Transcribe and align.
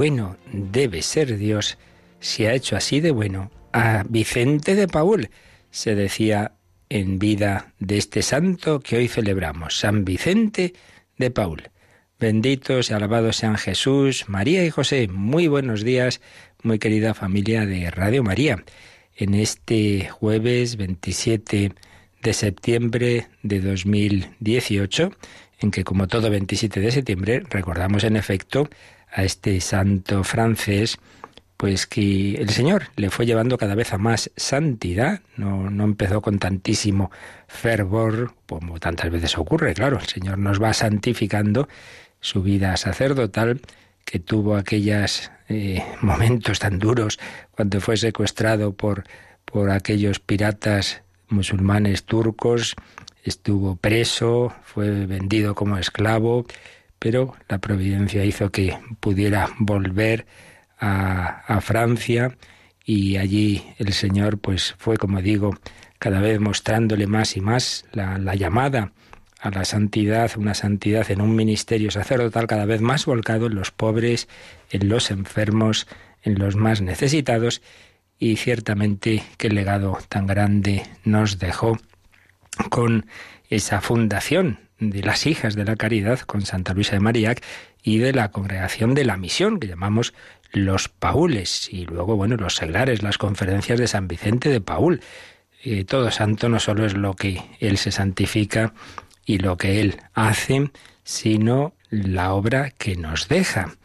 Bueno 0.00 0.38
debe 0.50 1.02
ser 1.02 1.36
Dios 1.36 1.76
si 2.20 2.46
ha 2.46 2.54
hecho 2.54 2.74
así 2.74 3.00
de 3.00 3.10
bueno 3.10 3.50
a 3.74 4.02
Vicente 4.08 4.74
de 4.74 4.88
Paul, 4.88 5.28
se 5.70 5.94
decía 5.94 6.52
en 6.88 7.18
vida 7.18 7.74
de 7.80 7.98
este 7.98 8.22
santo 8.22 8.80
que 8.80 8.96
hoy 8.96 9.08
celebramos, 9.08 9.78
San 9.78 10.06
Vicente 10.06 10.72
de 11.18 11.30
Paul. 11.30 11.68
Benditos 12.18 12.88
y 12.88 12.94
alabados 12.94 13.36
sean 13.36 13.58
Jesús, 13.58 14.24
María 14.26 14.64
y 14.64 14.70
José. 14.70 15.06
Muy 15.08 15.48
buenos 15.48 15.84
días, 15.84 16.22
muy 16.62 16.78
querida 16.78 17.12
familia 17.12 17.66
de 17.66 17.90
Radio 17.90 18.22
María. 18.22 18.64
En 19.14 19.34
este 19.34 20.08
jueves 20.08 20.78
27 20.78 21.74
de 22.22 22.32
septiembre 22.32 23.26
de 23.42 23.60
2018, 23.60 25.12
en 25.58 25.70
que 25.70 25.84
como 25.84 26.08
todo 26.08 26.30
27 26.30 26.80
de 26.80 26.90
septiembre 26.90 27.42
recordamos 27.50 28.04
en 28.04 28.16
efecto 28.16 28.70
a 29.12 29.24
este 29.24 29.60
santo 29.60 30.24
francés, 30.24 30.98
pues 31.56 31.86
que 31.86 32.36
el 32.36 32.48
Señor 32.48 32.84
le 32.96 33.10
fue 33.10 33.26
llevando 33.26 33.58
cada 33.58 33.74
vez 33.74 33.92
a 33.92 33.98
más 33.98 34.30
santidad, 34.36 35.20
no, 35.36 35.68
no 35.68 35.84
empezó 35.84 36.22
con 36.22 36.38
tantísimo 36.38 37.10
fervor, 37.48 38.32
como 38.46 38.80
tantas 38.80 39.10
veces 39.10 39.36
ocurre, 39.36 39.74
claro, 39.74 39.98
el 39.98 40.06
Señor 40.06 40.38
nos 40.38 40.62
va 40.62 40.72
santificando 40.72 41.68
su 42.20 42.42
vida 42.42 42.76
sacerdotal, 42.76 43.60
que 44.04 44.18
tuvo 44.18 44.56
aquellos 44.56 45.30
eh, 45.48 45.84
momentos 46.00 46.58
tan 46.58 46.78
duros 46.78 47.18
cuando 47.50 47.80
fue 47.80 47.96
secuestrado 47.96 48.72
por, 48.72 49.04
por 49.44 49.70
aquellos 49.70 50.18
piratas 50.18 51.02
musulmanes 51.28 52.04
turcos, 52.04 52.74
estuvo 53.22 53.76
preso, 53.76 54.52
fue 54.64 55.06
vendido 55.06 55.54
como 55.54 55.78
esclavo, 55.78 56.46
pero 57.00 57.34
la 57.48 57.58
providencia 57.58 58.24
hizo 58.24 58.52
que 58.52 58.78
pudiera 59.00 59.48
volver 59.58 60.26
a, 60.78 61.60
Francia 61.60 62.36
y 62.84 63.16
allí 63.16 63.64
el 63.78 63.92
Señor 63.92 64.38
pues 64.38 64.74
fue, 64.78 64.96
como 64.96 65.20
digo, 65.20 65.58
cada 65.98 66.20
vez 66.20 66.40
mostrándole 66.40 67.06
más 67.06 67.36
y 67.36 67.40
más 67.40 67.84
la, 67.92 68.18
la 68.18 68.34
llamada 68.34 68.92
a 69.40 69.50
la 69.50 69.64
santidad, 69.64 70.30
una 70.36 70.54
santidad 70.54 71.10
en 71.10 71.20
un 71.20 71.34
ministerio 71.34 71.90
sacerdotal 71.90 72.46
cada 72.46 72.66
vez 72.66 72.80
más 72.80 73.06
volcado 73.06 73.46
en 73.46 73.54
los 73.54 73.70
pobres, 73.70 74.28
en 74.70 74.88
los 74.88 75.10
enfermos, 75.10 75.86
en 76.22 76.38
los 76.38 76.56
más 76.56 76.80
necesitados, 76.82 77.62
y 78.18 78.36
ciertamente 78.36 79.22
qué 79.38 79.48
legado 79.48 79.98
tan 80.10 80.26
grande 80.26 80.82
nos 81.04 81.38
dejó 81.38 81.78
con 82.68 83.06
esa 83.48 83.80
fundación 83.80 84.69
de 84.80 85.02
las 85.02 85.26
hijas 85.26 85.54
de 85.54 85.64
la 85.64 85.76
caridad 85.76 86.20
con 86.20 86.42
Santa 86.42 86.74
Luisa 86.74 86.92
de 86.92 87.00
Mariac 87.00 87.44
y 87.82 87.98
de 87.98 88.12
la 88.12 88.30
congregación 88.30 88.94
de 88.94 89.04
la 89.04 89.16
misión 89.16 89.60
que 89.60 89.68
llamamos 89.68 90.14
los 90.52 90.88
Paules 90.88 91.72
y 91.72 91.86
luego 91.86 92.16
bueno 92.16 92.36
los 92.36 92.56
seglares, 92.56 93.02
las 93.02 93.18
conferencias 93.18 93.78
de 93.78 93.86
San 93.86 94.08
Vicente 94.08 94.48
de 94.48 94.60
Paul. 94.60 95.00
Eh, 95.62 95.84
todo 95.84 96.10
santo 96.10 96.48
no 96.48 96.58
solo 96.58 96.86
es 96.86 96.94
lo 96.94 97.14
que 97.14 97.42
él 97.60 97.76
se 97.76 97.92
santifica 97.92 98.72
y 99.24 99.38
lo 99.38 99.56
que 99.56 99.80
él 99.80 99.98
hace, 100.14 100.70
sino 101.04 101.74
la 101.90 102.32
obra 102.32 102.70
que 102.70 102.96
nos 102.96 103.28
deja. 103.28 103.76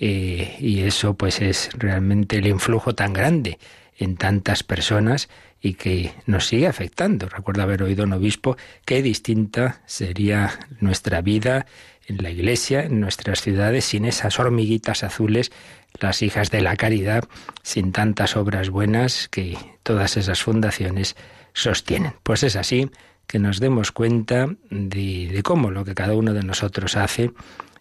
Eh, 0.00 0.56
y 0.60 0.82
eso 0.82 1.14
pues 1.14 1.40
es 1.40 1.70
realmente 1.74 2.38
el 2.38 2.46
influjo 2.46 2.94
tan 2.94 3.12
grande 3.12 3.58
en 3.96 4.16
tantas 4.16 4.62
personas 4.62 5.28
y 5.60 5.74
que 5.74 6.12
nos 6.26 6.46
sigue 6.46 6.66
afectando. 6.66 7.28
Recuerdo 7.28 7.62
haber 7.62 7.82
oído 7.82 8.04
un 8.04 8.12
obispo 8.12 8.56
qué 8.84 9.02
distinta 9.02 9.80
sería 9.86 10.58
nuestra 10.80 11.20
vida 11.20 11.66
en 12.06 12.22
la 12.22 12.30
iglesia, 12.30 12.84
en 12.84 13.00
nuestras 13.00 13.42
ciudades, 13.42 13.84
sin 13.84 14.04
esas 14.04 14.38
hormiguitas 14.38 15.04
azules, 15.04 15.52
las 16.00 16.22
hijas 16.22 16.50
de 16.50 16.62
la 16.62 16.76
caridad, 16.76 17.24
sin 17.62 17.92
tantas 17.92 18.36
obras 18.36 18.70
buenas 18.70 19.28
que 19.28 19.58
todas 19.82 20.16
esas 20.16 20.42
fundaciones 20.42 21.16
sostienen. 21.52 22.14
Pues 22.22 22.42
es 22.44 22.56
así 22.56 22.90
que 23.26 23.38
nos 23.38 23.60
demos 23.60 23.92
cuenta 23.92 24.48
de, 24.70 25.28
de 25.28 25.42
cómo 25.42 25.70
lo 25.70 25.84
que 25.84 25.94
cada 25.94 26.14
uno 26.14 26.32
de 26.32 26.42
nosotros 26.42 26.96
hace 26.96 27.32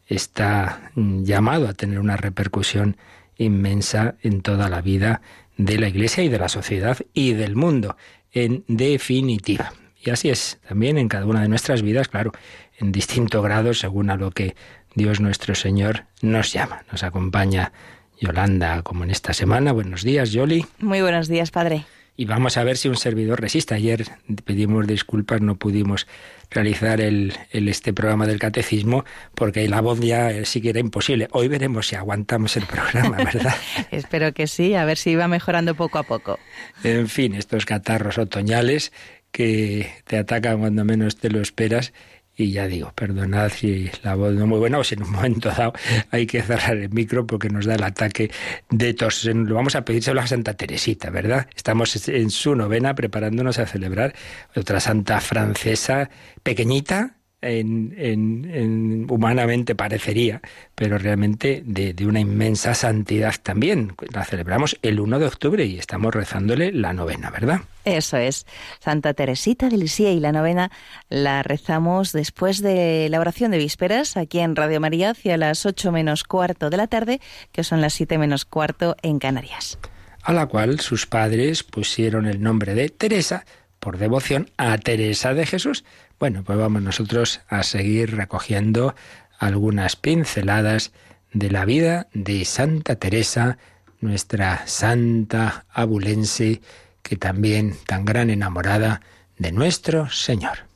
está 0.08 0.92
llamado 0.96 1.68
a 1.68 1.74
tener 1.74 2.00
una 2.00 2.18
repercusión 2.18 2.98
inmensa 3.38 4.16
en 4.22 4.42
toda 4.42 4.68
la 4.68 4.82
vida 4.82 5.22
de 5.58 5.78
la 5.78 5.88
Iglesia 5.88 6.24
y 6.24 6.30
de 6.30 6.40
la 6.40 6.50
sociedad 6.50 6.98
y 7.14 7.34
del 7.34 7.56
mundo, 7.56 7.98
en 8.32 8.64
definitiva. 8.68 9.74
Y 10.04 10.12
así 10.12 10.30
es 10.30 10.60
también 10.68 10.98
en 10.98 11.10
cada 11.10 11.26
una 11.26 11.42
de 11.42 11.50
nuestras 11.50 11.82
vidas, 11.82 12.08
claro, 12.08 12.32
en 12.80 12.92
distinto 12.92 13.42
grado 13.42 13.74
según 13.74 14.10
a 14.10 14.16
lo 14.16 14.32
que 14.32 14.56
Dios 14.96 15.20
nuestro 15.20 15.56
Señor 15.56 16.06
nos 16.22 16.54
llama. 16.54 16.84
Nos 16.92 17.04
acompaña 17.04 17.74
Yolanda 18.20 18.82
como 18.84 19.04
en 19.04 19.12
esta 19.12 19.34
semana. 19.34 19.72
Buenos 19.72 20.04
días, 20.04 20.32
Yoli. 20.32 20.66
Muy 20.80 21.02
buenos 21.02 21.28
días, 21.28 21.52
Padre 21.52 21.86
y 22.18 22.26
vamos 22.26 22.58
a 22.58 22.64
ver 22.64 22.78
si 22.78 22.90
un 22.90 22.98
servidor 22.98 23.40
resiste. 23.40 23.76
Ayer 23.76 24.06
pedimos 24.44 24.88
disculpas, 24.88 25.40
no 25.40 25.56
pudimos 25.56 26.08
realizar 26.50 27.00
el, 27.00 27.34
este 27.52 27.94
programa 27.94 28.26
del 28.26 28.40
catecismo 28.40 29.06
porque 29.36 29.68
la 29.70 29.82
voz 29.82 30.00
ya 30.00 30.44
sí 30.44 30.60
que 30.60 30.72
era 30.72 30.80
imposible. 30.80 31.28
Hoy 31.32 31.48
veremos 31.48 31.88
si 31.88 31.96
aguantamos 31.96 32.58
el 32.58 32.66
programa, 32.66 33.18
¿verdad? 33.18 33.56
Espero 33.92 34.34
que 34.34 34.48
sí, 34.48 34.74
a 34.74 34.84
ver 34.84 34.98
si 34.98 35.16
va 35.16 35.28
mejorando 35.28 35.76
poco 35.76 36.00
a 36.00 36.04
poco. 36.04 36.40
En 36.84 37.08
fin, 37.08 37.36
estos 37.36 37.66
catarros 37.66 38.18
otoñales 38.18 38.92
que 39.32 39.92
te 40.06 40.18
atacan 40.18 40.60
cuando 40.60 40.84
menos 40.84 41.18
te 41.18 41.30
lo 41.30 41.40
esperas 41.40 41.94
y 42.38 42.52
ya 42.52 42.68
digo, 42.68 42.94
perdonad 42.94 43.50
si 43.50 43.90
la 44.04 44.14
voz 44.14 44.32
no 44.34 44.42
es 44.42 44.48
muy 44.48 44.60
buena 44.60 44.78
o 44.78 44.84
si 44.84 44.94
en 44.94 45.04
un 45.04 45.12
momento 45.18 45.50
dado 45.50 45.74
hay 46.12 46.28
que 46.28 46.44
cerrar 46.44 46.78
el 46.78 46.90
micro 46.92 47.26
porque 47.26 47.50
nos 47.50 47.66
da 47.66 47.76
el 47.76 47.84
ataque 47.84 48.30
de 48.70 48.94
tos. 48.94 49.26
Lo 49.26 49.56
vamos 49.56 49.76
a 49.76 49.84
pedírselo 49.84 50.22
a 50.22 50.28
Santa 50.28 50.54
Teresita, 50.54 51.10
¿verdad? 51.10 51.48
Estamos 51.56 52.08
en 52.08 52.30
su 52.30 52.56
novena 52.56 52.94
preparándonos 52.94 53.58
a 53.58 53.66
celebrar 53.66 54.14
otra 54.56 54.80
santa 54.80 55.20
francesa 55.20 56.12
pequeñita, 56.44 57.17
en, 57.42 59.06
humanamente 59.10 59.76
parecería, 59.76 60.42
pero 60.76 60.98
realmente 60.98 61.62
de, 61.66 61.94
una 62.06 62.20
inmensa 62.20 62.74
santidad 62.74 63.36
también. 63.42 63.96
La 64.14 64.26
celebramos 64.26 64.78
el 64.82 65.00
1 65.00 65.20
de 65.20 65.26
octubre 65.26 65.66
y 65.66 65.78
estamos 65.78 66.14
rezándole 66.14 66.72
la 66.72 66.94
novena, 66.94 67.30
¿verdad? 67.30 67.62
Eso 67.86 68.18
es. 68.18 68.46
Santa 68.80 69.14
Teresita 69.14 69.70
de 69.70 69.78
Lisieux 69.78 70.16
y 70.16 70.20
la 70.20 70.32
novena 70.32 70.72
la 71.10 71.44
rezamos 71.44 72.12
después 72.12 72.62
de 72.62 73.08
la 73.10 73.20
oración 73.20 73.52
de 73.52 73.58
vísperas 73.60 74.18
aquí 74.18 74.40
en 74.40 74.56
Radio 74.56 74.80
María 74.80 75.12
hacia 75.12 75.38
las 75.38 75.66
8 75.66 75.92
menos 75.92 76.24
cuarto 76.24 76.70
de 76.70 76.78
la 76.78 76.88
tarde, 76.88 77.22
que 77.52 77.64
son 77.64 77.82
las 77.82 77.94
7 77.94 78.18
menos 78.18 78.46
cuarto 78.46 78.96
en 79.04 79.20
Canarias. 79.20 79.78
A 80.24 80.34
la 80.34 80.48
cual 80.48 80.80
sus 80.82 81.06
padres 81.06 81.64
pusieron 81.64 82.26
el 82.26 82.42
nombre 82.42 82.74
de 82.74 82.90
Teresa 82.90 83.46
por 83.80 83.98
devoción 83.98 84.50
a 84.58 84.78
Teresa 84.78 85.34
de 85.34 85.46
Jesús. 85.46 85.86
Bueno, 86.20 86.44
pues 86.44 86.58
vamos 86.58 86.82
nosotros 86.82 87.42
a 87.48 87.62
seguir 87.62 88.16
recogiendo 88.16 88.96
algunas 89.38 89.96
pinceladas 89.96 90.92
de 91.32 91.52
la 91.52 91.64
vida 91.64 92.08
de 92.14 92.44
Santa 92.46 92.96
Teresa, 92.96 93.60
nuestra 94.02 94.66
santa 94.66 95.66
abulense, 95.70 96.62
que 97.04 97.18
también 97.18 97.76
tan 97.86 98.04
gran 98.04 98.32
enamorada 98.32 99.02
de 99.38 99.52
nuestro 99.52 100.10
Señor. 100.10 100.67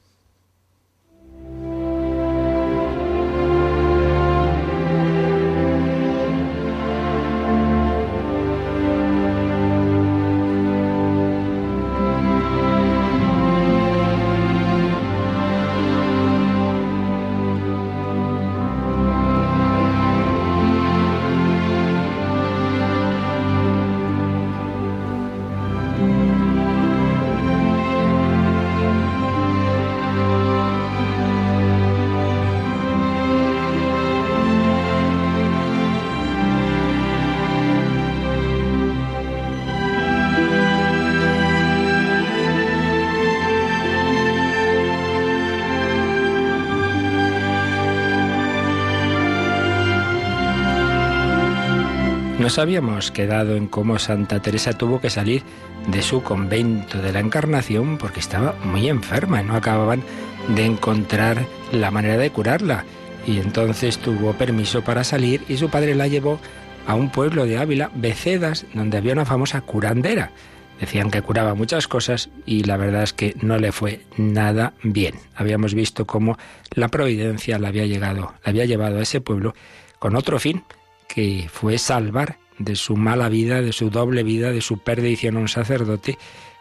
Nos 52.42 52.58
habíamos 52.58 53.12
quedado 53.12 53.56
en 53.56 53.68
cómo 53.68 54.00
Santa 54.00 54.42
Teresa 54.42 54.74
tuvo 54.76 55.00
que 55.00 55.12
salir 55.12 55.44
de 55.90 56.02
su 56.02 56.24
convento 56.24 57.00
de 57.00 57.14
la 57.14 57.20
Encarnación 57.20 58.00
porque 58.00 58.20
estaba 58.20 58.56
muy 58.64 58.90
enferma 58.90 59.40
y 59.40 59.46
no 59.46 59.56
acababan 59.56 60.02
de 60.48 60.66
encontrar 60.66 61.46
la 61.72 61.92
manera 61.92 62.18
de 62.18 62.32
curarla. 62.32 62.84
Y 63.28 63.38
entonces 63.38 64.00
tuvo 64.00 64.34
permiso 64.34 64.84
para 64.84 65.04
salir 65.04 65.44
y 65.50 65.58
su 65.58 65.70
padre 65.70 65.94
la 65.94 66.08
llevó 66.08 66.40
a 66.88 66.96
un 66.96 67.12
pueblo 67.12 67.46
de 67.46 67.60
Ávila, 67.60 67.92
Becedas, 67.94 68.66
donde 68.74 68.98
había 68.98 69.14
una 69.14 69.26
famosa 69.26 69.62
curandera. 69.62 70.32
Decían 70.80 71.12
que 71.12 71.22
curaba 71.22 71.54
muchas 71.54 71.88
cosas 71.88 72.32
y 72.48 72.64
la 72.64 72.76
verdad 72.76 73.04
es 73.04 73.14
que 73.14 73.36
no 73.44 73.60
le 73.60 73.72
fue 73.72 74.02
nada 74.18 74.74
bien. 74.82 75.14
Habíamos 75.36 75.76
visto 75.76 76.08
cómo 76.08 76.40
la 76.72 76.88
providencia 76.88 77.60
la 77.60 77.68
había 77.68 77.86
llegado, 77.86 78.34
la 78.44 78.50
había 78.50 78.66
llevado 78.66 78.98
a 78.98 79.04
ese 79.04 79.22
pueblo 79.22 79.54
con 80.00 80.16
otro 80.16 80.40
fin, 80.40 80.64
que 81.14 81.50
fue 81.52 81.78
salvar 81.78 82.38
de 82.58 82.76
su 82.76 82.96
mala 82.96 83.28
vida, 83.28 83.62
de 83.62 83.74
su 83.74 83.90
doble 83.90 84.24
vida, 84.24 84.52
de 84.52 84.62
su 84.62 84.78
perdición 84.78 85.38
a 85.38 85.40
un 85.40 85.48
sacerdote 85.48 86.18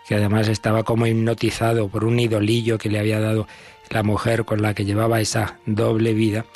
que 0.08 0.16
además 0.16 0.48
estaba 0.48 0.82
como 0.82 1.06
hipnotizado 1.06 1.88
por 1.88 2.04
un 2.04 2.18
idolillo 2.18 2.78
que 2.78 2.88
le 2.88 2.98
había 2.98 3.20
dado 3.20 3.46
la 3.90 4.02
mujer 4.02 4.44
con 4.44 4.60
la 4.60 4.74
que 4.74 4.84
llevaba 4.84 5.20
esa 5.20 5.58
doble 5.66 6.14
vida, 6.14 6.46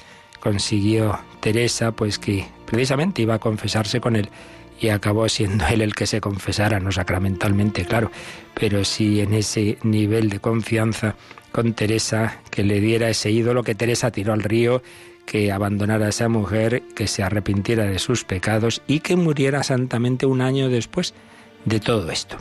consiguió 0.40 1.20
Teresa 1.40 1.92
pues 1.92 2.18
que 2.18 2.46
precisamente 2.66 3.22
iba 3.22 3.34
a 3.34 3.38
confesarse 3.38 4.00
con 4.00 4.16
él 4.16 4.28
y 4.80 4.88
acabó 4.88 5.28
siendo 5.28 5.64
él 5.66 5.82
el 5.82 5.94
que 5.94 6.06
se 6.06 6.20
confesara, 6.20 6.80
no 6.80 6.90
sacramentalmente, 6.90 7.84
claro, 7.84 8.10
pero 8.54 8.84
sí 8.84 9.20
en 9.20 9.34
ese 9.34 9.78
nivel 9.82 10.30
de 10.30 10.40
confianza 10.40 11.14
con 11.52 11.74
Teresa, 11.74 12.40
que 12.50 12.64
le 12.64 12.80
diera 12.80 13.08
ese 13.08 13.30
ídolo 13.30 13.62
que 13.62 13.76
Teresa 13.76 14.10
tiró 14.10 14.32
al 14.32 14.42
río 14.42 14.82
que 15.26 15.52
abandonara 15.52 16.06
a 16.06 16.10
esa 16.10 16.28
mujer, 16.28 16.82
que 16.94 17.06
se 17.06 17.22
arrepintiera 17.22 17.84
de 17.84 17.98
sus 17.98 18.24
pecados 18.24 18.82
y 18.86 19.00
que 19.00 19.16
muriera 19.16 19.62
santamente 19.62 20.26
un 20.26 20.40
año 20.40 20.68
después 20.68 21.14
de 21.64 21.80
todo 21.80 22.10
esto. 22.10 22.36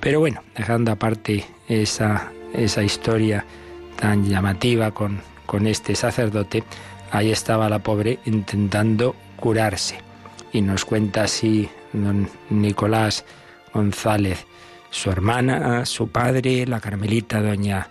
Pero 0.00 0.20
bueno, 0.20 0.42
dejando 0.56 0.92
aparte 0.92 1.44
esa, 1.68 2.32
esa 2.54 2.82
historia 2.82 3.44
tan 3.96 4.28
llamativa 4.28 4.92
con, 4.92 5.20
con 5.46 5.66
este 5.66 5.94
sacerdote, 5.94 6.64
ahí 7.10 7.30
estaba 7.30 7.68
la 7.68 7.80
pobre 7.80 8.18
intentando 8.24 9.14
curarse. 9.36 9.98
Y 10.52 10.62
nos 10.62 10.84
cuenta 10.84 11.24
así 11.24 11.68
don 11.92 12.28
Nicolás 12.48 13.24
González, 13.72 14.46
su 14.90 15.10
hermana, 15.10 15.84
su 15.86 16.08
padre, 16.08 16.66
la 16.66 16.80
carmelita 16.80 17.40
doña 17.40 17.88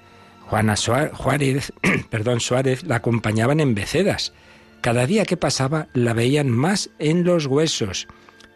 Juana 0.50 0.76
Juárez, 1.14 1.72
perdón, 2.10 2.40
Suárez 2.40 2.84
la 2.84 2.96
acompañaban 2.96 3.60
en 3.60 3.76
Becedas. 3.76 4.34
Cada 4.82 5.06
día 5.06 5.26
que 5.26 5.38
pasaba 5.38 5.90
la 5.94 6.14
veían 6.14 6.50
más 6.50 6.90
en 6.98 7.24
los 7.24 7.46
huesos. 7.46 8.08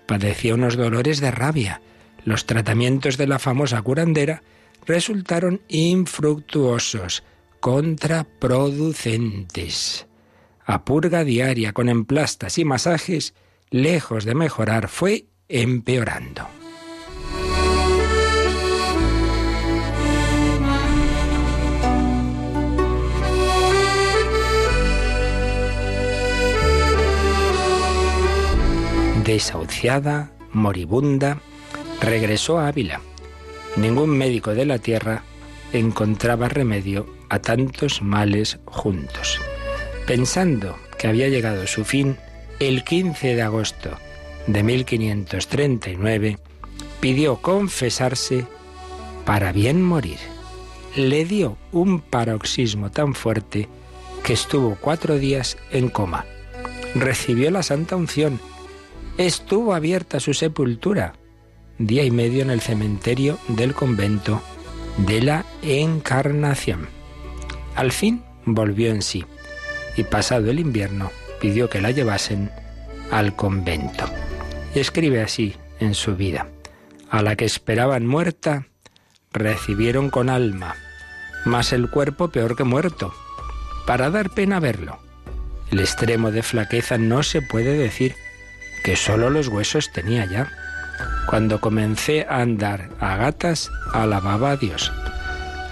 Padecía 0.07 0.55
unos 0.55 0.75
dolores 0.75 1.21
de 1.21 1.29
rabia. 1.29 1.83
Los 2.25 2.47
tratamientos 2.47 3.17
de 3.17 3.27
la 3.27 3.37
famosa 3.37 3.79
curandera 3.83 4.41
resultaron 4.87 5.61
infructuosos, 5.67 7.21
contraproducentes. 7.59 10.07
A 10.65 10.85
purga 10.85 11.23
diaria 11.23 11.73
con 11.73 11.89
emplastas 11.89 12.57
y 12.57 12.65
masajes, 12.65 13.35
lejos 13.69 14.25
de 14.25 14.33
mejorar, 14.33 14.87
fue 14.87 15.27
empeorando. 15.47 16.47
Desahuciada, 29.33 30.29
moribunda, 30.51 31.39
regresó 31.99 32.59
a 32.59 32.67
Ávila. 32.67 33.01
Ningún 33.75 34.11
médico 34.15 34.53
de 34.53 34.67
la 34.67 34.77
tierra 34.77 35.23
encontraba 35.71 36.49
remedio 36.49 37.07
a 37.29 37.39
tantos 37.39 38.03
males 38.03 38.59
juntos. 38.65 39.41
Pensando 40.05 40.77
que 40.99 41.07
había 41.07 41.29
llegado 41.29 41.65
su 41.65 41.83
fin, 41.83 42.15
el 42.59 42.83
15 42.83 43.35
de 43.35 43.41
agosto 43.41 43.89
de 44.45 44.61
1539 44.61 46.37
pidió 46.99 47.37
confesarse 47.37 48.45
para 49.25 49.51
bien 49.51 49.81
morir. 49.81 50.19
Le 50.95 51.25
dio 51.25 51.57
un 51.71 52.01
paroxismo 52.01 52.91
tan 52.91 53.15
fuerte 53.15 53.67
que 54.23 54.33
estuvo 54.33 54.77
cuatro 54.79 55.17
días 55.17 55.57
en 55.71 55.89
coma. 55.89 56.27
Recibió 56.93 57.49
la 57.49 57.63
santa 57.63 57.95
unción 57.95 58.39
estuvo 59.17 59.73
abierta 59.73 60.19
su 60.19 60.33
sepultura 60.33 61.13
día 61.77 62.03
y 62.03 62.11
medio 62.11 62.41
en 62.41 62.49
el 62.49 62.61
cementerio 62.61 63.39
del 63.47 63.73
convento 63.73 64.41
de 64.97 65.21
la 65.21 65.45
Encarnación. 65.61 66.87
Al 67.75 67.91
fin 67.91 68.23
volvió 68.45 68.91
en 68.91 69.01
sí 69.01 69.25
y 69.97 70.03
pasado 70.03 70.49
el 70.49 70.59
invierno 70.59 71.11
pidió 71.39 71.69
que 71.69 71.81
la 71.81 71.91
llevasen 71.91 72.51
al 73.11 73.35
convento. 73.35 74.05
Y 74.73 74.79
escribe 74.79 75.21
así 75.21 75.55
en 75.79 75.93
su 75.93 76.15
vida. 76.15 76.47
A 77.09 77.21
la 77.21 77.35
que 77.35 77.45
esperaban 77.45 78.07
muerta, 78.07 78.67
recibieron 79.31 80.09
con 80.09 80.29
alma, 80.29 80.75
mas 81.45 81.73
el 81.73 81.89
cuerpo 81.89 82.29
peor 82.29 82.55
que 82.55 82.63
muerto, 82.63 83.13
para 83.85 84.09
dar 84.09 84.29
pena 84.29 84.59
verlo. 84.59 84.97
El 85.69 85.79
extremo 85.79 86.31
de 86.31 86.43
flaqueza 86.43 86.97
no 86.97 87.23
se 87.23 87.41
puede 87.41 87.77
decir, 87.77 88.15
que 88.83 88.95
solo 88.95 89.29
los 89.29 89.47
huesos 89.47 89.91
tenía 89.91 90.25
ya. 90.25 90.51
Cuando 91.27 91.61
comencé 91.61 92.25
a 92.29 92.41
andar 92.41 92.89
a 92.99 93.15
gatas, 93.15 93.71
alababa 93.93 94.51
a 94.51 94.57
Dios. 94.57 94.91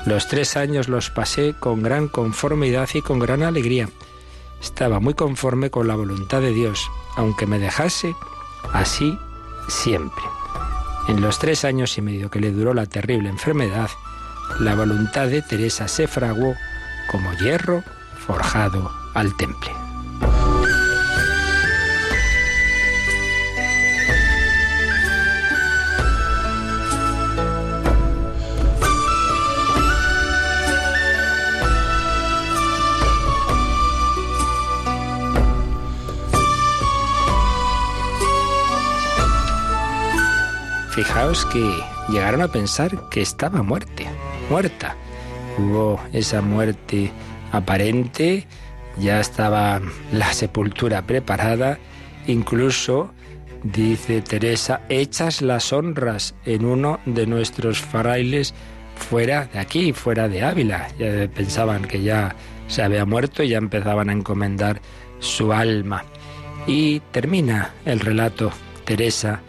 Los 0.06 0.27
tres 0.27 0.58
años 0.58 0.88
los 0.89 1.10
pasé 1.10 1.53
con 1.60 1.84
gran 1.84 2.08
conformidad 2.08 2.89
y 2.94 3.01
con 3.01 3.20
gran 3.20 3.44
alegría. 3.44 3.89
Estaba 4.62 5.00
muy 5.00 5.13
conforme 5.13 5.70
con 5.70 5.88
la 5.88 5.96
voluntad 5.96 6.41
de 6.41 6.53
Dios, 6.53 6.89
aunque 7.15 7.46
me 7.46 7.60
dejase 7.60 8.15
así 8.74 9.18
siempre. 9.68 10.24
En 11.08 11.22
los 11.22 11.39
tres 11.39 11.65
años 11.65 11.98
y 11.98 12.01
medio 12.01 12.32
que 12.32 12.39
le 12.39 12.51
duró 12.51 12.74
la 12.74 12.86
terrible 12.86 13.30
enfermedad, 13.30 13.89
la 14.60 14.75
voluntad 14.75 15.27
de 15.27 15.41
Teresa 15.41 15.88
se 15.88 16.08
fraguó 16.08 16.56
como 17.12 17.34
hierro 17.34 17.84
forjado 18.25 18.91
al 19.13 19.36
temple. 19.38 19.80
Fijaos 41.01 41.48
que 41.48 41.84
llegaron 42.10 42.43
a 42.43 42.48
pensar 42.48 43.10
que 43.10 43.22
estaba 43.22 43.63
muerte, 43.63 44.05
muerta. 44.51 44.96
Hubo 45.58 46.00
esa 46.13 46.43
muerte 46.43 47.12
aparente, 47.51 48.46
ya 48.98 49.20
estaba 49.20 49.81
la 50.13 50.31
sepultura 50.31 51.01
preparada, 51.01 51.79
incluso, 52.27 53.12
dice 53.63 54.22
Teresa, 54.22 54.81
hechas 54.89 55.41
las 55.41 55.74
honras 55.74 56.36
en 56.46 56.65
uno 56.65 57.00
de 57.08 57.25
nuestros 57.25 57.79
frailes 57.79 58.53
fuera 58.96 59.50
de 59.51 59.58
aquí, 59.58 59.93
fuera 59.93 60.29
de 60.29 60.43
Ávila. 60.43 60.88
Ya 61.00 61.27
pensaban 61.34 61.86
que 61.86 62.03
ya 62.03 62.36
se 62.67 62.84
había 62.84 63.05
muerto 63.05 63.41
y 63.41 63.50
ya 63.50 63.58
empezaban 63.58 64.12
a 64.12 64.13
encomendar 64.13 64.79
su 65.17 65.51
alma. 65.51 66.05
Y 66.67 67.00
termina 67.12 67.74
el 67.86 68.01
relato 68.01 68.51
Teresa 68.86 69.41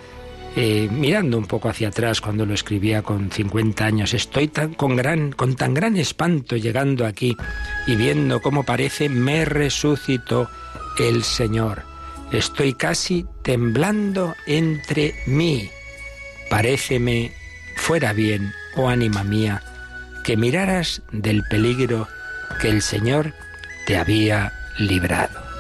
eh, 0.55 0.89
mirando 0.91 1.39
un 1.39 1.47
poco 1.47 1.69
hacia 1.69 1.89
atrás 1.89 2.21
cuando 2.21 2.45
lo 2.45 2.53
escribía 2.53 3.03
con 3.03 3.31
50 3.31 3.85
años, 3.85 4.13
estoy 4.13 4.49
tan, 4.49 4.75
con, 4.75 4.97
gran, 4.97 5.33
con 5.33 5.57
tan 5.57 5.73
gran 5.73 5.97
espanto 5.97 6.57
llegando 6.57 7.07
aquí 7.07 7.37
y 7.87 7.97
viendo 7.97 8.41
cómo 8.41 8.63
parece 8.63 9.09
me 9.09 9.45
resucitó 9.45 10.51
el 10.99 11.23
Señor. 11.25 11.85
Estoy 12.33 12.75
casi 12.75 13.27
temblando 13.43 14.35
entre 14.47 15.15
mí. 15.27 15.71
Paréceme 16.51 17.33
fuera 17.77 18.13
bien, 18.13 18.53
oh 18.77 18.89
ánima 18.89 19.25
mía, 19.25 19.63
que 20.25 20.37
miraras 20.37 21.03
del 21.13 21.43
peligro 21.45 22.09
que 22.61 22.69
el 22.69 22.83
Señor 22.83 23.33
te 23.87 23.97
había 23.97 24.53
librado. 24.79 25.52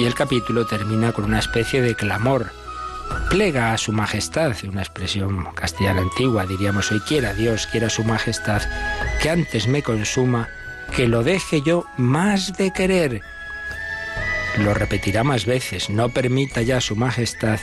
Y 0.00 0.06
el 0.06 0.14
capítulo 0.14 0.64
termina 0.64 1.12
con 1.12 1.26
una 1.26 1.40
especie 1.40 1.82
de 1.82 1.94
clamor. 1.94 2.52
Plega 3.28 3.74
a 3.74 3.78
su 3.78 3.92
majestad, 3.92 4.56
una 4.66 4.80
expresión 4.80 5.46
castellana 5.54 6.00
antigua, 6.00 6.46
diríamos 6.46 6.90
hoy, 6.90 7.00
quiera 7.00 7.34
Dios, 7.34 7.66
quiera 7.66 7.90
su 7.90 8.02
majestad, 8.02 8.62
que 9.20 9.28
antes 9.28 9.68
me 9.68 9.82
consuma, 9.82 10.48
que 10.96 11.06
lo 11.06 11.22
deje 11.22 11.60
yo 11.60 11.84
más 11.98 12.56
de 12.56 12.72
querer. 12.72 13.20
lo 14.56 14.72
repetirá 14.72 15.22
más 15.22 15.44
veces, 15.44 15.90
no 15.90 16.08
permita 16.08 16.62
ya 16.62 16.80
su 16.80 16.96
majestad 16.96 17.60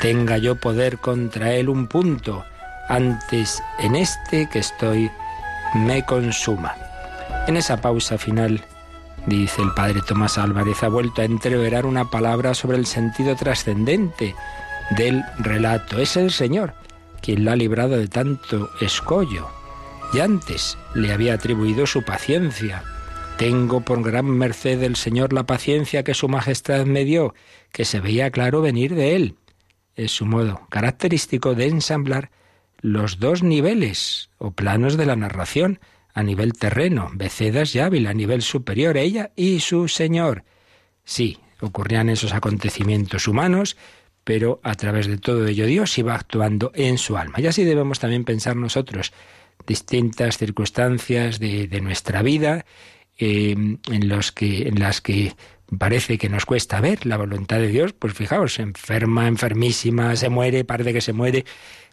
tenga 0.00 0.38
yo 0.38 0.54
poder 0.54 0.98
contra 0.98 1.52
él 1.52 1.68
un 1.68 1.88
punto, 1.88 2.44
antes 2.88 3.60
en 3.80 3.96
este 3.96 4.48
que 4.48 4.60
estoy 4.60 5.10
me 5.74 6.04
consuma. 6.04 6.76
En 7.48 7.56
esa 7.56 7.80
pausa 7.80 8.18
final, 8.18 8.64
dice 9.26 9.62
el 9.62 9.72
padre 9.72 10.00
Tomás 10.06 10.38
Álvarez, 10.38 10.82
ha 10.82 10.88
vuelto 10.88 11.22
a 11.22 11.24
entreverar 11.24 11.86
una 11.86 12.10
palabra 12.10 12.54
sobre 12.54 12.78
el 12.78 12.86
sentido 12.86 13.36
trascendente 13.36 14.34
del 14.96 15.22
relato. 15.38 15.98
Es 15.98 16.16
el 16.16 16.30
Señor 16.30 16.74
quien 17.22 17.44
la 17.44 17.52
ha 17.52 17.56
librado 17.56 17.96
de 17.96 18.08
tanto 18.08 18.68
escollo. 18.80 19.48
Y 20.12 20.20
antes 20.20 20.76
le 20.94 21.12
había 21.12 21.34
atribuido 21.34 21.86
su 21.86 22.02
paciencia. 22.02 22.82
Tengo 23.38 23.80
por 23.80 24.02
gran 24.02 24.26
merced 24.26 24.78
del 24.78 24.96
Señor 24.96 25.32
la 25.32 25.44
paciencia 25.44 26.02
que 26.02 26.12
su 26.12 26.28
majestad 26.28 26.84
me 26.84 27.04
dio, 27.04 27.34
que 27.72 27.86
se 27.86 28.00
veía 28.00 28.30
claro 28.30 28.60
venir 28.60 28.94
de 28.94 29.16
él. 29.16 29.36
Es 29.94 30.12
su 30.12 30.26
modo 30.26 30.66
característico 30.68 31.54
de 31.54 31.68
ensamblar 31.68 32.30
los 32.80 33.20
dos 33.20 33.42
niveles 33.42 34.28
o 34.38 34.50
planos 34.50 34.96
de 34.96 35.06
la 35.06 35.16
narración, 35.16 35.80
a 36.14 36.22
nivel 36.22 36.52
terreno, 36.52 37.10
Becedas 37.14 37.74
y 37.74 37.80
Ávila, 37.80 38.10
a 38.10 38.14
nivel 38.14 38.42
superior, 38.42 38.96
ella 38.96 39.32
y 39.36 39.60
su 39.60 39.88
Señor. 39.88 40.44
Sí, 41.04 41.38
ocurrían 41.60 42.08
esos 42.08 42.32
acontecimientos 42.32 43.28
humanos, 43.28 43.76
pero 44.24 44.60
a 44.62 44.74
través 44.74 45.06
de 45.06 45.18
todo 45.18 45.46
ello 45.46 45.66
Dios 45.66 45.96
iba 45.98 46.14
actuando 46.14 46.72
en 46.74 46.98
su 46.98 47.16
alma. 47.16 47.40
Y 47.40 47.46
así 47.46 47.64
debemos 47.64 47.98
también 47.98 48.24
pensar 48.24 48.56
nosotros 48.56 49.12
distintas 49.66 50.38
circunstancias 50.38 51.38
de, 51.38 51.80
nuestra 51.80 52.22
vida 52.22 52.64
eh, 53.18 53.52
en, 53.52 54.08
los 54.08 54.32
que, 54.32 54.68
en 54.68 54.80
las 54.80 55.00
que 55.00 55.34
parece 55.78 56.18
que 56.18 56.28
nos 56.28 56.46
cuesta 56.46 56.80
ver 56.80 57.06
la 57.06 57.16
voluntad 57.16 57.58
de 57.58 57.68
Dios, 57.68 57.92
pues 57.92 58.14
fijaos, 58.14 58.58
enferma, 58.58 59.28
enfermísima, 59.28 60.16
se 60.16 60.28
muere, 60.28 60.64
parece 60.64 60.92
que 60.92 61.00
se 61.00 61.12
muere. 61.12 61.44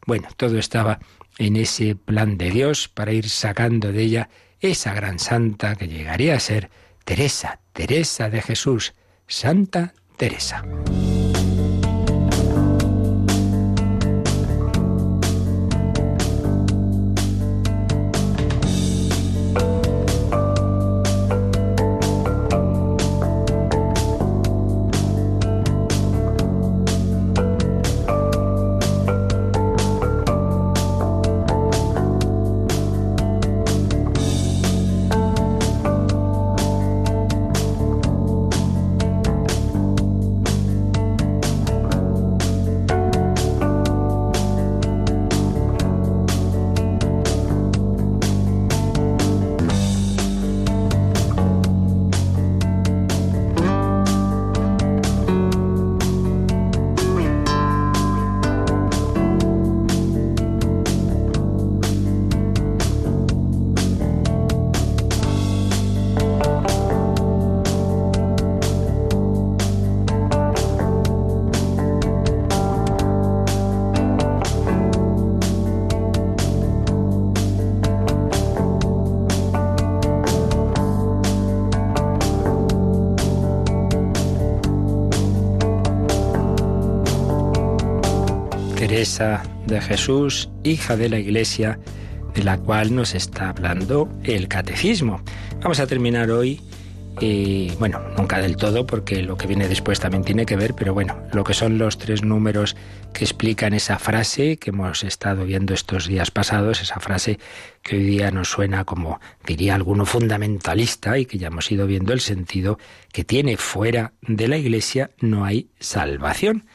Bueno, 0.05 0.27
todo 0.35 0.57
estaba 0.57 0.99
en 1.39 1.55
ese 1.55 1.95
plan 1.95 2.37
de 2.37 2.51
Dios 2.51 2.87
para 2.87 3.13
ir 3.13 3.27
sacando 3.29 3.91
de 3.91 4.03
ella 4.03 4.29
esa 4.59 4.93
gran 4.93 5.17
santa 5.17 5.75
que 5.75 5.87
llegaría 5.87 6.35
a 6.35 6.39
ser 6.39 6.69
Teresa, 7.05 7.59
Teresa 7.73 8.29
de 8.29 8.41
Jesús, 8.41 8.93
Santa 9.25 9.93
Teresa. 10.17 10.63
De 89.19 89.81
Jesús, 89.81 90.49
hija 90.63 90.95
de 90.95 91.09
la 91.09 91.19
Iglesia, 91.19 91.77
de 92.33 92.43
la 92.43 92.57
cual 92.57 92.95
nos 92.95 93.15
está 93.15 93.49
hablando 93.49 94.09
el 94.23 94.47
catecismo. 94.47 95.21
Vamos 95.61 95.81
a 95.81 95.87
terminar 95.87 96.31
hoy, 96.31 96.61
y 97.19 97.71
bueno, 97.79 97.99
nunca 98.17 98.39
del 98.39 98.55
todo, 98.55 98.85
porque 98.85 99.21
lo 99.21 99.35
que 99.35 99.45
viene 99.45 99.67
después 99.67 99.99
también 99.99 100.23
tiene 100.23 100.45
que 100.45 100.55
ver, 100.55 100.73
pero 100.73 100.93
bueno, 100.93 101.21
lo 101.33 101.43
que 101.43 101.53
son 101.53 101.77
los 101.77 101.97
tres 101.97 102.23
números 102.23 102.77
que 103.13 103.25
explican 103.25 103.73
esa 103.73 103.99
frase 103.99 104.55
que 104.55 104.69
hemos 104.69 105.03
estado 105.03 105.43
viendo 105.43 105.73
estos 105.73 106.07
días 106.07 106.31
pasados, 106.31 106.81
esa 106.81 107.01
frase 107.01 107.39
que 107.81 107.97
hoy 107.97 108.03
día 108.03 108.31
nos 108.31 108.49
suena 108.49 108.85
como 108.85 109.19
diría 109.45 109.75
alguno 109.75 110.05
fundamentalista 110.05 111.17
y 111.17 111.25
que 111.25 111.37
ya 111.37 111.47
hemos 111.47 111.69
ido 111.69 111.87
viendo 111.87 112.13
el 112.13 112.21
sentido 112.21 112.79
que 113.11 113.25
tiene 113.25 113.57
fuera 113.57 114.13
de 114.21 114.47
la 114.47 114.55
Iglesia 114.55 115.11
no 115.19 115.43
hay 115.43 115.71
salvación 115.79 116.65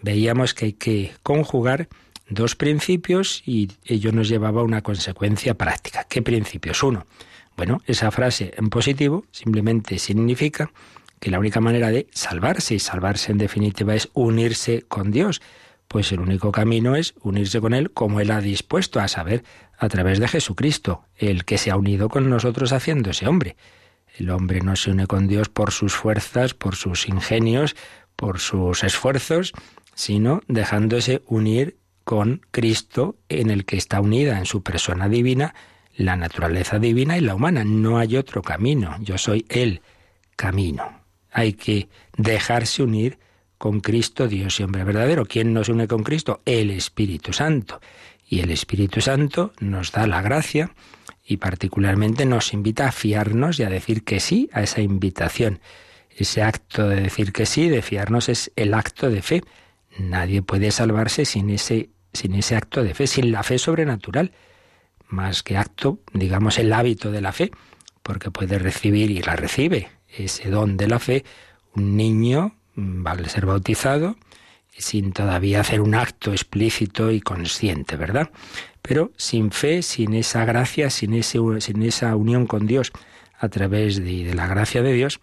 veíamos 0.00 0.54
que 0.54 0.66
hay 0.66 0.72
que 0.72 1.12
conjugar 1.22 1.88
dos 2.28 2.56
principios 2.56 3.42
y 3.46 3.70
ello 3.84 4.12
nos 4.12 4.28
llevaba 4.28 4.60
a 4.60 4.64
una 4.64 4.82
consecuencia 4.82 5.54
práctica. 5.54 6.04
¿Qué 6.04 6.22
principios? 6.22 6.82
Uno, 6.82 7.06
bueno, 7.56 7.80
esa 7.86 8.10
frase 8.10 8.52
en 8.56 8.68
positivo 8.68 9.24
simplemente 9.30 9.98
significa 9.98 10.70
que 11.20 11.30
la 11.30 11.38
única 11.38 11.60
manera 11.60 11.90
de 11.90 12.08
salvarse, 12.12 12.74
y 12.74 12.78
salvarse 12.78 13.32
en 13.32 13.38
definitiva 13.38 13.94
es 13.94 14.10
unirse 14.12 14.82
con 14.82 15.10
Dios, 15.10 15.40
pues 15.88 16.12
el 16.12 16.20
único 16.20 16.52
camino 16.52 16.96
es 16.96 17.14
unirse 17.22 17.60
con 17.60 17.72
Él 17.72 17.90
como 17.92 18.20
Él 18.20 18.30
ha 18.30 18.40
dispuesto, 18.40 19.00
a 19.00 19.08
saber, 19.08 19.44
a 19.78 19.88
través 19.88 20.18
de 20.18 20.28
Jesucristo, 20.28 21.04
el 21.16 21.44
que 21.44 21.58
se 21.58 21.70
ha 21.70 21.76
unido 21.76 22.08
con 22.08 22.28
nosotros 22.28 22.72
haciéndose 22.72 23.26
hombre. 23.26 23.56
El 24.18 24.30
hombre 24.30 24.60
no 24.60 24.76
se 24.76 24.90
une 24.90 25.06
con 25.06 25.28
Dios 25.28 25.48
por 25.48 25.72
sus 25.72 25.94
fuerzas, 25.94 26.54
por 26.54 26.74
sus 26.74 27.08
ingenios, 27.08 27.76
por 28.16 28.40
sus 28.40 28.82
esfuerzos, 28.82 29.52
sino 29.96 30.42
dejándose 30.46 31.22
unir 31.26 31.78
con 32.04 32.42
Cristo 32.52 33.16
en 33.28 33.50
el 33.50 33.64
que 33.64 33.76
está 33.76 34.00
unida 34.00 34.38
en 34.38 34.46
su 34.46 34.62
persona 34.62 35.08
divina 35.08 35.54
la 35.96 36.14
naturaleza 36.14 36.78
divina 36.78 37.16
y 37.16 37.22
la 37.22 37.34
humana. 37.34 37.64
No 37.64 37.98
hay 37.98 38.16
otro 38.16 38.42
camino. 38.42 38.94
Yo 39.00 39.18
soy 39.18 39.46
el 39.48 39.80
camino. 40.36 41.00
Hay 41.32 41.54
que 41.54 41.88
dejarse 42.16 42.82
unir 42.82 43.18
con 43.58 43.80
Cristo, 43.80 44.28
Dios 44.28 44.60
y 44.60 44.62
hombre 44.62 44.84
verdadero. 44.84 45.24
¿Quién 45.24 45.54
nos 45.54 45.70
une 45.70 45.88
con 45.88 46.02
Cristo? 46.04 46.42
El 46.44 46.70
Espíritu 46.70 47.32
Santo. 47.32 47.80
Y 48.28 48.40
el 48.40 48.50
Espíritu 48.50 49.00
Santo 49.00 49.52
nos 49.60 49.92
da 49.92 50.06
la 50.06 50.20
gracia 50.20 50.74
y 51.24 51.38
particularmente 51.38 52.26
nos 52.26 52.52
invita 52.52 52.88
a 52.88 52.92
fiarnos 52.92 53.58
y 53.58 53.62
a 53.62 53.70
decir 53.70 54.04
que 54.04 54.20
sí 54.20 54.50
a 54.52 54.62
esa 54.62 54.82
invitación. 54.82 55.60
Ese 56.10 56.42
acto 56.42 56.88
de 56.88 57.00
decir 57.00 57.32
que 57.32 57.46
sí, 57.46 57.68
de 57.68 57.82
fiarnos, 57.82 58.28
es 58.28 58.52
el 58.56 58.74
acto 58.74 59.10
de 59.10 59.22
fe. 59.22 59.42
Nadie 59.98 60.42
puede 60.42 60.70
salvarse 60.70 61.24
sin 61.24 61.50
ese, 61.50 61.90
sin 62.12 62.34
ese 62.34 62.56
acto 62.56 62.82
de 62.82 62.94
fe, 62.94 63.06
sin 63.06 63.32
la 63.32 63.42
fe 63.42 63.58
sobrenatural, 63.58 64.32
más 65.08 65.42
que 65.42 65.56
acto, 65.56 66.00
digamos, 66.12 66.58
el 66.58 66.72
hábito 66.72 67.10
de 67.10 67.20
la 67.20 67.32
fe, 67.32 67.50
porque 68.02 68.30
puede 68.30 68.58
recibir 68.58 69.10
y 69.10 69.22
la 69.22 69.36
recibe 69.36 69.88
ese 70.08 70.50
don 70.50 70.76
de 70.76 70.88
la 70.88 70.98
fe 70.98 71.24
un 71.74 71.96
niño 71.96 72.56
vale 72.74 73.22
mm, 73.22 73.28
ser 73.28 73.46
bautizado 73.46 74.16
sin 74.78 75.12
todavía 75.12 75.60
hacer 75.60 75.80
un 75.80 75.94
acto 75.94 76.32
explícito 76.32 77.10
y 77.10 77.20
consciente, 77.20 77.96
¿verdad? 77.96 78.30
Pero 78.82 79.10
sin 79.16 79.50
fe, 79.50 79.82
sin 79.82 80.12
esa 80.12 80.44
gracia, 80.44 80.90
sin, 80.90 81.14
ese, 81.14 81.38
sin 81.60 81.82
esa 81.82 82.14
unión 82.14 82.46
con 82.46 82.66
Dios 82.66 82.92
a 83.38 83.48
través 83.48 83.96
de, 83.96 84.24
de 84.24 84.34
la 84.34 84.46
gracia 84.46 84.82
de 84.82 84.92
Dios, 84.92 85.20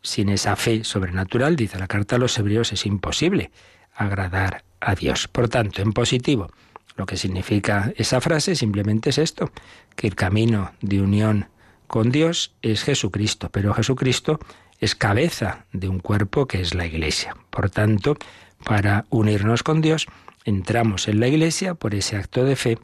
sin 0.00 0.30
esa 0.30 0.56
fe 0.56 0.82
sobrenatural, 0.82 1.56
dice 1.56 1.78
la 1.78 1.88
carta 1.88 2.16
a 2.16 2.18
los 2.18 2.38
hebreos, 2.38 2.72
es 2.72 2.86
imposible 2.86 3.50
agradar 3.96 4.64
a 4.80 4.94
Dios. 4.94 5.28
Por 5.28 5.48
tanto, 5.48 5.82
en 5.82 5.92
positivo, 5.92 6.48
lo 6.96 7.06
que 7.06 7.16
significa 7.16 7.92
esa 7.96 8.20
frase 8.20 8.54
simplemente 8.54 9.10
es 9.10 9.18
esto, 9.18 9.50
que 9.96 10.06
el 10.06 10.14
camino 10.14 10.72
de 10.80 11.00
unión 11.00 11.48
con 11.86 12.10
Dios 12.10 12.54
es 12.62 12.82
Jesucristo, 12.82 13.50
pero 13.50 13.74
Jesucristo 13.74 14.38
es 14.80 14.94
cabeza 14.94 15.66
de 15.72 15.88
un 15.88 16.00
cuerpo 16.00 16.46
que 16.46 16.60
es 16.60 16.74
la 16.74 16.86
Iglesia. 16.86 17.36
Por 17.50 17.70
tanto, 17.70 18.16
para 18.64 19.06
unirnos 19.10 19.62
con 19.62 19.80
Dios 19.80 20.06
entramos 20.44 21.08
en 21.08 21.20
la 21.20 21.28
Iglesia 21.28 21.74
por 21.74 21.94
ese 21.94 22.16
acto 22.16 22.44
de 22.44 22.56
fe 22.56 22.78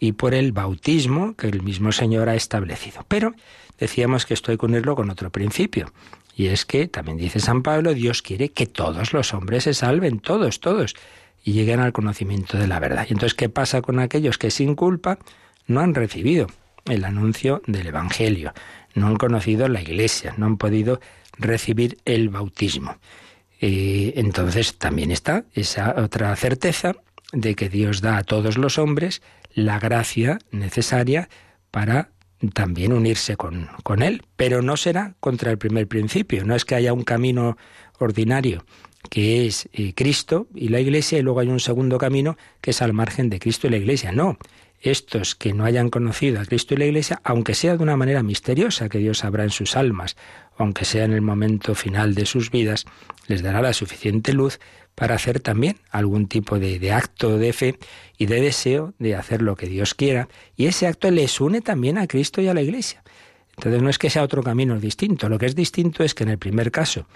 y 0.00 0.12
por 0.12 0.34
el 0.34 0.52
bautismo 0.52 1.34
que 1.34 1.48
el 1.48 1.62
mismo 1.62 1.92
Señor 1.92 2.28
ha 2.28 2.36
establecido. 2.36 3.04
Pero 3.08 3.34
decíamos 3.78 4.26
que 4.26 4.34
esto 4.34 4.52
hay 4.52 4.58
que 4.58 4.66
unirlo 4.66 4.94
con 4.94 5.10
otro 5.10 5.30
principio. 5.30 5.92
Y 6.38 6.46
es 6.46 6.64
que, 6.64 6.86
también 6.86 7.16
dice 7.16 7.40
San 7.40 7.64
Pablo, 7.64 7.94
Dios 7.94 8.22
quiere 8.22 8.50
que 8.50 8.66
todos 8.66 9.12
los 9.12 9.34
hombres 9.34 9.64
se 9.64 9.74
salven, 9.74 10.20
todos, 10.20 10.60
todos, 10.60 10.94
y 11.42 11.52
lleguen 11.52 11.80
al 11.80 11.92
conocimiento 11.92 12.56
de 12.56 12.68
la 12.68 12.78
verdad. 12.78 13.06
Y 13.08 13.12
entonces, 13.12 13.34
¿qué 13.34 13.48
pasa 13.48 13.82
con 13.82 13.98
aquellos 13.98 14.38
que 14.38 14.52
sin 14.52 14.76
culpa 14.76 15.18
no 15.66 15.80
han 15.80 15.96
recibido 15.96 16.46
el 16.84 17.04
anuncio 17.04 17.60
del 17.66 17.88
Evangelio, 17.88 18.52
no 18.94 19.08
han 19.08 19.16
conocido 19.16 19.66
la 19.66 19.82
Iglesia, 19.82 20.34
no 20.36 20.46
han 20.46 20.58
podido 20.58 21.00
recibir 21.38 21.98
el 22.04 22.28
bautismo? 22.28 22.98
Eh, 23.60 24.12
entonces 24.14 24.76
también 24.78 25.10
está 25.10 25.44
esa 25.54 25.96
otra 25.98 26.36
certeza 26.36 26.94
de 27.32 27.56
que 27.56 27.68
Dios 27.68 28.00
da 28.00 28.16
a 28.16 28.22
todos 28.22 28.58
los 28.58 28.78
hombres 28.78 29.22
la 29.54 29.80
gracia 29.80 30.38
necesaria 30.52 31.28
para 31.72 32.10
también 32.54 32.92
unirse 32.92 33.36
con, 33.36 33.68
con, 33.82 34.02
Él, 34.02 34.22
pero 34.36 34.62
no 34.62 34.76
será 34.76 35.14
contra 35.20 35.50
el 35.50 35.58
primer 35.58 35.88
principio, 35.88 36.44
no 36.44 36.54
es 36.54 36.64
que 36.64 36.74
haya 36.74 36.92
un 36.92 37.02
camino 37.02 37.56
ordinario 37.98 38.64
que 39.10 39.46
es 39.46 39.68
eh, 39.72 39.94
Cristo 39.94 40.48
y 40.54 40.68
la 40.68 40.80
Iglesia 40.80 41.18
y 41.18 41.22
luego 41.22 41.40
hay 41.40 41.48
un 41.48 41.60
segundo 41.60 41.98
camino 41.98 42.36
que 42.60 42.70
es 42.70 42.82
al 42.82 42.92
margen 42.92 43.30
de 43.30 43.38
Cristo 43.38 43.66
y 43.66 43.70
la 43.70 43.76
Iglesia, 43.76 44.12
no. 44.12 44.38
Estos 44.80 45.34
que 45.34 45.54
no 45.54 45.64
hayan 45.64 45.90
conocido 45.90 46.40
a 46.40 46.44
Cristo 46.44 46.74
y 46.74 46.76
la 46.76 46.84
Iglesia, 46.86 47.20
aunque 47.24 47.54
sea 47.54 47.76
de 47.76 47.82
una 47.82 47.96
manera 47.96 48.22
misteriosa 48.22 48.88
que 48.88 48.98
Dios 48.98 49.18
sabrá 49.18 49.42
en 49.42 49.50
sus 49.50 49.76
almas, 49.76 50.16
aunque 50.58 50.84
sea 50.84 51.04
en 51.04 51.12
el 51.12 51.22
momento 51.22 51.74
final 51.74 52.14
de 52.14 52.26
sus 52.26 52.50
vidas, 52.50 52.84
les 53.26 53.42
dará 53.42 53.62
la 53.62 53.72
suficiente 53.72 54.32
luz 54.32 54.58
para 54.94 55.14
hacer 55.14 55.38
también 55.38 55.76
algún 55.90 56.26
tipo 56.26 56.58
de, 56.58 56.92
acto 56.92 57.38
de 57.38 57.52
fe 57.52 57.78
y 58.18 58.26
de 58.26 58.40
deseo 58.40 58.94
de 58.98 59.14
hacer 59.14 59.42
lo 59.42 59.54
que 59.54 59.68
Dios 59.68 59.94
quiera. 59.94 60.28
Y 60.56 60.66
ese 60.66 60.88
acto 60.88 61.10
les 61.10 61.40
une 61.40 61.60
también 61.60 61.98
a 61.98 62.08
Cristo 62.08 62.42
y 62.42 62.48
a 62.48 62.54
la 62.54 62.62
Iglesia. 62.62 63.04
Entonces 63.56 63.80
no 63.80 63.90
es 63.90 63.98
que 63.98 64.10
sea 64.10 64.24
otro 64.24 64.42
camino 64.42 64.78
distinto, 64.78 65.28
lo 65.28 65.38
que 65.38 65.46
es 65.46 65.54
distinto 65.54 66.02
es 66.04 66.14
que 66.14 66.24
en 66.24 66.30
el 66.30 66.38
primer 66.38 66.70
caso 66.70 67.06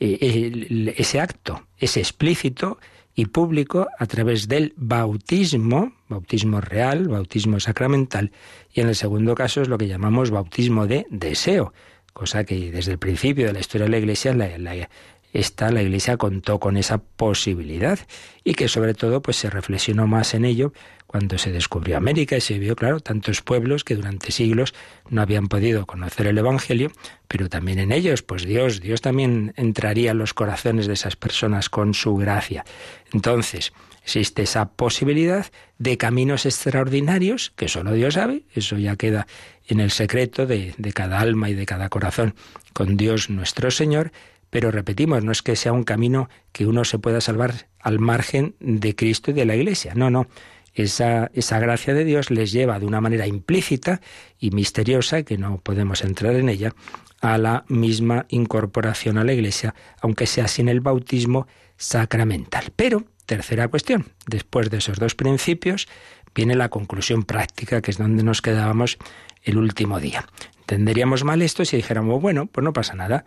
eh, 0.00 0.94
ese 0.96 1.20
acto 1.20 1.66
es 1.78 1.96
explícito 1.96 2.78
y 3.14 3.26
público 3.26 3.88
a 3.98 4.06
través 4.06 4.46
del 4.46 4.74
bautismo, 4.76 5.92
bautismo 6.08 6.60
real, 6.60 7.08
bautismo 7.08 7.60
sacramental, 7.60 8.30
y 8.74 8.80
en 8.82 8.88
el 8.88 8.94
segundo 8.94 9.34
caso 9.34 9.62
es 9.62 9.68
lo 9.68 9.78
que 9.78 9.88
llamamos 9.88 10.30
bautismo 10.30 10.86
de 10.86 11.06
deseo, 11.08 11.72
cosa 12.16 12.44
que 12.44 12.72
desde 12.72 12.92
el 12.92 12.98
principio 12.98 13.46
de 13.46 13.52
la 13.52 13.60
historia 13.60 13.84
de 13.84 13.90
la 13.90 13.98
Iglesia 13.98 14.32
la, 14.32 14.56
la, 14.56 14.74
la 14.74 15.82
Iglesia 15.82 16.16
contó 16.16 16.58
con 16.58 16.78
esa 16.78 16.96
posibilidad 16.96 17.98
y 18.42 18.54
que 18.54 18.68
sobre 18.68 18.94
todo 18.94 19.20
pues 19.20 19.36
se 19.36 19.50
reflexionó 19.50 20.06
más 20.06 20.32
en 20.32 20.46
ello 20.46 20.72
cuando 21.06 21.36
se 21.36 21.52
descubrió 21.52 21.98
América 21.98 22.34
y 22.34 22.40
se 22.40 22.58
vio, 22.58 22.74
claro, 22.74 23.00
tantos 23.00 23.42
pueblos 23.42 23.84
que 23.84 23.96
durante 23.96 24.32
siglos 24.32 24.72
no 25.10 25.20
habían 25.20 25.48
podido 25.48 25.84
conocer 25.84 26.26
el 26.26 26.38
Evangelio, 26.38 26.90
pero 27.28 27.50
también 27.50 27.78
en 27.78 27.92
ellos, 27.92 28.22
pues 28.22 28.46
Dios, 28.46 28.80
Dios 28.80 29.02
también 29.02 29.52
entraría 29.56 30.12
en 30.12 30.18
los 30.18 30.32
corazones 30.32 30.86
de 30.86 30.94
esas 30.94 31.16
personas 31.16 31.68
con 31.68 31.92
su 31.92 32.16
gracia. 32.16 32.64
Entonces, 33.12 33.74
existe 34.06 34.42
esa 34.42 34.68
posibilidad 34.68 35.46
de 35.78 35.98
caminos 35.98 36.46
extraordinarios 36.46 37.52
que 37.56 37.66
solo 37.66 37.92
Dios 37.92 38.14
sabe, 38.14 38.44
eso 38.54 38.78
ya 38.78 38.94
queda 38.94 39.26
en 39.66 39.80
el 39.80 39.90
secreto 39.90 40.46
de, 40.46 40.76
cada 40.94 41.18
alma 41.18 41.50
y 41.50 41.54
de 41.54 41.66
cada 41.66 41.88
corazón 41.88 42.36
con 42.72 42.96
Dios 42.96 43.30
nuestro 43.30 43.72
Señor, 43.72 44.12
pero 44.48 44.70
repetimos, 44.70 45.24
no 45.24 45.32
es 45.32 45.42
que 45.42 45.56
sea 45.56 45.72
un 45.72 45.82
camino 45.82 46.28
que 46.52 46.66
uno 46.66 46.84
se 46.84 47.00
pueda 47.00 47.20
salvar 47.20 47.66
al 47.80 47.98
margen 47.98 48.54
de 48.60 48.94
Cristo 48.94 49.32
y 49.32 49.34
de 49.34 49.44
la 49.44 49.56
Iglesia. 49.56 49.92
No, 49.96 50.08
no. 50.08 50.28
Esa, 50.72 51.32
esa 51.34 51.58
gracia 51.58 51.92
de 51.92 52.04
Dios 52.04 52.30
les 52.30 52.52
lleva 52.52 52.78
de 52.78 52.86
una 52.86 53.00
manera 53.00 53.26
implícita 53.26 54.00
y 54.38 54.52
misteriosa, 54.52 55.24
que 55.24 55.36
no 55.36 55.58
podemos 55.58 56.04
entrar 56.04 56.36
en 56.36 56.48
ella, 56.48 56.72
a 57.20 57.38
la 57.38 57.64
misma 57.66 58.26
incorporación 58.28 59.18
a 59.18 59.24
la 59.24 59.32
Iglesia, 59.32 59.74
aunque 60.00 60.28
sea 60.28 60.46
sin 60.46 60.68
el 60.68 60.80
bautismo 60.80 61.48
sacramental. 61.76 62.72
Pero, 62.76 63.04
tercera 63.26 63.68
cuestión, 63.68 64.06
después 64.26 64.70
de 64.70 64.78
esos 64.78 64.98
dos 64.98 65.14
principios, 65.14 65.88
viene 66.34 66.54
la 66.54 66.68
conclusión 66.68 67.24
práctica, 67.24 67.82
que 67.82 67.90
es 67.90 67.98
donde 67.98 68.22
nos 68.22 68.42
quedábamos 68.42 68.98
el 69.42 69.58
último 69.58 70.00
día. 70.00 70.26
Entenderíamos 70.60 71.24
mal 71.24 71.42
esto 71.42 71.64
si 71.64 71.76
dijéramos, 71.76 72.20
bueno, 72.20 72.46
pues 72.46 72.64
no 72.64 72.72
pasa 72.72 72.94
nada 72.94 73.24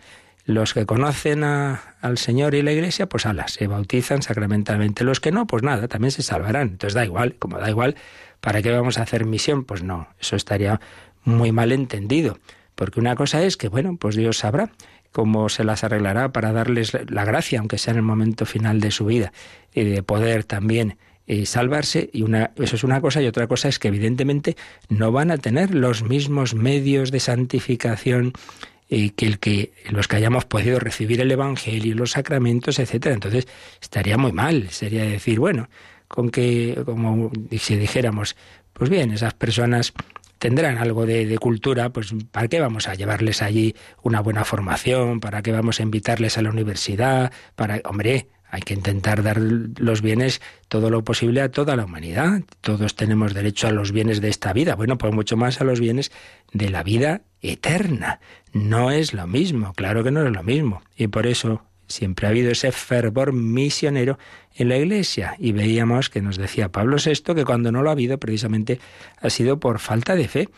los 0.49 0.73
que 0.73 0.87
conocen 0.87 1.43
al 1.43 2.17
Señor 2.17 2.55
y 2.55 2.63
la 2.63 2.71
Iglesia, 2.71 3.07
pues 3.07 3.27
ala, 3.27 3.47
se 3.47 3.67
bautizan 3.67 4.23
sacramentalmente. 4.23 5.03
Los 5.03 5.19
que 5.19 5.31
no, 5.31 5.45
pues 5.45 5.61
nada, 5.61 5.87
también 5.87 6.09
se 6.09 6.23
salvarán. 6.23 6.69
Entonces 6.69 6.95
da 6.95 7.05
igual, 7.05 7.35
como 7.35 7.59
da 7.59 7.69
igual, 7.69 7.95
¿para 8.41 8.63
qué 8.63 8.71
vamos 8.71 8.97
a 8.97 9.03
hacer 9.03 9.25
misión? 9.25 9.63
Pues 9.63 9.83
no, 9.83 10.07
eso 10.19 10.35
estaría 10.35 10.81
muy 11.23 11.51
mal 11.51 11.71
entendido. 11.71 12.39
Porque 12.73 12.99
una 12.99 13.15
cosa 13.15 13.43
es 13.43 13.57
que, 13.57 13.67
bueno, 13.67 13.97
pues 13.97 14.15
Dios 14.15 14.39
sabrá 14.39 14.71
cómo 15.11 15.49
se 15.49 15.63
las 15.63 15.83
arreglará 15.83 16.31
para 16.31 16.51
darles 16.51 16.97
la 17.09 17.25
gracia, 17.25 17.59
aunque 17.59 17.77
sea 17.77 17.91
en 17.91 17.97
el 17.97 18.03
momento 18.03 18.45
final 18.45 18.79
de 18.79 18.91
su 18.91 19.05
vida, 19.05 19.33
y 19.73 19.83
de 19.83 20.03
poder 20.03 20.43
también 20.43 20.97
eh, 21.27 21.45
salvarse. 21.45 22.09
Y 22.13 22.23
una, 22.23 22.51
eso 22.57 22.75
es 22.75 22.83
una 22.83 23.01
cosa, 23.01 23.21
y 23.21 23.27
otra 23.27 23.47
cosa 23.47 23.67
es 23.67 23.79
que 23.79 23.87
evidentemente 23.87 24.55
no 24.87 25.11
van 25.11 25.31
a 25.31 25.37
tener 25.37 25.73
los 25.73 26.03
mismos 26.03 26.53
medios 26.55 27.11
de 27.11 27.19
santificación 27.19 28.33
que 28.89 29.25
el 29.25 29.37
que 29.37 29.71
los 29.91 30.07
que 30.07 30.15
hayamos 30.15 30.45
podido 30.45 30.79
recibir 30.79 31.21
el 31.21 31.31
Evangelio, 31.31 31.93
los 31.93 32.11
sacramentos, 32.11 32.79
etcétera. 32.79 33.13
Entonces 33.13 33.47
estaría 33.79 34.17
muy 34.17 34.31
mal, 34.31 34.69
sería 34.71 35.03
decir, 35.03 35.39
bueno, 35.39 35.69
con 36.07 36.31
que, 36.31 36.81
como 36.85 37.31
si 37.59 37.75
dijéramos, 37.75 38.35
pues 38.73 38.89
bien, 38.89 39.11
esas 39.11 39.35
personas 39.35 39.93
tendrán 40.39 40.77
algo 40.77 41.05
de, 41.05 41.37
cultura, 41.37 41.89
pues 41.91 42.13
¿para 42.31 42.47
qué 42.47 42.59
vamos 42.59 42.87
a 42.87 42.95
llevarles 42.95 43.41
allí 43.41 43.75
una 44.01 44.21
buena 44.21 44.45
formación? 44.45 45.19
¿Para 45.19 45.41
qué 45.41 45.51
vamos 45.51 45.79
a 45.79 45.83
invitarles 45.83 46.37
a 46.37 46.41
la 46.41 46.49
universidad? 46.49 47.31
Para, 47.55 47.81
hombre, 47.85 48.29
hay 48.49 48.61
que 48.61 48.73
intentar 48.73 49.21
dar 49.21 49.37
los 49.37 50.01
bienes 50.01 50.41
todo 50.67 50.89
lo 50.89 51.03
posible 51.03 51.41
a 51.41 51.51
toda 51.51 51.75
la 51.75 51.85
humanidad. 51.85 52.41
Todos 52.61 52.95
tenemos 52.95 53.33
derecho 53.33 53.67
a 53.67 53.71
los 53.71 53.91
bienes 53.91 54.21
de 54.21 54.29
esta 54.29 54.53
vida. 54.53 54.75
Bueno, 54.75 54.97
pues 54.97 55.13
mucho 55.13 55.37
más 55.37 55.61
a 55.61 55.65
los 55.65 55.79
bienes 55.79 56.11
de 56.51 56.69
la 56.69 56.83
vida 56.83 57.21
eterna. 57.41 58.19
No 58.51 58.91
es 58.91 59.13
lo 59.13 59.27
mismo, 59.27 59.73
claro 59.73 60.03
que 60.03 60.11
no 60.11 60.25
es 60.25 60.31
lo 60.31 60.43
mismo. 60.43 60.81
Y 60.95 61.07
por 61.07 61.27
eso 61.27 61.63
siempre 61.89 62.27
ha 62.27 62.29
habido 62.29 62.51
ese 62.51 62.71
fervor 62.71 63.33
misionero 63.33 64.17
en 64.55 64.69
la 64.69 64.77
Iglesia. 64.77 65.35
Y 65.39 65.51
veíamos 65.51 66.09
que 66.09 66.21
nos 66.21 66.37
decía 66.37 66.71
Pablo 66.71 66.97
VI 67.03 67.35
que 67.35 67.45
cuando 67.45 67.71
no 67.71 67.83
lo 67.83 67.89
ha 67.89 67.93
habido 67.93 68.17
precisamente 68.17 68.79
ha 69.19 69.29
sido 69.29 69.59
por 69.59 69.79
falta 69.79 70.15
de 70.15 70.27
fe. 70.27 70.49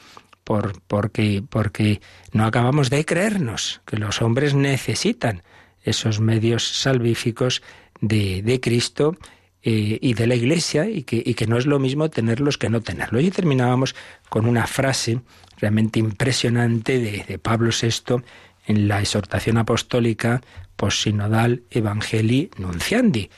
Por, 0.43 0.81
porque, 0.87 1.43
porque 1.47 2.01
no 2.33 2.45
acabamos 2.45 2.89
de 2.89 3.05
creernos 3.05 3.81
que 3.85 3.97
los 3.97 4.23
hombres 4.23 4.55
necesitan 4.55 5.43
esos 5.83 6.19
medios 6.19 6.67
salvíficos 6.67 7.61
de, 8.01 8.41
de 8.41 8.59
Cristo 8.59 9.15
eh, 9.61 9.99
y 10.01 10.15
de 10.15 10.25
la 10.25 10.33
Iglesia 10.33 10.89
y 10.89 11.03
que, 11.03 11.21
y 11.23 11.35
que 11.35 11.45
no 11.45 11.57
es 11.57 11.67
lo 11.67 11.77
mismo 11.77 12.09
tenerlos 12.09 12.57
que 12.57 12.69
no 12.69 12.81
tenerlos. 12.81 13.21
Y 13.21 13.29
terminábamos 13.29 13.95
con 14.29 14.47
una 14.47 14.65
frase 14.65 15.21
realmente 15.57 15.99
impresionante 15.99 16.99
de, 16.99 17.23
de 17.27 17.37
Pablo 17.37 17.69
VI 17.69 18.23
en 18.65 18.87
la 18.87 18.99
exhortación 18.99 19.57
apostólica 19.57 20.41
post-sinodal 20.81 21.61
Evangelii 21.69 22.49
Nunciandi, 22.57 23.29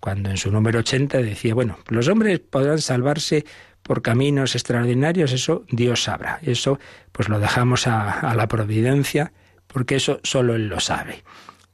cuando 0.00 0.30
en 0.30 0.38
su 0.38 0.50
número 0.50 0.78
80 0.78 1.18
decía, 1.18 1.52
bueno, 1.52 1.78
los 1.88 2.08
hombres 2.08 2.40
podrán 2.40 2.78
salvarse 2.78 3.44
por 3.82 4.00
caminos 4.00 4.54
extraordinarios, 4.54 5.32
eso 5.32 5.66
Dios 5.68 6.04
sabrá, 6.04 6.38
eso 6.40 6.78
pues 7.12 7.28
lo 7.28 7.38
dejamos 7.38 7.86
a, 7.86 8.20
a 8.20 8.34
la 8.34 8.48
providencia, 8.48 9.34
porque 9.66 9.96
eso 9.96 10.20
solo 10.22 10.54
Él 10.54 10.68
lo 10.68 10.80
sabe 10.80 11.22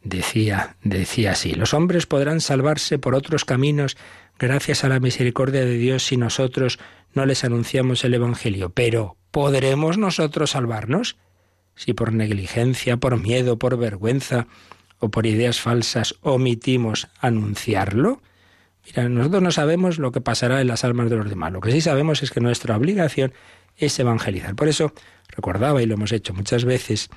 decía, 0.02 0.74
decía 0.82 1.30
así, 1.30 1.52
los 1.52 1.72
hombres 1.72 2.06
podrán 2.06 2.40
salvarse 2.40 2.98
por 2.98 3.14
otros 3.14 3.44
caminos 3.44 3.96
gracias 4.40 4.82
a 4.82 4.88
la 4.88 4.98
misericordia 4.98 5.61
de 5.61 5.76
Dios 5.76 6.04
si 6.04 6.16
nosotros 6.16 6.80
no 7.14 7.26
les 7.26 7.44
anunciamos 7.44 8.02
el 8.02 8.14
Evangelio, 8.14 8.70
pero 8.70 9.16
¿podremos 9.30 9.98
nosotros 9.98 10.50
salvarnos? 10.50 11.16
Si 11.76 11.92
por 11.92 12.12
negligencia, 12.12 12.96
por 12.96 13.20
miedo, 13.20 13.56
por 13.56 13.78
vergüenza 13.78 14.48
o 15.02 15.10
por 15.10 15.26
ideas 15.26 15.60
falsas 15.60 16.14
omitimos 16.22 17.08
anunciarlo. 17.18 18.22
Mira, 18.86 19.08
nosotros 19.08 19.42
no 19.42 19.50
sabemos 19.50 19.98
lo 19.98 20.12
que 20.12 20.20
pasará 20.20 20.60
en 20.60 20.68
las 20.68 20.84
almas 20.84 21.10
de 21.10 21.16
los 21.16 21.28
demás. 21.28 21.52
Lo 21.52 21.60
que 21.60 21.72
sí 21.72 21.80
sabemos 21.80 22.22
es 22.22 22.30
que 22.30 22.40
nuestra 22.40 22.76
obligación 22.76 23.32
es 23.76 23.98
evangelizar. 23.98 24.54
Por 24.54 24.68
eso 24.68 24.92
recordaba, 25.26 25.82
y 25.82 25.86
lo 25.86 25.94
hemos 25.94 26.12
hecho 26.12 26.34
muchas 26.34 26.64
veces, 26.64 27.10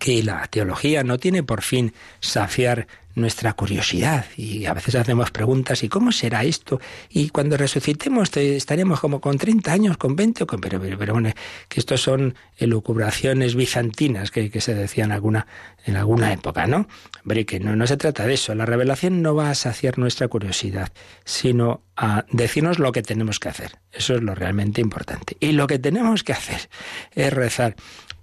que 0.00 0.22
la 0.24 0.46
teología 0.48 1.04
no 1.04 1.18
tiene 1.18 1.44
por 1.44 1.62
fin 1.62 1.92
saciar 2.20 2.88
nuestra 3.14 3.52
curiosidad 3.52 4.24
y 4.36 4.66
a 4.66 4.72
veces 4.72 4.94
hacemos 4.94 5.30
preguntas 5.30 5.82
¿y 5.82 5.88
cómo 5.88 6.10
será 6.10 6.42
esto? 6.44 6.80
Y 7.10 7.28
cuando 7.28 7.56
resucitemos 7.56 8.34
estaremos 8.36 8.98
como 8.98 9.20
con 9.20 9.36
30 9.36 9.72
años, 9.72 9.96
con 9.96 10.16
20 10.16 10.44
o 10.44 10.46
con... 10.46 10.60
Pero, 10.60 10.80
pero, 10.80 11.12
bueno, 11.12 11.30
que 11.68 11.80
estos 11.80 12.00
son 12.00 12.34
elucubraciones 12.56 13.54
bizantinas 13.54 14.30
que, 14.30 14.50
que 14.50 14.60
se 14.60 14.74
decían 14.74 15.12
alguna, 15.12 15.46
en 15.84 15.96
alguna 15.96 16.32
época, 16.32 16.66
¿no? 16.66 16.88
Hombre, 17.22 17.44
que 17.44 17.60
no, 17.60 17.76
no 17.76 17.86
se 17.86 17.96
trata 17.96 18.26
de 18.26 18.34
eso. 18.34 18.54
La 18.54 18.64
revelación 18.64 19.20
no 19.20 19.34
va 19.34 19.50
a 19.50 19.54
saciar 19.54 19.98
nuestra 19.98 20.28
curiosidad, 20.28 20.90
sino 21.24 21.82
a 21.96 22.24
decirnos 22.30 22.78
lo 22.78 22.92
que 22.92 23.02
tenemos 23.02 23.38
que 23.38 23.50
hacer. 23.50 23.72
Eso 23.92 24.14
es 24.14 24.22
lo 24.22 24.34
realmente 24.34 24.80
importante. 24.80 25.36
Y 25.40 25.52
lo 25.52 25.66
que 25.66 25.78
tenemos 25.78 26.24
que 26.24 26.32
hacer 26.32 26.70
es 27.14 27.32
rezar 27.32 27.76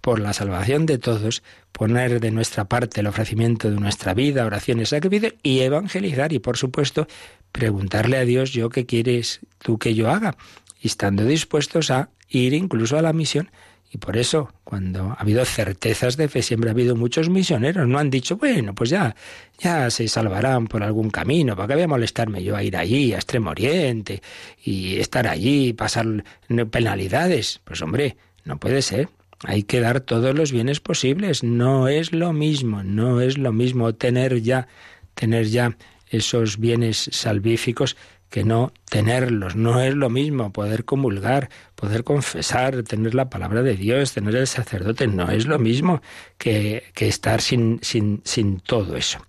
por 0.07 0.21
la 0.21 0.31
salvación 0.31 0.85
de 0.85 0.99
todos, 0.99 1.43
poner 1.73 2.21
de 2.21 2.31
nuestra 2.31 2.63
parte 2.63 3.01
el 3.01 3.07
ofrecimiento 3.07 3.69
de 3.69 3.75
nuestra 3.75 4.13
vida, 4.13 4.45
oraciones, 4.45 4.87
sacrificios 4.87 5.33
y 5.43 5.59
evangelizar 5.59 6.31
y 6.31 6.39
por 6.39 6.55
supuesto 6.55 7.07
preguntarle 7.51 8.15
a 8.15 8.23
Dios 8.23 8.53
yo 8.53 8.69
qué 8.69 8.85
quieres 8.85 9.41
tú 9.57 9.77
que 9.77 9.95
yo 9.95 10.09
haga 10.09 10.37
y 10.81 10.87
estando 10.87 11.25
dispuestos 11.25 11.91
a 11.91 12.09
ir 12.29 12.53
incluso 12.53 12.97
a 12.97 13.01
la 13.01 13.11
misión. 13.11 13.51
Y 13.91 13.97
por 13.97 14.15
eso, 14.15 14.53
cuando 14.63 15.09
ha 15.11 15.15
habido 15.15 15.43
certezas 15.43 16.15
de 16.15 16.29
fe, 16.29 16.41
siempre 16.41 16.69
ha 16.69 16.71
habido 16.71 16.95
muchos 16.95 17.27
misioneros. 17.29 17.85
No 17.85 17.99
han 17.99 18.09
dicho, 18.09 18.37
bueno, 18.37 18.73
pues 18.73 18.89
ya, 18.89 19.13
ya 19.59 19.89
se 19.89 20.07
salvarán 20.07 20.67
por 20.67 20.83
algún 20.83 21.09
camino. 21.09 21.57
¿Para 21.57 21.67
qué 21.67 21.73
voy 21.73 21.83
a 21.83 21.87
molestarme 21.89 22.41
yo 22.45 22.55
a 22.55 22.63
ir 22.63 22.77
allí, 22.77 23.11
a 23.11 23.17
Extremo 23.17 23.49
Oriente, 23.49 24.21
y 24.63 24.99
estar 24.99 25.27
allí, 25.27 25.73
pasar 25.73 26.23
penalidades? 26.71 27.59
Pues 27.65 27.81
hombre, 27.81 28.15
no 28.45 28.57
puede 28.57 28.81
ser. 28.81 29.09
Hay 29.43 29.63
que 29.63 29.79
dar 29.79 30.01
todos 30.01 30.35
los 30.35 30.51
bienes 30.51 30.79
posibles. 30.79 31.43
No 31.43 31.87
es 31.87 32.11
lo 32.11 32.33
mismo, 32.33 32.83
no 32.83 33.21
es 33.21 33.37
lo 33.37 33.51
mismo 33.53 33.93
tener 33.93 34.41
ya, 34.41 34.67
tener 35.13 35.47
ya 35.47 35.77
esos 36.09 36.57
bienes 36.57 37.09
salvíficos 37.11 37.97
que 38.29 38.43
no 38.43 38.73
tenerlos. 38.89 39.55
No 39.55 39.81
es 39.81 39.93
lo 39.93 40.09
mismo 40.09 40.51
poder 40.51 40.85
comulgar, 40.85 41.49
poder 41.75 42.03
confesar, 42.03 42.83
tener 42.83 43.15
la 43.15 43.29
palabra 43.29 43.61
de 43.61 43.75
Dios, 43.75 44.13
tener 44.13 44.35
el 44.35 44.47
sacerdote. 44.47 45.07
No 45.07 45.29
es 45.29 45.45
lo 45.45 45.59
mismo 45.59 46.01
que, 46.37 46.83
que 46.93 47.07
estar 47.07 47.41
sin, 47.41 47.79
sin, 47.81 48.21
sin 48.25 48.59
todo 48.59 48.97
eso. 48.97 49.19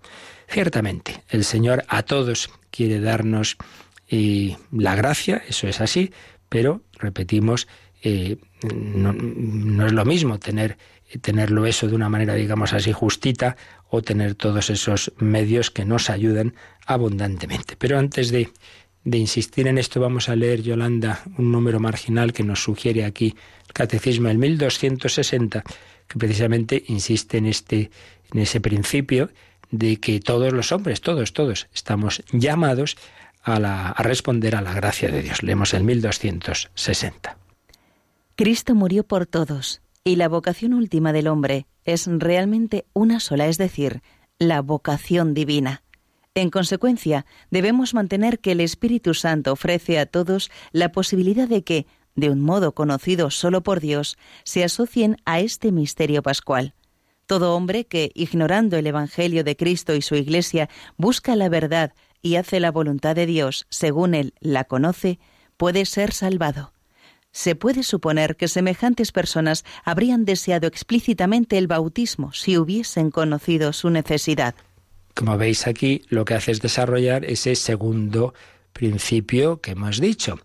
Ciertamente, 0.47 1.23
el 1.29 1.43
Señor 1.45 1.85
a 1.87 2.03
todos 2.03 2.49
quiere 2.71 2.99
darnos 2.99 3.57
y 4.07 4.57
la 4.71 4.95
gracia, 4.95 5.43
eso 5.47 5.67
es 5.67 5.79
así, 5.79 6.11
pero 6.49 6.81
repetimos, 6.93 7.67
eh, 8.03 8.37
no, 8.73 9.85
es 9.85 9.93
lo 9.93 10.05
mismo 10.05 10.39
tener 10.39 10.77
tenerlo 11.21 11.65
eso 11.65 11.87
de 11.87 11.95
una 11.95 12.09
manera, 12.09 12.35
digamos 12.35 12.73
así, 12.73 12.91
justita, 12.91 13.57
o 13.89 14.01
tener 14.01 14.35
todos 14.35 14.69
esos 14.69 15.11
medios 15.17 15.71
que 15.71 15.85
nos 15.85 16.09
ayudan 16.09 16.53
abundantemente. 16.85 17.75
Pero 17.77 17.97
antes 17.97 18.29
de, 18.29 18.51
de 19.03 19.17
insistir 19.17 19.67
en 19.67 19.77
esto, 19.77 19.99
vamos 19.99 20.29
a 20.29 20.35
leer, 20.35 20.61
Yolanda, 20.61 21.23
un 21.37 21.51
número 21.51 21.79
marginal 21.79 22.31
que 22.31 22.43
nos 22.43 22.63
sugiere 22.63 23.05
aquí 23.05 23.35
el 23.67 23.73
Catecismo 23.73 24.27
del 24.27 24.37
1260, 24.37 25.63
que 26.07 26.19
precisamente 26.19 26.83
insiste 26.87 27.37
en, 27.37 27.47
este, 27.47 27.89
en 28.31 28.39
ese 28.39 28.61
principio 28.61 29.31
de 29.71 29.97
que 29.97 30.19
todos 30.19 30.53
los 30.53 30.71
hombres, 30.71 31.01
todos, 31.01 31.33
todos, 31.33 31.67
estamos 31.73 32.23
llamados 32.31 32.97
a, 33.43 33.59
la, 33.59 33.89
a 33.89 34.03
responder 34.03 34.55
a 34.55 34.61
la 34.61 34.73
gracia 34.73 35.09
de 35.09 35.21
Dios. 35.21 35.43
Leemos 35.43 35.73
el 35.73 35.83
1260. 35.83 37.37
Cristo 38.39 38.73
murió 38.73 39.03
por 39.03 39.25
todos, 39.25 39.81
y 40.05 40.15
la 40.15 40.29
vocación 40.29 40.73
última 40.73 41.11
del 41.11 41.27
hombre 41.27 41.67
es 41.83 42.07
realmente 42.07 42.85
una 42.93 43.19
sola, 43.19 43.47
es 43.47 43.57
decir, 43.57 44.01
la 44.37 44.61
vocación 44.61 45.33
divina. 45.33 45.83
En 46.35 46.49
consecuencia, 46.49 47.25
debemos 47.51 47.93
mantener 47.93 48.39
que 48.39 48.53
el 48.53 48.61
Espíritu 48.61 49.13
Santo 49.13 49.51
ofrece 49.51 49.99
a 49.99 50.05
todos 50.05 50.51
la 50.71 50.93
posibilidad 50.93 51.49
de 51.49 51.65
que, 51.65 51.85
de 52.15 52.29
un 52.29 52.39
modo 52.39 52.73
conocido 52.73 53.29
solo 53.29 53.61
por 53.61 53.81
Dios, 53.81 54.17
se 54.45 54.63
asocien 54.63 55.17
a 55.25 55.41
este 55.41 55.73
misterio 55.73 56.23
pascual. 56.23 56.75
Todo 57.25 57.57
hombre 57.57 57.87
que, 57.87 58.09
ignorando 58.15 58.77
el 58.77 58.87
Evangelio 58.87 59.43
de 59.43 59.57
Cristo 59.57 59.95
y 59.95 60.01
su 60.01 60.15
Iglesia, 60.15 60.69
busca 60.95 61.35
la 61.35 61.49
verdad 61.49 61.91
y 62.21 62.35
hace 62.35 62.61
la 62.61 62.71
voluntad 62.71 63.17
de 63.17 63.25
Dios 63.25 63.67
según 63.69 64.15
él 64.15 64.33
la 64.39 64.63
conoce, 64.63 65.19
puede 65.57 65.85
ser 65.85 66.13
salvado 66.13 66.71
se 67.39 67.55
puede 67.55 67.83
suponer 67.83 68.35
que 68.35 68.49
semejantes 68.49 69.13
personas 69.13 69.63
habrían 69.85 70.25
deseado 70.25 70.67
explícitamente 70.67 71.57
el 71.57 71.67
bautismo 71.67 72.33
si 72.33 72.57
hubiesen 72.57 73.11
conocido 73.11 73.71
su 73.71 73.89
necesidad. 73.89 74.55
Como 75.15 75.37
veis 75.37 75.65
aquí, 75.65 76.01
lo 76.09 76.25
que 76.25 76.33
hace 76.33 76.51
es 76.51 76.59
desarrollar 76.59 77.23
ese 77.23 77.55
segundo 77.55 78.33
principio 78.73 79.61
que 79.61 79.71
hemos 79.71 80.01
dicho, 80.01 80.41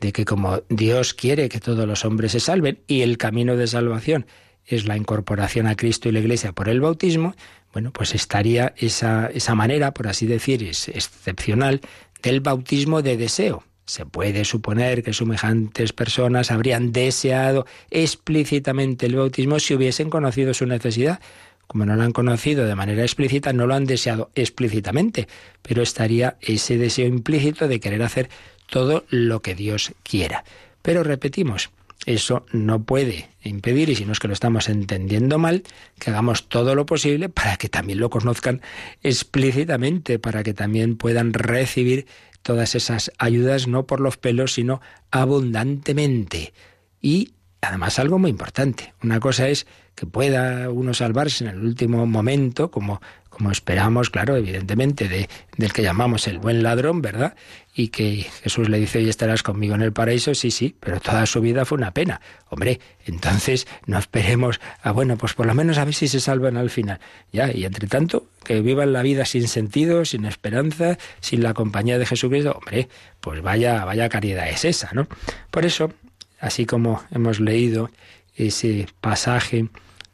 de 0.00 0.10
que 0.12 0.24
como 0.24 0.62
Dios 0.70 1.12
quiere 1.12 1.50
que 1.50 1.60
todos 1.60 1.86
los 1.86 2.06
hombres 2.06 2.32
se 2.32 2.40
salven 2.40 2.78
y 2.86 3.02
el 3.02 3.18
camino 3.18 3.54
de 3.54 3.66
salvación 3.66 4.24
es 4.64 4.86
la 4.86 4.96
incorporación 4.96 5.66
a 5.66 5.76
Cristo 5.76 6.08
y 6.08 6.12
la 6.12 6.20
Iglesia 6.20 6.52
por 6.52 6.70
el 6.70 6.80
bautismo, 6.80 7.34
bueno, 7.74 7.92
pues 7.92 8.14
estaría 8.14 8.72
esa, 8.78 9.26
esa 9.26 9.54
manera, 9.54 9.92
por 9.92 10.08
así 10.08 10.24
decir, 10.24 10.62
es 10.62 10.88
excepcional, 10.88 11.82
del 12.22 12.40
bautismo 12.40 13.02
de 13.02 13.18
deseo. 13.18 13.64
Se 13.88 14.04
puede 14.04 14.44
suponer 14.44 15.02
que 15.02 15.14
semejantes 15.14 15.94
personas 15.94 16.50
habrían 16.50 16.92
deseado 16.92 17.64
explícitamente 17.90 19.06
el 19.06 19.16
bautismo 19.16 19.58
si 19.58 19.74
hubiesen 19.74 20.10
conocido 20.10 20.52
su 20.52 20.66
necesidad. 20.66 21.20
Como 21.66 21.86
no 21.86 21.96
lo 21.96 22.02
han 22.02 22.12
conocido 22.12 22.66
de 22.66 22.74
manera 22.74 23.00
explícita, 23.00 23.54
no 23.54 23.66
lo 23.66 23.74
han 23.74 23.86
deseado 23.86 24.30
explícitamente, 24.34 25.26
pero 25.62 25.80
estaría 25.80 26.36
ese 26.42 26.76
deseo 26.76 27.06
implícito 27.06 27.66
de 27.66 27.80
querer 27.80 28.02
hacer 28.02 28.28
todo 28.66 29.06
lo 29.08 29.40
que 29.40 29.54
Dios 29.54 29.92
quiera. 30.02 30.44
Pero 30.82 31.02
repetimos, 31.02 31.70
eso 32.04 32.46
no 32.52 32.84
puede 32.84 33.28
impedir, 33.42 33.88
y 33.88 33.94
si 33.94 34.04
no 34.04 34.12
es 34.12 34.18
que 34.18 34.28
lo 34.28 34.34
estamos 34.34 34.68
entendiendo 34.68 35.38
mal, 35.38 35.62
que 35.98 36.10
hagamos 36.10 36.48
todo 36.48 36.74
lo 36.74 36.86
posible 36.86 37.28
para 37.28 37.56
que 37.56 37.68
también 37.68 38.00
lo 38.00 38.10
conozcan 38.10 38.60
explícitamente, 39.02 40.18
para 40.18 40.42
que 40.42 40.54
también 40.54 40.96
puedan 40.96 41.32
recibir 41.32 42.06
todas 42.48 42.74
esas 42.74 43.12
ayudas 43.18 43.68
no 43.68 43.86
por 43.86 44.00
los 44.00 44.16
pelos, 44.16 44.54
sino 44.54 44.80
abundantemente. 45.10 46.54
Y 46.98 47.34
además 47.60 47.98
algo 47.98 48.18
muy 48.18 48.30
importante. 48.30 48.94
Una 49.02 49.20
cosa 49.20 49.50
es 49.50 49.66
que 49.98 50.06
pueda 50.06 50.70
uno 50.70 50.94
salvarse 50.94 51.44
en 51.44 51.50
el 51.50 51.58
último 51.58 52.06
momento, 52.06 52.70
como, 52.70 53.00
como 53.28 53.50
esperamos, 53.50 54.10
claro, 54.10 54.36
evidentemente, 54.36 55.08
de, 55.08 55.28
del 55.56 55.72
que 55.72 55.82
llamamos 55.82 56.28
el 56.28 56.38
buen 56.38 56.62
ladrón, 56.62 57.02
¿verdad? 57.02 57.34
Y 57.74 57.88
que 57.88 58.26
Jesús 58.42 58.68
le 58.68 58.78
dice, 58.78 58.98
hoy 58.98 59.08
estarás 59.08 59.42
conmigo 59.42 59.74
en 59.74 59.82
el 59.82 59.92
paraíso, 59.92 60.34
sí, 60.36 60.52
sí, 60.52 60.76
pero 60.78 61.00
toda 61.00 61.26
su 61.26 61.40
vida 61.40 61.64
fue 61.64 61.78
una 61.78 61.90
pena. 61.90 62.20
Hombre, 62.48 62.78
entonces 63.06 63.66
no 63.86 63.98
esperemos 63.98 64.60
a, 64.82 64.92
bueno, 64.92 65.16
pues 65.16 65.34
por 65.34 65.46
lo 65.46 65.54
menos 65.54 65.78
a 65.78 65.84
ver 65.84 65.94
si 65.94 66.06
se 66.06 66.20
salvan 66.20 66.56
al 66.56 66.70
final. 66.70 67.00
Ya, 67.32 67.52
y 67.52 67.64
entre 67.64 67.88
tanto, 67.88 68.26
que 68.44 68.60
vivan 68.60 68.92
la 68.92 69.02
vida 69.02 69.24
sin 69.24 69.48
sentido, 69.48 70.04
sin 70.04 70.26
esperanza, 70.26 70.96
sin 71.20 71.42
la 71.42 71.54
compañía 71.54 71.98
de 71.98 72.06
Jesucristo, 72.06 72.52
hombre, 72.56 72.88
pues 73.20 73.42
vaya, 73.42 73.84
vaya 73.84 74.08
caridad 74.08 74.48
es 74.48 74.64
esa, 74.64 74.90
¿no? 74.92 75.08
Por 75.50 75.66
eso, 75.66 75.92
así 76.38 76.66
como 76.66 77.02
hemos 77.10 77.40
leído 77.40 77.90
ese 78.36 78.86
pasaje 79.00 79.66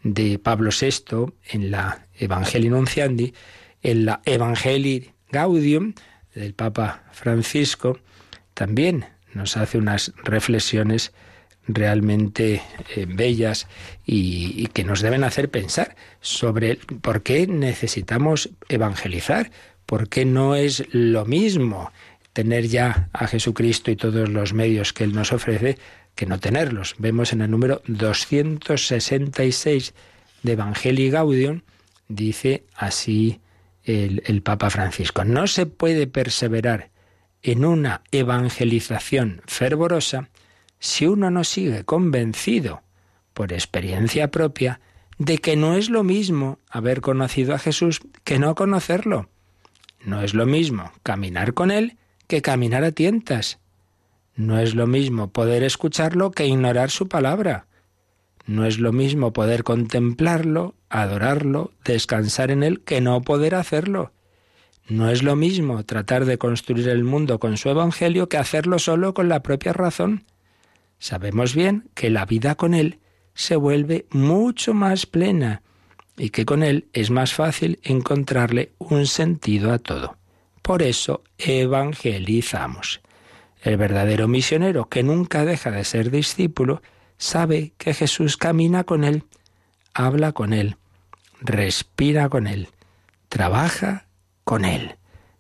de 0.05 0.39
Pablo 0.39 0.71
VI 0.71 1.33
en 1.51 1.71
la 1.73 2.07
Evangelii 2.19 2.71
Nunciandi, 2.71 3.35
en 3.83 4.05
la 4.05 4.21
Evangelii 4.25 5.11
Gaudium 5.33 5.95
del 6.35 6.55
Papa 6.55 7.05
Francisco, 7.13 7.99
también 8.53 9.07
nos 9.33 9.57
hace 9.57 9.79
unas 9.79 10.13
reflexiones 10.23 11.13
realmente 11.67 12.63
eh, 12.95 13.07
bellas 13.09 13.67
y, 14.05 14.53
y, 14.63 14.67
que 14.67 14.85
nos 14.85 15.01
deben 15.01 15.25
hacer 15.25 15.51
pensar 15.51 15.97
sobre 16.21 16.77
por 17.01 17.23
qué 17.23 17.47
necesitamos 17.47 18.51
evangelizar, 18.69 19.51
por 19.87 20.09
qué 20.09 20.27
no 20.27 20.55
es 20.55 20.85
lo 20.93 21.25
mismo 21.25 21.91
tener 22.35 22.67
ya 22.67 23.09
a 23.13 23.27
Jesucristo 23.27 23.91
y 23.91 23.97
todos 23.97 24.29
los 24.29 24.53
medios 24.53 24.93
que 24.93 25.05
Él 25.05 25.15
nos 25.15 25.33
ofrece 25.33 25.79
que 26.15 26.27
no 26.27 26.39
tenerlos. 26.39 26.95
Vemos 26.99 27.33
en 27.33 27.43
el 27.43 27.51
número 27.51 27.83
266 27.87 29.95
de 30.43 30.53
Evangelii 30.53 31.11
Gaudium, 31.11 31.63
dice 32.09 32.65
así 32.75 33.41
el, 33.83 34.23
el 34.27 34.43
Papa 34.43 34.71
Francisco, 34.71 35.25
no 35.25 35.47
se 35.47 35.67
puede 35.67 36.07
perseverar 36.07 36.91
en 37.43 37.65
una 37.65 38.03
evangelización 38.11 39.43
fervorosa 39.47 40.31
si 40.79 41.07
uno 41.07 41.31
no 41.31 41.45
sigue 41.45 41.85
convencido 41.85 42.83
por 43.33 43.53
experiencia 43.53 44.31
propia 44.31 44.81
de 45.19 45.39
que 45.39 45.57
no 45.57 45.75
es 45.75 45.91
lo 45.91 46.05
mismo 46.05 46.59
haber 46.69 47.01
conocido 47.01 47.55
a 47.55 47.59
Jesús 47.59 48.01
que 48.25 48.39
no 48.39 48.55
conocerlo. 48.55 49.29
No 50.05 50.23
es 50.23 50.35
lo 50.35 50.47
mismo 50.47 50.93
caminar 51.03 51.55
con 51.55 51.71
Él 51.71 51.97
que 52.27 52.43
caminar 52.43 52.85
a 52.85 52.93
tientas. 52.93 53.59
No 54.37 54.59
es 54.59 54.75
lo 54.75 54.87
mismo 54.87 55.31
poder 55.31 55.63
escucharlo 55.63 56.33
que 56.33 56.47
ignorar 56.47 56.91
su 56.91 57.09
palabra. 57.09 57.67
No 58.47 58.67
es 58.67 58.79
lo 58.79 58.93
mismo 58.93 59.33
poder 59.33 59.65
contemplarlo, 59.65 60.75
adorarlo, 60.91 61.73
descansar 61.85 62.51
en 62.51 62.63
él, 62.63 62.83
que 62.83 63.01
no 63.01 63.23
poder 63.23 63.55
hacerlo. 63.55 64.13
No 64.87 65.09
es 65.09 65.23
lo 65.23 65.35
mismo 65.35 65.83
tratar 65.85 66.27
de 66.27 66.37
construir 66.37 66.89
el 66.89 67.05
mundo 67.05 67.39
con 67.39 67.57
su 67.57 67.71
Evangelio 67.71 68.29
que 68.29 68.37
hacerlo 68.37 68.79
solo 68.79 69.15
con 69.15 69.29
la 69.29 69.43
propia 69.43 69.73
razón. 69.73 70.25
Sabemos 70.99 71.55
bien 71.55 71.89
que 71.95 72.11
la 72.11 72.27
vida 72.27 72.55
con 72.55 72.75
Él 72.75 72.99
se 73.35 73.57
vuelve 73.57 74.07
mucho 74.11 74.75
más 74.75 75.07
plena 75.07 75.63
y 76.17 76.31
que 76.31 76.45
con 76.45 76.63
Él 76.63 76.89
es 76.93 77.11
más 77.11 77.33
fácil 77.33 77.81
encontrarle 77.83 78.73
un 78.79 79.07
sentido 79.07 79.73
a 79.73 79.79
todo. 79.79 80.17
Por 80.61 80.83
eso 80.83 81.23
evangelizamos. 81.39 83.01
El 83.65 83.79
verdadero 83.79 84.29
misionero, 84.29 84.91
que 84.91 85.03
nunca 85.03 85.47
deja 85.47 85.71
de 85.71 85.85
ser 85.85 86.11
discípulo, 86.11 86.83
sabe 87.17 87.73
que 87.79 87.95
Jesús 87.95 88.37
camina 88.37 88.85
con 88.85 89.05
Él, 89.05 89.25
habla 89.95 90.33
con 90.33 90.53
Él, 90.53 90.77
respira 91.41 92.29
con 92.29 92.47
Él, 92.47 92.69
trabaja 93.31 94.07
con 94.45 94.67
Él. 94.67 94.97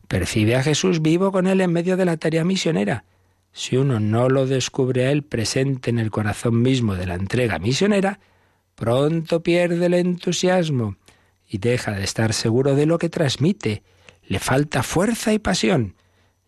Percibe 0.08 0.56
a 0.56 0.62
Jesús 0.62 1.02
vivo 1.02 1.32
con 1.32 1.46
Él 1.46 1.60
en 1.60 1.70
medio 1.70 1.98
de 1.98 2.06
la 2.06 2.16
tarea 2.16 2.44
misionera. 2.44 3.04
Si 3.52 3.76
uno 3.76 4.00
no 4.00 4.30
lo 4.30 4.46
descubre 4.46 5.04
a 5.04 5.10
Él 5.10 5.22
presente 5.22 5.90
en 5.90 5.98
el 5.98 6.10
corazón 6.10 6.62
mismo 6.62 6.94
de 6.94 7.06
la 7.06 7.16
entrega 7.16 7.58
misionera, 7.58 8.20
pronto 8.74 9.42
pierde 9.42 9.84
el 9.84 9.94
entusiasmo 9.94 10.96
y 11.46 11.58
deja 11.58 11.92
de 11.92 12.04
estar 12.04 12.32
seguro 12.32 12.74
de 12.74 12.86
lo 12.86 12.96
que 12.96 13.10
transmite. 13.10 13.82
Le 14.22 14.38
falta 14.38 14.82
fuerza 14.82 15.34
y 15.34 15.38
pasión. 15.38 15.94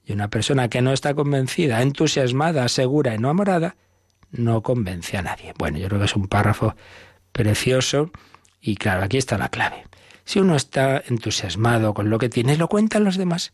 Y 0.06 0.12
una 0.12 0.30
persona 0.30 0.68
que 0.68 0.80
no 0.80 0.92
está 0.92 1.14
convencida, 1.14 1.82
entusiasmada, 1.82 2.68
segura 2.68 3.14
y 3.14 3.18
no 3.18 3.28
amorada, 3.28 3.76
no 4.30 4.62
convence 4.62 5.16
a 5.16 5.22
nadie. 5.22 5.52
Bueno, 5.58 5.78
yo 5.78 5.88
creo 5.88 5.98
que 5.98 6.06
es 6.06 6.16
un 6.16 6.28
párrafo 6.28 6.76
precioso 7.32 8.10
y 8.60 8.76
claro, 8.76 9.02
aquí 9.02 9.18
está 9.18 9.36
la 9.36 9.48
clave. 9.48 9.84
Si 10.24 10.38
uno 10.38 10.56
está 10.56 11.02
entusiasmado 11.08 11.92
con 11.92 12.08
lo 12.08 12.18
que 12.18 12.28
tiene, 12.28 12.56
lo 12.56 12.68
cuentan 12.68 13.04
los 13.04 13.16
demás. 13.16 13.52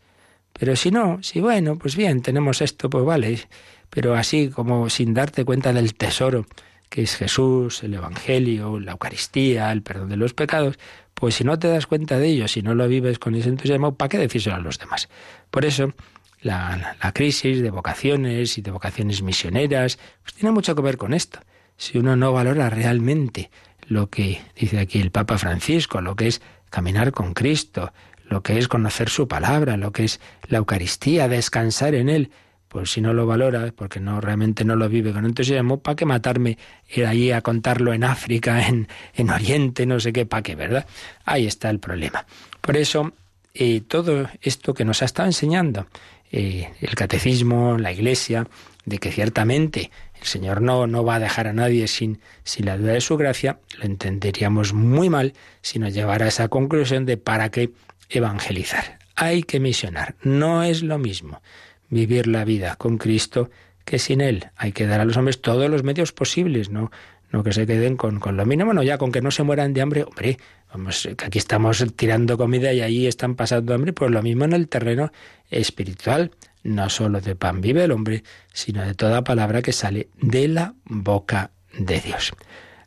Pero 0.53 0.77
si 0.77 0.91
no, 0.91 1.23
si 1.23 1.41
bueno, 1.41 1.79
pues 1.79 1.97
bien, 1.97 2.21
tenemos 2.21 2.61
esto, 2.61 2.91
pues 2.91 3.05
vale. 3.05 3.49
Pero 3.88 4.15
así 4.15 4.51
como 4.51 4.91
sin 4.91 5.15
darte 5.15 5.45
cuenta 5.45 5.73
del 5.73 5.95
tesoro 5.95 6.47
que 6.93 7.03
es 7.03 7.17
Jesús, 7.17 7.83
el 7.83 7.95
Evangelio, 7.95 8.79
la 8.79 8.93
Eucaristía, 8.93 9.73
el 9.73 9.83
perdón 9.83 10.11
de 10.11 10.19
los 10.19 10.35
pecados, 10.35 10.79
pues 11.15 11.37
si 11.37 11.45
no 11.45 11.59
te 11.59 11.69
das 11.69 11.87
cuenta 11.87 12.19
de 12.19 12.29
ello, 12.29 12.49
si 12.49 12.61
no 12.61 12.75
lo 12.75 12.87
vives 12.87 13.19
con 13.19 13.35
ese 13.35 13.49
entusiasmo, 13.49 13.95
¿para 13.95 14.11
qué 14.11 14.19
decírselo 14.19 14.57
a 14.57 14.59
los 14.59 14.79
demás? 14.79 15.09
Por 15.51 15.65
eso, 15.65 15.95
la, 16.42 16.96
la, 17.02 17.12
crisis 17.12 17.62
de 17.62 17.70
vocaciones 17.70 18.59
y 18.59 18.62
de 18.62 18.70
vocaciones 18.70 19.22
misioneras, 19.22 19.98
pues 20.22 20.35
tiene 20.35 20.52
mucho 20.52 20.74
que 20.74 20.83
ver 20.83 20.96
con 20.96 21.14
esto. 21.14 21.40
Si 21.76 21.98
uno 21.98 22.16
no 22.16 22.33
valora 22.33 22.68
realmente 22.70 23.50
lo 23.87 24.11
que 24.11 24.40
dice 24.57 24.78
aquí 24.78 25.00
el 25.00 25.11
Papa 25.11 25.38
Francisco, 25.38 26.00
lo 26.00 26.16
que 26.16 26.28
es 26.28 26.42
caminar 26.70 27.12
con 27.12 27.35
Cristo, 27.35 27.92
lo 28.28 28.42
que 28.42 28.59
es 28.59 28.68
conocer 28.68 29.09
su 29.09 29.28
palabra, 29.28 29.76
lo 29.76 29.92
que 29.92 30.05
es 30.05 30.20
la 30.48 30.59
Eucaristía, 30.59 31.28
descansar 31.28 31.94
en 31.94 32.09
Él. 32.09 32.31
Pues 32.68 32.90
si 32.90 33.02
no 33.02 33.12
lo 33.12 33.26
valora, 33.26 33.70
porque 33.76 34.00
no 34.00 34.22
realmente 34.22 34.64
no 34.64 34.76
lo 34.76 34.88
vive 34.88 35.12
con 35.12 35.26
entusiasmo, 35.26 35.81
¿para 35.81 35.94
qué 35.94 36.07
matarme 36.07 36.57
ir 36.88 37.05
allí 37.05 37.31
a 37.31 37.42
contarlo 37.42 37.92
en 37.92 38.02
África, 38.02 38.66
en, 38.66 38.88
en 39.14 39.28
Oriente, 39.28 39.85
no 39.85 40.00
sé 40.00 40.14
qué, 40.14 40.24
para 40.24 40.42
qué, 40.42 40.55
¿verdad? 40.55 40.87
Ahí 41.26 41.46
está 41.46 41.68
el 41.68 41.78
problema. 41.78 42.24
Por 42.62 42.78
eso, 42.78 43.12
eh, 43.52 43.83
todo 43.87 44.31
esto 44.40 44.72
que 44.72 44.87
nos 44.87 45.02
ha 45.02 45.05
estado 45.05 45.28
enseñando, 45.28 45.87
eh, 46.33 46.71
el 46.81 46.95
catecismo, 46.95 47.79
la 47.79 47.92
iglesia, 47.92 48.49
de 48.85 48.99
que 48.99 49.12
ciertamente 49.12 49.90
el 50.21 50.27
Señor 50.27 50.61
no, 50.61 50.87
no 50.87 51.05
va 51.05 51.16
a 51.16 51.21
dejar 51.21 51.47
a 51.47 51.53
nadie 51.53 51.87
sin, 51.87 52.21
sin 52.42 52.66
la 52.66 52.77
duda 52.77 52.92
de 52.92 53.01
su 53.01 53.16
gracia, 53.16 53.61
lo 53.79 53.85
entenderíamos 53.85 54.73
muy 54.73 55.11
mal 55.11 55.35
si 55.61 55.79
nos 55.79 55.95
llevara 55.95 56.25
a 56.25 56.29
esa 56.29 56.49
conclusión 56.49 57.07
de 57.07 57.16
para 57.16 57.51
qué 57.51 57.71
evangelizar. 58.09 58.99
Hay 59.14 59.42
que 59.42 59.61
misionar. 59.61 60.16
No 60.23 60.62
es 60.62 60.83
lo 60.83 60.99
mismo 60.99 61.42
vivir 61.90 62.27
la 62.27 62.45
vida 62.45 62.77
con 62.77 62.99
Cristo 62.99 63.51
que 63.85 63.99
sin 63.99 64.21
Él. 64.21 64.47
Hay 64.57 64.73
que 64.73 64.87
dar 64.87 65.01
a 65.01 65.05
los 65.05 65.16
hombres 65.16 65.40
todos 65.40 65.68
los 65.68 65.83
medios 65.83 66.12
posibles, 66.12 66.71
no, 66.71 66.90
no 67.33 67.42
que 67.42 67.53
se 67.53 67.66
queden 67.66 67.97
con, 67.97 68.21
con 68.21 68.37
lo 68.37 68.47
mínimo, 68.47 68.73
no 68.75 68.83
ya 68.83 68.99
con 68.99 69.11
que 69.11 69.23
no 69.23 69.31
se 69.31 69.42
mueran 69.42 69.73
de 69.73 69.81
hambre. 69.81 70.05
Hombre, 70.05 70.38
vamos, 70.73 71.09
que 71.16 71.25
aquí 71.25 71.38
estamos 71.38 71.85
tirando 71.97 72.37
comida 72.38 72.73
y 72.73 72.83
allí 72.83 73.07
están 73.07 73.35
pasando 73.35 73.75
hambre, 73.75 73.92
pues 73.92 74.11
lo 74.11 74.23
mismo 74.23 74.45
en 74.45 74.53
el 74.53 74.68
terreno 74.68 75.11
espiritual. 75.51 76.31
No 76.62 76.88
solo 76.90 77.21
de 77.21 77.35
pan 77.35 77.61
vive 77.61 77.85
el 77.85 77.90
hombre, 77.90 78.23
sino 78.53 78.85
de 78.85 78.95
toda 78.95 79.25
palabra 79.25 79.62
que 79.62 79.73
sale 79.73 80.11
de 80.21 80.47
la 80.47 80.75
boca 80.85 81.51
de 81.77 82.01
Dios. 82.01 82.33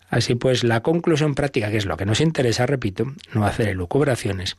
Así 0.10 0.36
pues, 0.36 0.64
la 0.64 0.82
conclusión 0.82 1.36
práctica, 1.36 1.72
que 1.72 1.78
es 1.78 1.86
lo 1.86 1.98
que 1.98 2.06
nos 2.06 2.22
interesa, 2.22 2.66
repito, 2.66 3.06
no 3.34 3.46
hacer 3.46 3.70
elucubraciones, 3.70 4.56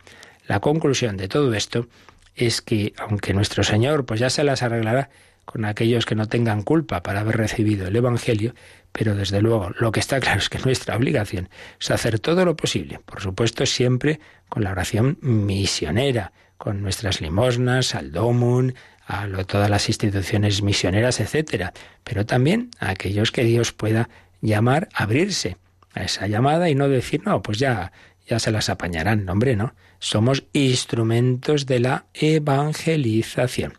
la 0.47 0.61
conclusión 0.61 1.17
de 1.17 1.29
todo 1.29 1.55
esto 1.55 1.89
es 2.35 2.61
que, 2.61 2.93
aunque 2.99 3.33
nuestro 3.33 3.65
Señor 3.65 4.05
pues 4.05 4.21
ya 4.21 4.31
se 4.31 4.45
las 4.45 4.63
arreglará 4.63 5.11
con 5.45 5.65
aquellos 5.65 6.05
que 6.07 6.15
no 6.15 6.27
tengan 6.27 6.63
culpa 6.63 7.03
para 7.03 7.21
haber 7.21 7.37
recibido 7.37 7.87
el 7.87 7.97
Evangelio, 7.97 8.55
pero 8.97 9.15
desde 9.15 9.43
luego 9.43 9.73
lo 9.79 9.93
que 9.93 10.01
está 10.01 10.19
claro 10.21 10.39
es 10.39 10.49
que 10.49 10.59
nuestra 10.59 10.97
obligación 10.97 11.51
es 11.79 11.91
hacer 11.91 12.19
todo 12.19 12.47
lo 12.47 12.57
posible, 12.57 12.99
por 13.05 13.21
supuesto 13.21 13.67
siempre 13.67 14.21
con 14.49 14.65
la 14.65 14.71
oración 14.71 15.19
misionera, 15.21 16.33
con 16.57 16.81
nuestras 16.81 17.21
limosnas, 17.21 17.95
al 17.95 18.11
domum, 18.11 18.73
a 19.07 19.27
todas 19.45 19.69
las 19.69 19.91
instituciones 19.91 20.63
misioneras, 20.63 21.21
etcétera, 21.21 21.75
pero 22.05 22.25
también 22.25 22.71
a 22.79 22.89
aquellos 22.89 23.33
que 23.33 23.45
Dios 23.45 23.73
pueda 23.73 24.09
llamar 24.41 24.89
abrirse 24.95 25.59
a 25.93 26.05
esa 26.05 26.27
llamada 26.27 26.71
y 26.71 26.75
no 26.75 26.89
decir, 26.89 27.21
no, 27.27 27.43
pues 27.43 27.59
ya, 27.59 27.93
ya 28.27 28.39
se 28.39 28.51
las 28.51 28.71
apañarán. 28.71 29.27
No, 29.27 29.33
hombre, 29.33 29.57
no. 29.57 29.75
Somos 29.99 30.45
instrumentos 30.55 31.67
de 31.67 31.81
la 31.81 32.07
evangelización. 32.15 33.75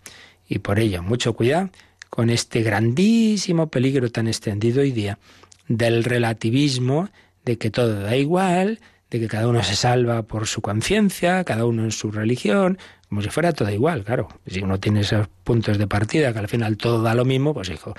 Y 0.48 0.60
por 0.60 0.78
ello, 0.78 1.02
mucho 1.02 1.34
cuidado 1.34 1.72
con 2.18 2.32
este 2.32 2.64
grandísimo 2.64 3.68
peligro 3.68 4.10
tan 4.10 4.28
extendido 4.28 4.82
hoy 4.82 4.92
día 4.92 5.20
del 5.68 6.04
relativismo, 6.04 7.10
de 7.46 7.60
que 7.60 7.70
todo 7.70 8.02
da 8.02 8.16
igual, 8.16 8.80
de 9.12 9.20
que 9.20 9.28
cada 9.28 9.48
uno 9.48 9.64
se 9.64 9.76
salva 9.76 10.24
por 10.24 10.48
su 10.48 10.62
conciencia, 10.62 11.44
cada 11.44 11.66
uno 11.66 11.84
en 11.84 11.92
su 11.92 12.10
religión, 12.10 12.80
como 13.08 13.22
si 13.22 13.30
fuera 13.30 13.54
todo 13.54 13.70
igual, 13.70 14.04
claro. 14.04 14.30
Si 14.48 14.64
uno 14.64 14.80
tiene 14.80 15.02
esos 15.02 15.28
puntos 15.44 15.78
de 15.78 15.86
partida, 15.86 16.34
que 16.34 16.40
al 16.40 16.48
final 16.48 16.76
todo 16.76 17.04
da 17.04 17.14
lo 17.14 17.24
mismo, 17.24 17.54
pues 17.54 17.70
hijo, 17.70 17.94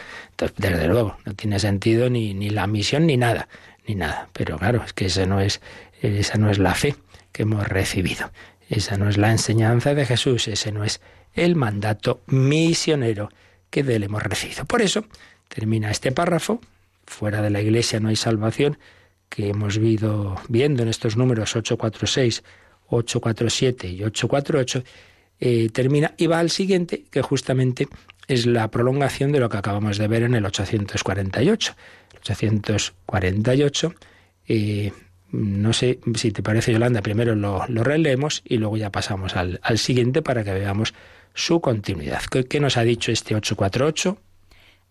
desde 0.57 0.89
luego, 0.89 1.17
no 1.25 1.35
tiene 1.35 1.61
sentido 1.61 2.11
ni, 2.11 2.35
ni 2.35 2.51
la 2.51 2.67
misión 2.67 3.07
ni 3.07 3.17
nada, 3.17 3.47
ni 3.87 3.95
nada. 3.95 4.31
Pero 4.33 4.59
claro, 4.59 4.83
es 4.85 4.95
que 4.95 5.07
ese 5.07 5.29
no 5.29 5.41
es, 5.41 5.61
esa 6.03 6.39
no 6.39 6.51
es 6.51 6.59
la 6.59 6.75
fe 6.75 6.97
que 7.31 7.43
hemos 7.43 7.69
recibido. 7.69 8.33
Esa 8.69 8.97
no 8.97 9.09
es 9.09 9.17
la 9.17 9.31
enseñanza 9.31 9.95
de 9.95 10.07
Jesús, 10.07 10.49
ese 10.49 10.73
no 10.73 10.83
es 10.83 11.01
el 11.35 11.55
mandato 11.55 12.21
misionero 12.27 13.29
que 13.71 13.83
de 13.83 13.97
él 13.97 14.05
hemos 14.05 14.23
recibido. 14.23 14.65
Por 14.65 14.83
eso 14.83 15.05
termina 15.49 15.91
este 15.91 16.13
párrafo, 16.13 16.61
fuera 17.07 17.43
de 17.43 17.51
la 17.51 17.61
iglesia 17.61 18.01
no 18.01 18.09
hay 18.09 18.17
salvación, 18.17 18.79
que 19.29 19.49
hemos 19.49 19.77
ido 19.77 20.37
viendo 20.49 20.83
en 20.83 20.89
estos 20.89 21.17
números 21.17 21.55
846, 21.57 22.43
847 22.89 23.89
y 23.89 24.05
848, 24.05 24.85
eh, 25.41 25.69
termina 25.71 26.15
y 26.17 26.27
va 26.27 26.39
al 26.41 26.51
siguiente, 26.51 27.05
que 27.11 27.23
justamente 27.23 27.89
es 28.27 28.47
la 28.47 28.71
prolongación 28.71 29.33
de 29.33 29.41
lo 29.41 29.49
que 29.49 29.57
acabamos 29.57 29.99
de 29.99 30.09
ver 30.09 30.23
en 30.23 30.35
el 30.35 30.45
848. 30.45 31.75
El 32.13 32.19
848, 32.19 33.95
eh, 34.49 34.93
no 35.31 35.73
sé 35.73 35.99
si 36.15 36.33
te 36.33 36.43
parece, 36.43 36.73
Yolanda, 36.73 37.03
primero 37.03 37.35
lo, 37.35 37.65
lo 37.69 37.85
releemos 37.85 38.43
y 38.45 38.57
luego 38.57 38.77
ya 38.77 38.91
pasamos 38.91 39.37
al, 39.37 39.61
al, 39.63 39.79
siguiente 39.79 40.23
para 40.23 40.43
que 40.43 40.53
veamos 40.53 40.95
su 41.39 41.61
continuidad. 41.61 42.23
¿Qué, 42.31 42.45
¿Qué 42.45 42.59
nos 42.59 42.77
ha 42.77 42.83
dicho 42.83 43.13
este 43.13 43.35
848? 43.37 44.19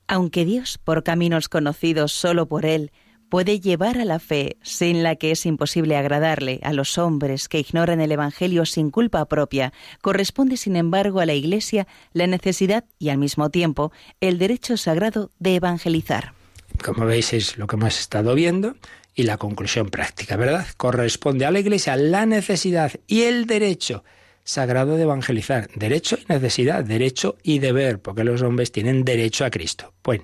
Aunque 0.08 0.46
Dios, 0.46 0.80
por 0.82 1.04
caminos 1.04 1.50
conocidos 1.50 2.14
solo 2.14 2.48
por 2.48 2.66
Él, 2.66 2.92
puede 3.30 3.60
llevar 3.60 3.98
a 3.98 4.06
la 4.06 4.20
fe 4.20 4.56
sin 4.62 5.04
la 5.04 5.18
que 5.18 5.32
es 5.32 5.46
imposible 5.46 5.98
agradarle 5.98 6.62
a 6.64 6.72
los 6.72 6.98
hombres 6.98 7.50
que 7.50 7.60
ignoran 7.60 8.00
el 8.00 8.14
Evangelio 8.14 8.66
sin 8.66 8.90
culpa 8.92 9.26
propia, 9.26 9.74
corresponde 10.02 10.56
sin 10.56 10.78
embargo 10.78 11.20
a 11.20 11.26
la 11.26 11.34
Iglesia 11.34 11.86
la 12.14 12.28
necesidad 12.28 12.86
y 12.98 13.10
al 13.10 13.18
mismo 13.18 13.50
tiempo 13.50 13.92
el 14.22 14.38
derecho 14.38 14.78
sagrado 14.78 15.32
de 15.40 15.56
evangelizar. 15.56 16.34
Como 16.82 17.06
veis 17.06 17.34
es 17.34 17.58
lo 17.58 17.68
que 17.68 17.76
hemos 17.76 18.00
estado 18.00 18.34
viendo 18.36 18.78
y 19.14 19.24
la 19.24 19.38
conclusión 19.38 19.90
práctica, 19.90 20.38
¿verdad? 20.38 20.66
Corresponde 20.78 21.46
a 21.46 21.52
la 21.52 21.60
Iglesia 21.60 21.98
la 21.98 22.26
necesidad 22.26 22.94
y 23.08 23.24
el 23.24 23.48
derecho 23.48 24.06
sagrado 24.48 24.96
de 24.96 25.04
evangelizar. 25.04 25.68
Derecho 25.76 26.18
y 26.18 26.32
necesidad, 26.32 26.84
derecho 26.84 27.38
y 27.44 27.60
deber, 27.60 28.00
porque 28.00 28.24
los 28.24 28.42
hombres 28.42 28.72
tienen 28.72 29.04
derecho 29.04 29.44
a 29.44 29.50
Cristo. 29.50 29.94
Bueno, 30.04 30.24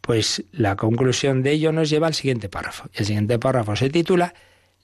pues 0.00 0.44
la 0.52 0.76
conclusión 0.76 1.42
de 1.42 1.50
ello 1.50 1.72
nos 1.72 1.90
lleva 1.90 2.06
al 2.06 2.14
siguiente 2.14 2.48
párrafo. 2.48 2.88
El 2.94 3.06
siguiente 3.06 3.40
párrafo 3.40 3.74
se 3.74 3.90
titula 3.90 4.34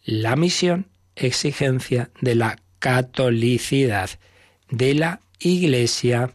La 0.04 0.34
misión, 0.34 0.88
exigencia 1.14 2.10
de 2.20 2.34
la 2.34 2.58
catolicidad 2.80 4.10
de 4.68 4.94
la 4.94 5.20
Iglesia. 5.38 6.34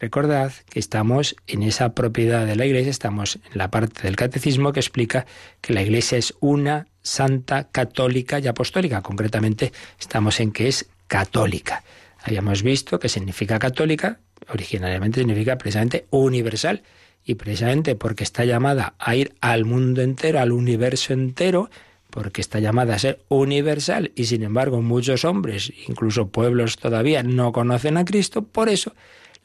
Recordad 0.00 0.52
que 0.70 0.78
estamos 0.78 1.36
en 1.46 1.62
esa 1.62 1.94
propiedad 1.94 2.46
de 2.46 2.56
la 2.56 2.64
Iglesia, 2.64 2.90
estamos 2.90 3.36
en 3.36 3.58
la 3.58 3.70
parte 3.70 4.02
del 4.02 4.16
catecismo 4.16 4.72
que 4.72 4.80
explica 4.80 5.26
que 5.60 5.74
la 5.74 5.82
Iglesia 5.82 6.16
es 6.16 6.32
una, 6.40 6.86
santa, 7.02 7.68
católica 7.68 8.38
y 8.38 8.46
apostólica. 8.46 9.02
Concretamente 9.02 9.72
estamos 10.00 10.40
en 10.40 10.52
que 10.52 10.68
es 10.68 10.88
católica. 11.06 11.84
Habíamos 12.22 12.62
visto 12.62 12.98
que 12.98 13.08
significa 13.08 13.58
católica, 13.58 14.20
originariamente 14.48 15.20
significa 15.20 15.58
precisamente 15.58 16.06
universal, 16.10 16.82
y 17.24 17.34
precisamente 17.34 17.96
porque 17.96 18.24
está 18.24 18.44
llamada 18.44 18.94
a 18.98 19.16
ir 19.16 19.34
al 19.40 19.64
mundo 19.64 20.02
entero, 20.02 20.40
al 20.40 20.52
universo 20.52 21.12
entero, 21.12 21.70
porque 22.10 22.40
está 22.40 22.60
llamada 22.60 22.94
a 22.94 22.98
ser 22.98 23.20
universal 23.28 24.12
y 24.14 24.26
sin 24.26 24.44
embargo 24.44 24.80
muchos 24.80 25.24
hombres, 25.24 25.72
incluso 25.88 26.28
pueblos 26.28 26.76
todavía, 26.76 27.22
no 27.24 27.52
conocen 27.52 27.96
a 27.96 28.04
Cristo, 28.04 28.42
por 28.42 28.68
eso 28.68 28.94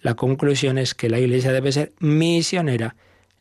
la 0.01 0.15
conclusión 0.15 0.77
es 0.77 0.95
que 0.95 1.09
la 1.09 1.19
Iglesia 1.19 1.51
debe 1.51 1.71
ser 1.71 1.93
misionera. 1.99 2.95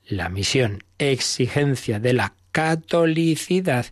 La 0.07 0.29
misión, 0.29 0.83
exigencia 0.99 2.01
de 2.01 2.13
la 2.13 2.35
catolicidad 2.53 3.87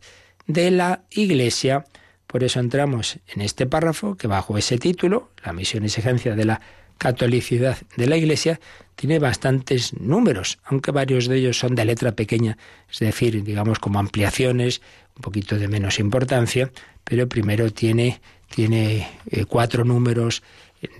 de 0.46 0.70
la 0.70 1.02
Iglesia. 1.10 1.86
Por 2.28 2.44
eso 2.44 2.60
entramos 2.60 3.18
en 3.26 3.40
este 3.40 3.66
párrafo 3.66 4.16
que 4.16 4.28
bajo 4.28 4.56
ese 4.56 4.78
título, 4.78 5.30
la 5.44 5.52
misión, 5.52 5.84
exigencia 5.84 6.36
de 6.36 6.44
la 6.44 6.60
catolicidad 6.98 7.78
de 7.96 8.06
la 8.06 8.16
Iglesia, 8.16 8.60
tiene 8.94 9.18
bastantes 9.18 9.94
números, 9.94 10.58
aunque 10.64 10.92
varios 10.92 11.26
de 11.26 11.38
ellos 11.38 11.58
son 11.58 11.74
de 11.74 11.84
letra 11.84 12.12
pequeña, 12.12 12.56
es 12.90 12.98
decir, 13.00 13.42
digamos 13.42 13.80
como 13.80 13.98
ampliaciones, 13.98 14.82
un 15.16 15.22
poquito 15.22 15.56
de 15.56 15.68
menos 15.68 15.98
importancia, 15.98 16.70
pero 17.02 17.28
primero 17.28 17.72
tiene, 17.72 18.20
tiene 18.54 19.08
eh, 19.30 19.44
cuatro 19.44 19.84
números 19.84 20.42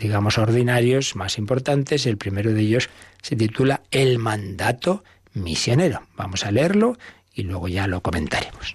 digamos, 0.00 0.38
ordinarios 0.38 1.16
más 1.16 1.38
importantes. 1.38 2.06
El 2.06 2.16
primero 2.16 2.52
de 2.52 2.60
ellos 2.60 2.90
se 3.22 3.36
titula 3.36 3.82
El 3.90 4.18
mandato 4.18 5.04
misionero. 5.34 6.02
Vamos 6.16 6.44
a 6.44 6.50
leerlo 6.50 6.98
y 7.34 7.42
luego 7.42 7.68
ya 7.68 7.86
lo 7.86 8.00
comentaremos. 8.00 8.74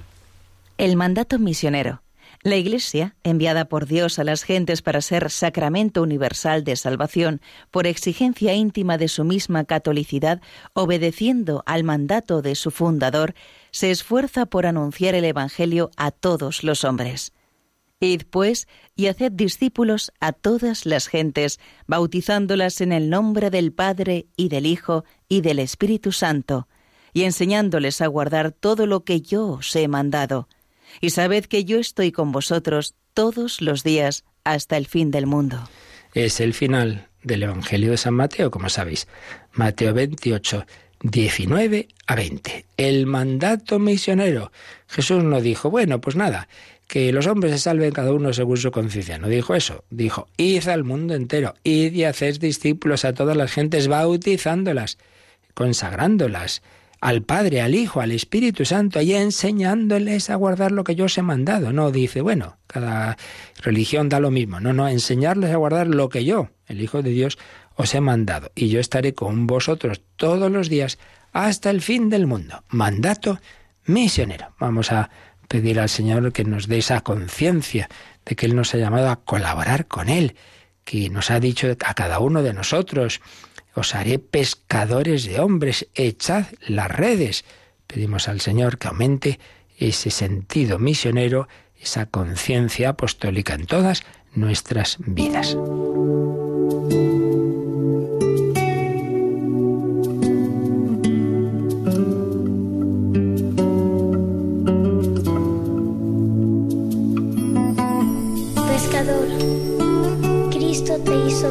El 0.77 0.95
mandato 0.95 1.39
misionero. 1.39 2.02
La 2.45 2.57
Iglesia, 2.57 3.15
enviada 3.23 3.69
por 3.69 3.85
Dios 3.85 4.19
a 4.19 4.25
las 4.25 4.43
gentes 4.43 4.81
para 4.81 4.99
ser 4.99 5.31
sacramento 5.31 6.01
universal 6.01 6.65
de 6.65 6.75
salvación, 6.75 7.39
por 7.71 7.87
exigencia 7.87 8.53
íntima 8.53 8.97
de 8.97 9.07
su 9.07 9.23
misma 9.23 9.63
catolicidad, 9.63 10.41
obedeciendo 10.73 11.63
al 11.65 11.85
mandato 11.85 12.41
de 12.41 12.55
su 12.55 12.69
fundador, 12.69 13.33
se 13.71 13.91
esfuerza 13.91 14.45
por 14.45 14.65
anunciar 14.65 15.15
el 15.15 15.23
Evangelio 15.23 15.89
a 15.95 16.11
todos 16.11 16.65
los 16.65 16.83
hombres. 16.83 17.31
Id 18.01 18.23
pues 18.29 18.67
y 18.93 19.07
haced 19.07 19.31
discípulos 19.31 20.11
a 20.19 20.33
todas 20.33 20.85
las 20.85 21.07
gentes, 21.07 21.61
bautizándolas 21.87 22.81
en 22.81 22.91
el 22.91 23.09
nombre 23.09 23.51
del 23.51 23.71
Padre 23.71 24.27
y 24.35 24.49
del 24.49 24.65
Hijo 24.65 25.05
y 25.29 25.39
del 25.39 25.59
Espíritu 25.59 26.11
Santo, 26.11 26.67
y 27.13 27.23
enseñándoles 27.23 28.01
a 28.01 28.07
guardar 28.07 28.51
todo 28.51 28.85
lo 28.85 29.05
que 29.05 29.21
yo 29.21 29.47
os 29.47 29.73
he 29.77 29.87
mandado. 29.87 30.49
Y 31.01 31.11
sabed 31.11 31.45
que 31.45 31.65
yo 31.65 31.79
estoy 31.79 32.11
con 32.11 32.31
vosotros 32.31 32.95
todos 33.13 33.61
los 33.61 33.83
días 33.83 34.23
hasta 34.43 34.77
el 34.77 34.87
fin 34.87 35.11
del 35.11 35.27
mundo. 35.27 35.69
Es 36.13 36.39
el 36.39 36.53
final 36.53 37.07
del 37.23 37.43
Evangelio 37.43 37.91
de 37.91 37.97
San 37.97 38.13
Mateo, 38.13 38.51
como 38.51 38.69
sabéis. 38.69 39.07
Mateo 39.53 39.93
28, 39.93 40.65
19 41.01 41.87
a 42.07 42.15
20. 42.15 42.65
El 42.77 43.05
mandato 43.05 43.79
misionero. 43.79 44.51
Jesús 44.87 45.23
no 45.23 45.41
dijo, 45.41 45.69
bueno, 45.69 46.01
pues 46.01 46.15
nada, 46.15 46.47
que 46.87 47.11
los 47.11 47.27
hombres 47.27 47.53
se 47.53 47.59
salven 47.59 47.91
cada 47.91 48.11
uno 48.13 48.33
según 48.33 48.57
su 48.57 48.71
conciencia. 48.71 49.17
No 49.17 49.27
dijo 49.27 49.55
eso. 49.55 49.83
Dijo, 49.89 50.27
id 50.37 50.67
al 50.67 50.83
mundo 50.83 51.15
entero, 51.15 51.55
id 51.63 51.93
y 51.93 52.03
haced 52.03 52.39
discípulos 52.39 53.05
a 53.05 53.13
todas 53.13 53.35
las 53.35 53.51
gentes, 53.51 53.87
bautizándolas, 53.87 54.97
consagrándolas 55.53 56.61
al 57.03 57.21
Padre, 57.21 57.59
al 57.59 57.75
Hijo, 57.75 57.99
al 57.99 58.13
Espíritu 58.13 58.63
Santo, 58.63 59.01
y 59.01 59.13
enseñándoles 59.13 60.29
a 60.29 60.35
guardar 60.35 60.71
lo 60.71 60.85
que 60.85 60.95
yo 60.95 61.05
os 61.05 61.17
he 61.17 61.21
mandado. 61.21 61.73
No 61.73 61.91
dice, 61.91 62.21
bueno, 62.21 62.55
cada 62.65 63.17
religión 63.61 64.07
da 64.07 64.21
lo 64.21 64.31
mismo. 64.31 64.61
No, 64.61 64.71
no, 64.71 64.87
enseñarles 64.87 65.51
a 65.51 65.57
guardar 65.57 65.87
lo 65.87 66.07
que 66.07 66.23
yo, 66.23 66.51
el 66.65 66.81
Hijo 66.81 67.01
de 67.01 67.09
Dios, 67.09 67.37
os 67.75 67.93
he 67.93 67.99
mandado. 67.99 68.53
Y 68.55 68.69
yo 68.69 68.79
estaré 68.79 69.13
con 69.13 69.47
vosotros 69.47 70.01
todos 70.15 70.49
los 70.49 70.69
días 70.69 70.97
hasta 71.33 71.71
el 71.71 71.81
fin 71.81 72.09
del 72.09 72.25
mundo. 72.25 72.63
Mandato 72.69 73.37
misionero. 73.85 74.55
Vamos 74.57 74.93
a 74.93 75.09
pedir 75.49 75.81
al 75.81 75.89
Señor 75.89 76.31
que 76.31 76.45
nos 76.45 76.69
dé 76.69 76.77
esa 76.77 77.01
conciencia 77.01 77.89
de 78.25 78.37
que 78.37 78.45
Él 78.45 78.55
nos 78.55 78.73
ha 78.75 78.77
llamado 78.77 79.09
a 79.09 79.17
colaborar 79.17 79.87
con 79.87 80.07
Él, 80.07 80.37
que 80.85 81.09
nos 81.09 81.31
ha 81.31 81.41
dicho 81.41 81.67
a 81.85 81.93
cada 81.95 82.19
uno 82.19 82.43
de 82.43 82.53
nosotros, 82.53 83.19
os 83.75 83.95
haré 83.95 84.19
pescadores 84.19 85.25
de 85.25 85.39
hombres, 85.39 85.87
echad 85.95 86.45
las 86.67 86.89
redes. 86.89 87.45
Pedimos 87.87 88.27
al 88.27 88.41
Señor 88.41 88.77
que 88.77 88.87
aumente 88.87 89.39
ese 89.77 90.09
sentido 90.09 90.79
misionero, 90.79 91.47
esa 91.79 92.05
conciencia 92.05 92.89
apostólica 92.89 93.55
en 93.55 93.65
todas 93.65 94.03
nuestras 94.33 94.97
vidas. 94.99 95.57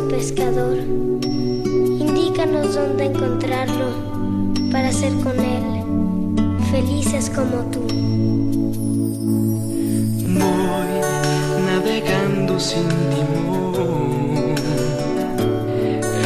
pescador. 0.08 1.11
Dónde 2.44 3.04
encontrarlo 3.04 3.92
para 4.72 4.90
ser 4.90 5.12
con 5.20 5.38
él 5.38 5.84
felices 6.72 7.30
como 7.30 7.70
tú. 7.70 7.82
Voy 10.26 10.92
navegando 11.66 12.58
sin 12.58 12.88
timón. 12.88 14.56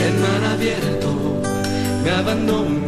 El 0.07 0.15
mar 0.21 0.53
abierto 0.55 1.11
me 2.03 2.11
abandona 2.11 2.86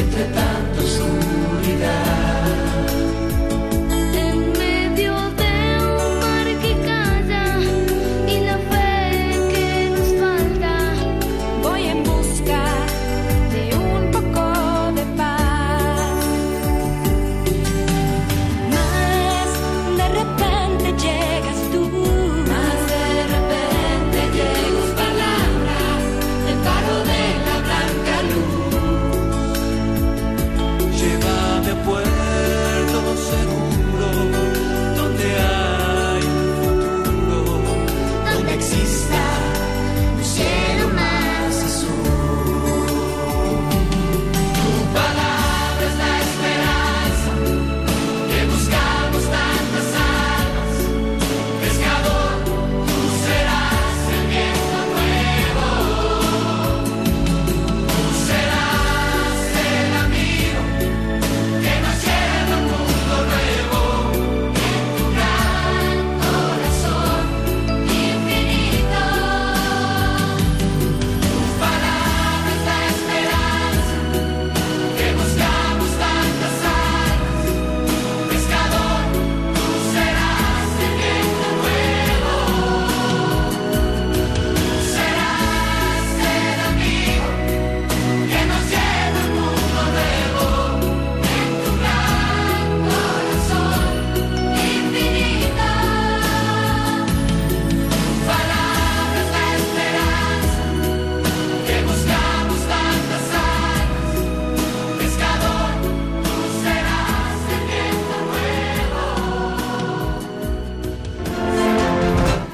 entre 0.00 0.24
tanta 0.24 0.80
oscuridad. 0.80 1.99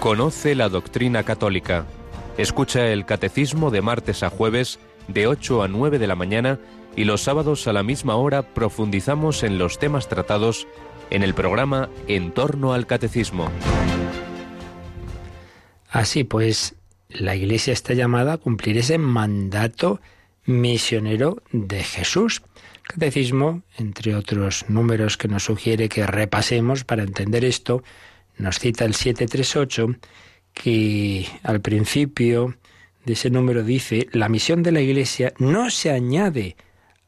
Conoce 0.07 0.55
la 0.55 0.69
doctrina 0.69 1.25
católica. 1.25 1.85
Escucha 2.39 2.87
el 2.93 3.07
catecismo 3.07 3.73
de 3.73 3.83
martes 3.83 4.23
a 4.23 4.31
jueves 4.31 4.79
de 5.09 5.27
8 5.27 5.65
a 5.65 5.67
9 5.67 5.99
de 5.99 6.07
la 6.07 6.15
mañana 6.15 6.61
y 6.95 7.03
los 7.03 7.23
sábados 7.23 7.67
a 7.67 7.73
la 7.73 7.83
misma 7.83 8.15
hora 8.15 8.55
profundizamos 8.55 9.43
en 9.43 9.59
los 9.59 9.81
temas 9.81 10.07
tratados 10.07 10.69
en 11.11 11.25
el 11.25 11.35
programa 11.35 11.89
En 12.07 12.31
torno 12.31 12.73
al 12.73 12.87
catecismo. 12.87 13.51
Así 15.91 16.23
pues, 16.23 16.77
la 17.09 17.35
Iglesia 17.35 17.73
está 17.73 17.93
llamada 17.93 18.35
a 18.35 18.39
cumplir 18.39 18.79
ese 18.79 18.99
mandato 18.99 20.01
misionero 20.45 21.43
de 21.51 21.83
Jesús. 21.83 22.43
Catecismo, 22.85 23.63
entre 23.77 24.15
otros 24.15 24.67
números 24.69 25.17
que 25.17 25.27
nos 25.27 25.43
sugiere 25.43 25.89
que 25.89 26.07
repasemos 26.07 26.85
para 26.85 27.03
entender 27.03 27.45
esto, 27.45 27.83
nos 28.39 28.59
cita 28.59 28.85
el 28.85 28.95
738, 28.95 29.97
que 30.53 31.27
al 31.43 31.61
principio 31.61 32.57
de 33.05 33.13
ese 33.13 33.31
número 33.31 33.63
dice, 33.63 34.09
la 34.13 34.29
misión 34.29 34.63
de 34.63 34.73
la 34.73 34.81
Iglesia 34.81 35.33
no 35.39 35.71
se 35.71 35.91
añade 35.91 36.57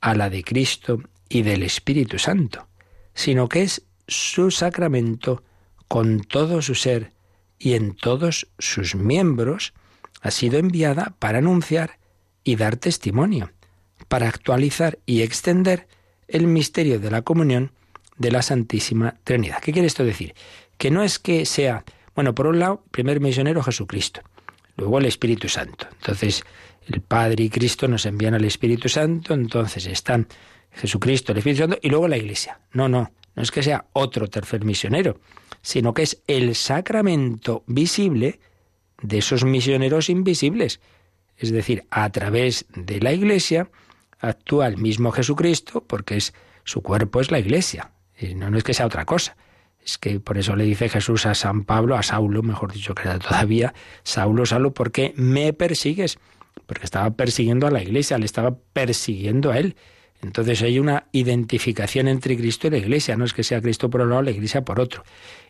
a 0.01 0.15
la 0.15 0.31
de 0.31 0.45
Cristo 0.45 1.03
y 1.29 1.43
del 1.43 1.63
Espíritu 1.63 2.19
Santo, 2.19 2.69
sino 3.15 3.49
que 3.49 3.63
es 3.63 3.83
su 4.07 4.51
sacramento 4.51 5.43
con 5.89 6.21
todo 6.21 6.63
su 6.63 6.75
ser 6.75 7.13
y 7.59 7.75
en 7.75 7.95
todos 7.95 8.49
sus 8.59 8.95
miembros, 8.95 9.73
ha 10.21 10.31
sido 10.31 10.59
enviada 10.59 11.15
para 11.19 11.39
anunciar 11.39 11.99
y 12.45 12.57
dar 12.57 12.77
testimonio, 12.77 13.51
para 14.09 14.29
actualizar 14.29 14.99
y 15.07 15.23
extender 15.23 15.89
el 16.29 16.47
misterio 16.47 17.01
de 17.01 17.11
la 17.11 17.23
comunión 17.23 17.73
de 18.17 18.31
la 18.31 18.43
Santísima 18.43 19.17
Trinidad. 19.25 19.61
¿Qué 19.61 19.73
quiere 19.73 19.89
esto 19.89 20.05
decir? 20.05 20.35
Que 20.79 20.91
no 20.91 21.03
es 21.03 21.19
que 21.19 21.45
sea, 21.45 21.85
bueno, 22.15 22.35
por 22.35 22.47
un 22.47 22.59
lado, 22.59 22.83
primer 22.91 23.21
misionero 23.21 23.63
Jesucristo, 23.63 24.23
luego 24.77 24.99
el 24.99 25.07
Espíritu 25.07 25.49
Santo. 25.49 25.87
Entonces, 26.01 26.45
el 26.87 27.03
Padre 27.03 27.45
y 27.45 27.51
Cristo 27.51 27.89
nos 27.89 28.07
envían 28.07 28.35
al 28.35 28.45
Espíritu 28.45 28.89
Santo, 28.89 29.35
entonces 29.35 29.87
están 29.87 30.27
Jesucristo, 30.73 31.33
el 31.33 31.39
Espíritu 31.39 31.63
Santo 31.63 31.79
y 31.83 31.91
luego 31.91 32.09
la 32.09 32.17
Iglesia. 32.17 32.61
No, 32.73 32.89
no, 32.89 33.13
no 33.35 33.43
es 33.43 33.51
que 33.51 33.63
sea 33.63 33.87
otro 33.93 34.29
tercer 34.29 34.65
misionero, 34.65 35.21
sino 35.63 35.93
que 35.93 36.03
es 36.03 36.23
el 36.27 36.55
sacramento 36.55 37.65
visible 37.67 38.41
de 39.03 39.19
esos 39.19 39.45
misioneros 39.45 40.09
invisibles. 40.09 40.81
Es 41.37 41.53
decir, 41.53 41.85
a 41.91 42.11
través 42.11 42.67
de 42.75 43.01
la 43.01 43.13
Iglesia 43.13 43.71
actúa 44.19 44.67
el 44.67 44.79
mismo 44.79 45.13
Jesucristo, 45.13 45.85
porque 45.85 46.17
es 46.17 46.35
su 46.65 46.83
cuerpo 46.83 47.21
es 47.21 47.31
la 47.31 47.39
Iglesia. 47.39 47.93
Y 48.19 48.35
no, 48.35 48.51
no 48.51 48.59
es 48.59 48.65
que 48.65 48.75
sea 48.75 48.87
otra 48.87 49.05
cosa. 49.05 49.37
Es 49.89 49.97
que 49.97 50.21
por 50.21 50.37
eso 50.37 50.55
le 50.55 50.65
dice 50.65 50.91
Jesús 50.91 51.25
a 51.25 51.35
San 51.35 51.65
Pablo, 51.65 51.97
a 51.97 52.03
Saulo, 52.03 52.43
mejor 52.43 52.75
dicho 52.75 52.95
que 52.95 53.05
era 53.05 53.19
todavía, 53.19 53.73
Saulo, 54.03 54.45
Saulo, 54.45 54.75
¿por 54.75 54.93
qué 54.93 55.15
me 55.17 55.55
persigues? 55.55 56.19
Porque 56.67 56.85
estaba 56.85 57.09
persiguiendo 57.13 57.67
a 57.67 57.71
la 57.71 57.83
Iglesia, 57.83 58.19
le 58.19 58.27
estaba 58.27 58.55
persiguiendo 58.75 59.51
a 59.51 59.59
él. 59.59 59.77
Entonces 60.21 60.61
hay 60.61 60.79
una 60.79 61.07
identificación 61.13 62.07
entre 62.07 62.37
Cristo 62.37 62.67
y 62.67 62.71
la 62.71 62.77
Iglesia, 62.77 63.17
no 63.17 63.25
es 63.25 63.33
que 63.33 63.43
sea 63.43 63.63
Cristo 63.63 63.89
por 63.89 64.03
un 64.03 64.11
lado, 64.11 64.21
la 64.21 64.31
Iglesia 64.31 64.63
por 64.63 64.79
otro. 64.79 65.05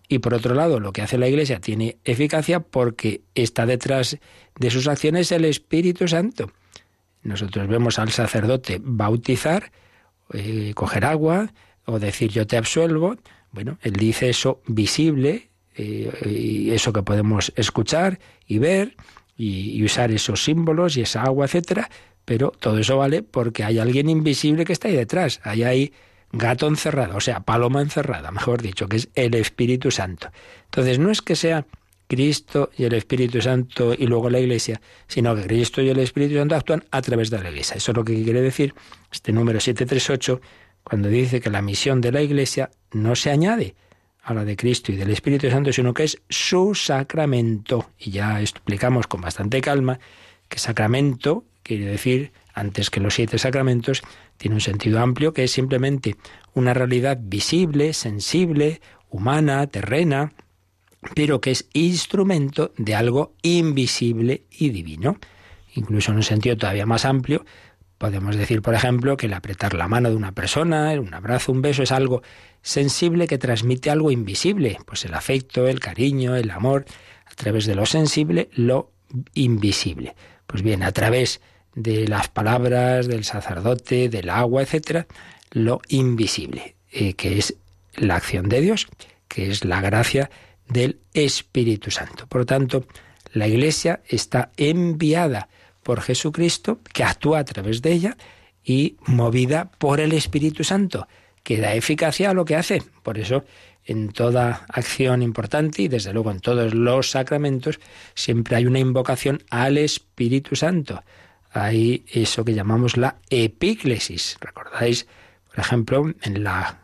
Y 0.06 0.20
por 0.20 0.34
otro 0.34 0.54
lado, 0.54 0.78
lo 0.78 0.92
que 0.92 1.02
hace 1.02 1.18
la 1.18 1.26
Iglesia 1.26 1.58
tiene 1.58 1.98
eficacia 2.04 2.60
porque 2.60 3.22
está 3.34 3.66
detrás 3.66 4.18
de 4.56 4.70
sus 4.70 4.86
acciones 4.86 5.32
el 5.32 5.46
Espíritu 5.46 6.06
Santo. 6.06 6.52
Nosotros 7.24 7.66
vemos 7.66 7.98
al 7.98 8.12
sacerdote 8.12 8.78
bautizar, 8.80 9.72
eh, 10.32 10.70
coger 10.76 11.06
agua 11.06 11.52
o 11.86 11.98
decir 11.98 12.30
yo 12.30 12.46
te 12.46 12.56
absuelvo. 12.56 13.16
Bueno, 13.52 13.78
él 13.82 13.92
dice 13.94 14.28
eso 14.28 14.60
visible, 14.66 15.48
eh, 15.74 16.10
y 16.26 16.70
eso 16.70 16.92
que 16.92 17.02
podemos 17.02 17.52
escuchar 17.56 18.18
y 18.46 18.58
ver 18.58 18.96
y, 19.36 19.70
y 19.78 19.84
usar 19.84 20.10
esos 20.10 20.42
símbolos 20.42 20.96
y 20.96 21.02
esa 21.02 21.22
agua, 21.22 21.46
etcétera, 21.46 21.88
pero 22.24 22.50
todo 22.50 22.78
eso 22.78 22.96
vale 22.96 23.22
porque 23.22 23.64
hay 23.64 23.78
alguien 23.78 24.10
invisible 24.10 24.64
que 24.64 24.72
está 24.72 24.88
ahí 24.88 24.96
detrás. 24.96 25.40
Hay 25.44 25.62
ahí 25.62 25.92
gato 26.32 26.66
encerrado, 26.66 27.16
o 27.16 27.20
sea, 27.20 27.40
paloma 27.40 27.80
encerrada, 27.80 28.30
mejor 28.30 28.60
dicho, 28.60 28.88
que 28.88 28.96
es 28.96 29.08
el 29.14 29.34
Espíritu 29.34 29.90
Santo. 29.90 30.28
Entonces, 30.64 30.98
no 30.98 31.10
es 31.10 31.22
que 31.22 31.36
sea 31.36 31.66
Cristo 32.06 32.70
y 32.76 32.84
el 32.84 32.94
Espíritu 32.94 33.40
Santo 33.40 33.94
y 33.96 34.06
luego 34.06 34.30
la 34.30 34.40
Iglesia, 34.40 34.80
sino 35.06 35.34
que 35.34 35.42
Cristo 35.42 35.80
y 35.80 35.88
el 35.90 35.98
Espíritu 35.98 36.36
Santo 36.36 36.54
actúan 36.54 36.84
a 36.90 37.02
través 37.02 37.30
de 37.30 37.42
la 37.42 37.50
Iglesia. 37.50 37.76
Eso 37.76 37.92
es 37.92 37.96
lo 37.96 38.04
que 38.04 38.22
quiere 38.22 38.40
decir 38.40 38.74
este 39.12 39.32
número 39.32 39.60
738, 39.60 40.40
cuando 40.88 41.08
dice 41.08 41.40
que 41.40 41.50
la 41.50 41.60
misión 41.60 42.00
de 42.00 42.12
la 42.12 42.22
Iglesia 42.22 42.70
no 42.92 43.14
se 43.14 43.30
añade 43.30 43.74
a 44.22 44.32
la 44.32 44.44
de 44.44 44.56
Cristo 44.56 44.90
y 44.90 44.96
del 44.96 45.10
Espíritu 45.10 45.50
Santo, 45.50 45.72
sino 45.72 45.92
que 45.92 46.04
es 46.04 46.22
su 46.28 46.74
sacramento. 46.74 47.90
Y 47.98 48.10
ya 48.10 48.40
explicamos 48.40 49.06
con 49.06 49.20
bastante 49.20 49.60
calma 49.60 50.00
que 50.48 50.58
sacramento 50.58 51.44
quiere 51.62 51.84
decir, 51.84 52.32
antes 52.54 52.88
que 52.90 53.00
los 53.00 53.14
siete 53.14 53.38
sacramentos, 53.38 54.02
tiene 54.38 54.54
un 54.54 54.60
sentido 54.62 55.00
amplio 55.00 55.34
que 55.34 55.44
es 55.44 55.50
simplemente 55.50 56.16
una 56.54 56.72
realidad 56.72 57.18
visible, 57.20 57.92
sensible, 57.92 58.80
humana, 59.10 59.66
terrena, 59.66 60.32
pero 61.14 61.40
que 61.40 61.50
es 61.50 61.68
instrumento 61.74 62.72
de 62.78 62.94
algo 62.94 63.34
invisible 63.42 64.44
y 64.50 64.70
divino. 64.70 65.18
Incluso 65.74 66.10
en 66.10 66.16
un 66.16 66.22
sentido 66.22 66.56
todavía 66.56 66.86
más 66.86 67.04
amplio, 67.04 67.44
podemos 67.98 68.36
decir, 68.36 68.62
por 68.62 68.74
ejemplo, 68.74 69.16
que 69.16 69.26
el 69.26 69.34
apretar 69.34 69.74
la 69.74 69.88
mano 69.88 70.08
de 70.08 70.16
una 70.16 70.32
persona, 70.32 70.92
un 70.98 71.12
abrazo, 71.12 71.52
un 71.52 71.62
beso, 71.62 71.82
es 71.82 71.92
algo 71.92 72.22
sensible 72.62 73.26
que 73.26 73.38
transmite 73.38 73.90
algo 73.90 74.10
invisible, 74.10 74.78
pues 74.86 75.04
el 75.04 75.14
afecto, 75.14 75.66
el 75.66 75.80
cariño, 75.80 76.36
el 76.36 76.50
amor, 76.50 76.86
a 77.26 77.34
través 77.34 77.66
de 77.66 77.74
lo 77.74 77.86
sensible, 77.86 78.48
lo 78.52 78.92
invisible. 79.34 80.14
Pues 80.46 80.62
bien, 80.62 80.82
a 80.82 80.92
través 80.92 81.40
de 81.74 82.06
las 82.08 82.28
palabras 82.28 83.08
del 83.08 83.24
sacerdote, 83.24 84.08
del 84.08 84.30
agua, 84.30 84.62
etcétera, 84.62 85.06
lo 85.50 85.80
invisible, 85.88 86.76
eh, 86.92 87.14
que 87.14 87.38
es 87.38 87.56
la 87.94 88.16
acción 88.16 88.48
de 88.48 88.60
Dios, 88.60 88.86
que 89.26 89.50
es 89.50 89.64
la 89.64 89.80
gracia 89.80 90.30
del 90.68 91.00
Espíritu 91.14 91.90
Santo. 91.90 92.26
Por 92.26 92.42
lo 92.42 92.46
tanto, 92.46 92.86
la 93.32 93.48
Iglesia 93.48 94.00
está 94.08 94.50
enviada 94.56 95.48
por 95.88 96.02
Jesucristo, 96.02 96.80
que 96.92 97.02
actúa 97.02 97.38
a 97.38 97.44
través 97.46 97.80
de 97.80 97.92
ella 97.92 98.18
y 98.62 98.98
movida 99.06 99.70
por 99.78 100.00
el 100.00 100.12
Espíritu 100.12 100.62
Santo, 100.62 101.08
que 101.42 101.56
da 101.56 101.72
eficacia 101.72 102.28
a 102.28 102.34
lo 102.34 102.44
que 102.44 102.56
hace. 102.56 102.82
Por 103.02 103.16
eso, 103.16 103.46
en 103.86 104.10
toda 104.10 104.66
acción 104.68 105.22
importante 105.22 105.80
y 105.80 105.88
desde 105.88 106.12
luego 106.12 106.30
en 106.30 106.40
todos 106.40 106.74
los 106.74 107.10
sacramentos, 107.10 107.80
siempre 108.14 108.56
hay 108.56 108.66
una 108.66 108.80
invocación 108.80 109.42
al 109.48 109.78
Espíritu 109.78 110.56
Santo 110.56 111.02
hay 111.50 112.04
eso 112.12 112.44
que 112.44 112.52
llamamos 112.52 112.98
la 112.98 113.16
epíclesis. 113.30 114.36
¿Recordáis, 114.42 115.06
por 115.48 115.60
ejemplo, 115.60 116.12
en 116.20 116.44
la, 116.44 116.78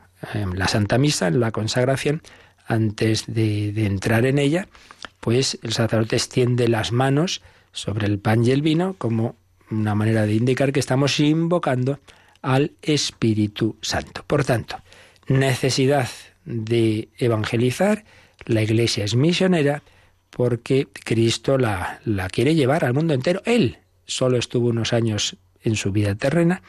la 0.55 0.69
Santa 0.69 0.97
Misa, 0.97 1.29
en 1.29 1.41
la 1.41 1.51
consagración, 1.51 2.23
antes 2.67 3.27
de, 3.27 3.73
de 3.73 3.85
entrar 3.85 4.25
en 4.25 4.39
ella, 4.39 4.69
pues 5.21 5.59
el 5.63 5.75
sacerdote 5.75 6.17
extiende 6.17 6.67
las 6.69 6.93
manos 6.93 7.43
sobre 7.75 8.07
el 8.07 8.19
pan 8.19 8.47
y 8.47 8.53
el 8.53 8.63
vino 8.63 8.95
como 8.97 9.37
una 9.71 9.95
manera 9.95 10.25
de 10.25 10.35
indicar 10.35 10.73
que 10.73 10.81
estamos 10.81 11.21
invocando 11.21 11.99
al 12.41 12.73
Espíritu 12.81 13.77
Santo. 13.83 14.25
Por 14.27 14.45
tanto, 14.45 14.77
necesidad 15.27 16.09
de 16.47 17.09
evangelizar, 17.19 18.05
la 18.47 18.63
Iglesia 18.63 19.05
es 19.05 19.15
misionera 19.15 19.83
porque 20.31 20.89
Cristo 21.05 21.59
la, 21.59 22.01
la 22.05 22.29
quiere 22.29 22.55
llevar 22.55 22.85
al 22.85 22.95
mundo 22.95 23.15
entero. 23.15 23.43
Él 23.45 23.79
solo 24.07 24.39
estuvo 24.39 24.69
unos 24.69 24.93
años 24.93 25.37
en 25.63 25.77
su 25.77 25.93
vida 25.93 26.15
terrena, 26.15 26.63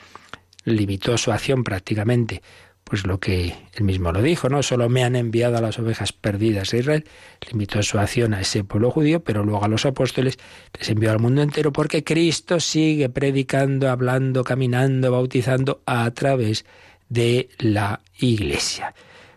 limitó 0.63 1.17
su 1.17 1.31
acción 1.31 1.63
prácticamente, 1.63 2.41
pues 2.85 3.07
lo 3.07 3.19
que 3.19 3.55
él 3.73 3.83
mismo 3.83 4.11
lo 4.11 4.21
dijo, 4.21 4.47
¿no? 4.47 4.61
Solo 4.61 4.89
me 4.89 5.03
han 5.03 5.15
enviado 5.15 5.57
a 5.57 5.61
las 5.61 5.79
ovejas 5.79 6.13
perdidas 6.13 6.69
de 6.69 6.79
Israel, 6.79 7.05
limitó 7.49 7.81
su 7.81 7.97
acción 7.97 8.35
a 8.35 8.41
ese 8.41 8.63
pueblo 8.63 8.91
judío, 8.91 9.23
pero 9.23 9.43
luego 9.43 9.65
a 9.65 9.67
los 9.67 9.87
apóstoles 9.87 10.37
les 10.77 10.89
envió 10.89 11.11
al 11.11 11.17
mundo 11.17 11.41
entero 11.41 11.73
porque 11.73 12.03
Cristo 12.03 12.59
sigue 12.59 13.09
predicando, 13.09 13.89
hablando, 13.89 14.43
caminando, 14.43 15.11
bautizando 15.11 15.81
a 15.87 16.09
través 16.11 16.63
de 17.09 17.49
la 17.57 18.01
iglesia. 18.19 18.93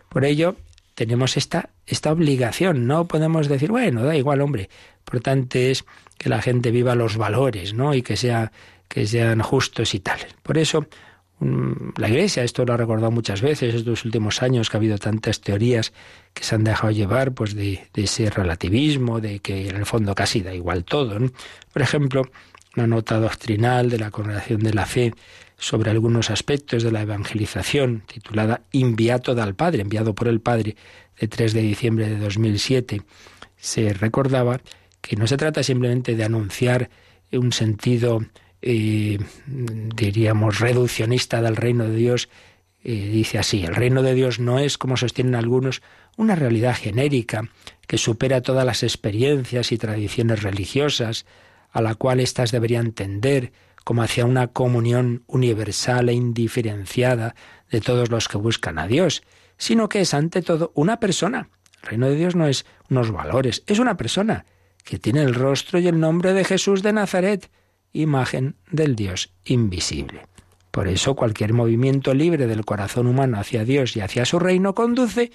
Por 0.09 0.25
ello, 0.25 0.55
tenemos 0.93 1.35
esta, 1.35 1.71
esta 1.87 2.11
obligación, 2.11 2.85
no 2.85 3.07
podemos 3.07 3.47
decir, 3.47 3.71
bueno, 3.71 4.03
da 4.03 4.15
igual, 4.15 4.41
hombre, 4.41 4.69
importante 4.99 5.71
es 5.71 5.85
que 6.19 6.29
la 6.29 6.43
gente 6.43 6.69
viva 6.69 6.93
los 6.93 7.17
valores, 7.17 7.73
¿no? 7.73 7.95
Y 7.95 8.03
que 8.03 8.13
que 8.87 9.07
sean 9.07 9.41
justos 9.41 9.95
y 9.95 9.99
tal. 10.01 10.19
Por 10.43 10.59
eso 10.59 10.85
la 11.39 12.09
Iglesia, 12.09 12.43
esto 12.43 12.65
lo 12.65 12.73
ha 12.73 12.77
recordado 12.77 13.11
muchas 13.11 13.41
veces 13.41 13.73
estos 13.73 14.03
últimos 14.03 14.41
años 14.41 14.69
que 14.69 14.75
ha 14.75 14.79
habido 14.79 14.97
tantas 14.97 15.39
teorías 15.39 15.93
que 16.33 16.43
se 16.43 16.55
han 16.55 16.65
dejado 16.65 16.91
llevar 16.91 17.33
pues 17.33 17.55
de, 17.55 17.87
ese 17.93 18.29
relativismo, 18.29 19.21
de 19.21 19.39
que 19.39 19.69
en 19.69 19.77
el 19.77 19.85
fondo 19.85 20.13
casi 20.15 20.41
da 20.41 20.53
igual 20.53 20.83
todo. 20.83 21.17
Por 21.71 21.81
ejemplo, 21.81 22.23
una 22.75 22.87
nota 22.87 23.19
doctrinal 23.19 23.89
de 23.89 23.99
la 23.99 24.11
Congregación 24.11 24.61
de 24.61 24.73
la 24.73 24.85
Fe 24.85 25.13
sobre 25.57 25.91
algunos 25.91 26.29
aspectos 26.29 26.83
de 26.83 26.91
la 26.91 27.01
evangelización, 27.01 28.03
titulada 28.05 28.61
Inviato 28.71 29.33
dal 29.33 29.55
Padre, 29.55 29.81
enviado 29.81 30.13
por 30.15 30.27
el 30.27 30.41
Padre, 30.41 30.75
de 31.19 31.27
3 31.27 31.53
de 31.53 31.61
diciembre 31.61 32.09
de 32.09 32.17
2007, 32.17 33.01
se 33.57 33.93
recordaba 33.93 34.61
que 35.01 35.15
no 35.15 35.27
se 35.27 35.37
trata 35.37 35.63
simplemente 35.63 36.15
de 36.15 36.23
anunciar 36.23 36.89
un 37.31 37.51
sentido, 37.51 38.25
diríamos, 38.61 40.59
reduccionista 40.59 41.41
del 41.41 41.55
reino 41.55 41.85
de 41.85 41.95
Dios. 41.95 42.29
Dice 42.83 43.37
así, 43.37 43.63
el 43.63 43.75
reino 43.75 44.01
de 44.03 44.13
Dios 44.13 44.39
no 44.39 44.59
es, 44.59 44.77
como 44.77 44.97
sostienen 44.97 45.35
algunos, 45.35 45.81
una 46.17 46.35
realidad 46.35 46.75
genérica 46.75 47.49
que 47.87 47.97
supera 47.97 48.41
todas 48.41 48.65
las 48.65 48.83
experiencias 48.83 49.71
y 49.71 49.77
tradiciones 49.77 50.43
religiosas, 50.43 51.25
a 51.71 51.81
la 51.81 51.95
cual 51.95 52.19
éstas 52.19 52.51
deberían 52.51 52.91
tender 52.93 53.51
como 53.83 54.03
hacia 54.03 54.25
una 54.25 54.47
comunión 54.47 55.23
universal 55.27 56.09
e 56.09 56.13
indiferenciada 56.13 57.35
de 57.71 57.81
todos 57.81 58.09
los 58.09 58.27
que 58.27 58.37
buscan 58.37 58.77
a 58.77 58.87
Dios, 58.87 59.23
sino 59.57 59.89
que 59.89 60.01
es 60.01 60.13
ante 60.13 60.41
todo 60.41 60.71
una 60.75 60.99
persona. 60.99 61.49
El 61.81 61.89
reino 61.89 62.09
de 62.09 62.15
Dios 62.15 62.35
no 62.35 62.47
es 62.47 62.65
unos 62.89 63.11
valores, 63.11 63.63
es 63.67 63.79
una 63.79 63.97
persona 63.97 64.45
que 64.83 64.99
tiene 64.99 65.23
el 65.23 65.33
rostro 65.33 65.79
y 65.79 65.87
el 65.87 65.99
nombre 65.99 66.33
de 66.33 66.43
Jesús 66.43 66.83
de 66.83 66.93
Nazaret, 66.93 67.49
imagen 67.93 68.55
del 68.71 68.95
Dios 68.95 69.31
invisible. 69.45 70.21
Por 70.71 70.87
eso 70.87 71.15
cualquier 71.15 71.53
movimiento 71.53 72.13
libre 72.13 72.47
del 72.47 72.65
corazón 72.65 73.07
humano 73.07 73.39
hacia 73.39 73.65
Dios 73.65 73.95
y 73.95 74.01
hacia 74.01 74.25
su 74.25 74.39
reino 74.39 74.75
conduce, 74.75 75.31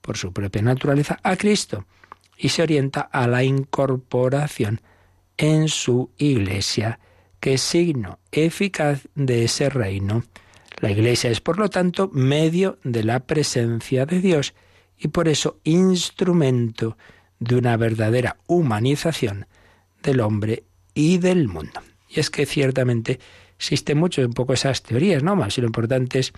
por 0.00 0.16
su 0.16 0.32
propia 0.32 0.62
naturaleza, 0.62 1.18
a 1.22 1.36
Cristo 1.36 1.86
y 2.36 2.48
se 2.48 2.62
orienta 2.62 3.00
a 3.00 3.28
la 3.28 3.44
incorporación 3.44 4.80
en 5.36 5.68
su 5.68 6.10
iglesia, 6.18 6.98
que 7.40 7.54
es 7.54 7.62
signo 7.62 8.18
eficaz 8.32 9.08
de 9.14 9.44
ese 9.44 9.68
reino. 9.68 10.24
La 10.80 10.90
iglesia 10.90 11.30
es, 11.30 11.40
por 11.40 11.58
lo 11.58 11.70
tanto, 11.70 12.10
medio 12.12 12.78
de 12.82 13.04
la 13.04 13.20
presencia 13.20 14.06
de 14.06 14.20
Dios 14.20 14.54
y 14.98 15.08
por 15.08 15.28
eso 15.28 15.60
instrumento 15.62 16.96
de 17.38 17.56
una 17.56 17.76
verdadera 17.76 18.36
humanización 18.46 19.46
del 20.02 20.20
hombre 20.20 20.64
y 20.94 21.18
del 21.18 21.48
mundo. 21.48 21.80
Y 22.14 22.20
es 22.20 22.30
que 22.30 22.46
ciertamente 22.46 23.18
existe 23.56 23.94
mucho 23.94 24.22
un 24.22 24.32
poco 24.32 24.52
esas 24.52 24.82
teorías, 24.82 25.22
¿no? 25.22 25.36
Más 25.36 25.56
y 25.56 25.60
lo 25.60 25.68
importante 25.68 26.18
es 26.18 26.32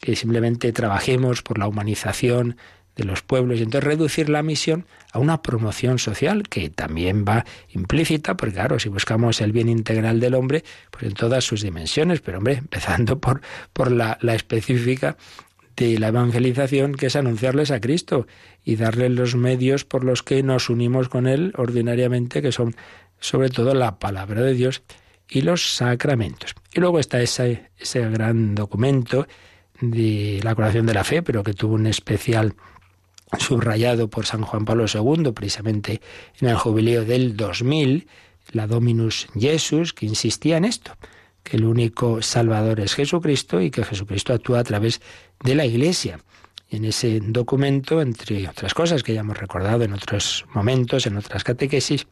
que 0.00 0.16
simplemente 0.16 0.72
trabajemos 0.72 1.42
por 1.42 1.58
la 1.58 1.66
humanización 1.66 2.56
de 2.96 3.04
los 3.04 3.22
pueblos 3.22 3.58
y 3.58 3.62
entonces 3.62 3.84
reducir 3.84 4.28
la 4.28 4.42
misión 4.42 4.84
a 5.12 5.18
una 5.18 5.40
promoción 5.40 5.98
social 5.98 6.48
que 6.48 6.68
también 6.68 7.24
va 7.26 7.44
implícita, 7.70 8.36
porque 8.36 8.54
claro, 8.54 8.78
si 8.78 8.88
buscamos 8.88 9.40
el 9.40 9.52
bien 9.52 9.68
integral 9.68 10.18
del 10.18 10.34
hombre, 10.34 10.64
pues 10.90 11.04
en 11.04 11.14
todas 11.14 11.44
sus 11.44 11.62
dimensiones, 11.62 12.20
pero 12.20 12.38
hombre, 12.38 12.54
empezando 12.54 13.20
por, 13.20 13.40
por 13.72 13.92
la, 13.92 14.18
la 14.20 14.34
específica 14.34 15.16
de 15.76 15.98
la 15.98 16.08
evangelización, 16.08 16.94
que 16.94 17.06
es 17.06 17.14
anunciarles 17.14 17.70
a 17.70 17.80
Cristo 17.80 18.26
y 18.64 18.74
darles 18.74 19.12
los 19.12 19.36
medios 19.36 19.84
por 19.84 20.02
los 20.02 20.24
que 20.24 20.42
nos 20.42 20.68
unimos 20.68 21.08
con 21.08 21.28
Él 21.28 21.52
ordinariamente, 21.56 22.42
que 22.42 22.50
son 22.50 22.74
sobre 23.20 23.48
todo 23.48 23.74
la 23.74 24.00
palabra 24.00 24.42
de 24.42 24.54
Dios 24.54 24.82
y 25.30 25.42
los 25.42 25.74
sacramentos. 25.74 26.54
Y 26.72 26.80
luego 26.80 26.98
está 26.98 27.20
ese, 27.20 27.70
ese 27.78 28.08
gran 28.08 28.54
documento 28.54 29.26
de 29.80 30.40
la 30.42 30.54
curación 30.54 30.86
de 30.86 30.94
la 30.94 31.04
fe, 31.04 31.22
pero 31.22 31.42
que 31.42 31.54
tuvo 31.54 31.74
un 31.74 31.86
especial 31.86 32.54
subrayado 33.38 34.08
por 34.08 34.26
San 34.26 34.42
Juan 34.42 34.64
Pablo 34.64 34.86
II, 34.92 35.32
precisamente 35.32 36.00
en 36.40 36.48
el 36.48 36.56
jubileo 36.56 37.04
del 37.04 37.36
2000, 37.36 38.06
la 38.52 38.66
Dominus 38.66 39.28
Jesus, 39.34 39.92
que 39.92 40.06
insistía 40.06 40.56
en 40.56 40.64
esto, 40.64 40.96
que 41.42 41.58
el 41.58 41.64
único 41.64 42.22
Salvador 42.22 42.80
es 42.80 42.94
Jesucristo 42.94 43.60
y 43.60 43.70
que 43.70 43.84
Jesucristo 43.84 44.32
actúa 44.32 44.60
a 44.60 44.64
través 44.64 45.00
de 45.44 45.54
la 45.54 45.66
Iglesia. 45.66 46.20
Y 46.70 46.76
en 46.76 46.84
ese 46.86 47.20
documento, 47.22 48.00
entre 48.00 48.48
otras 48.48 48.74
cosas 48.74 49.02
que 49.02 49.14
ya 49.14 49.20
hemos 49.20 49.38
recordado 49.38 49.84
en 49.84 49.92
otros 49.92 50.46
momentos, 50.54 51.06
en 51.06 51.16
otras 51.16 51.44
catequesis, 51.44 52.06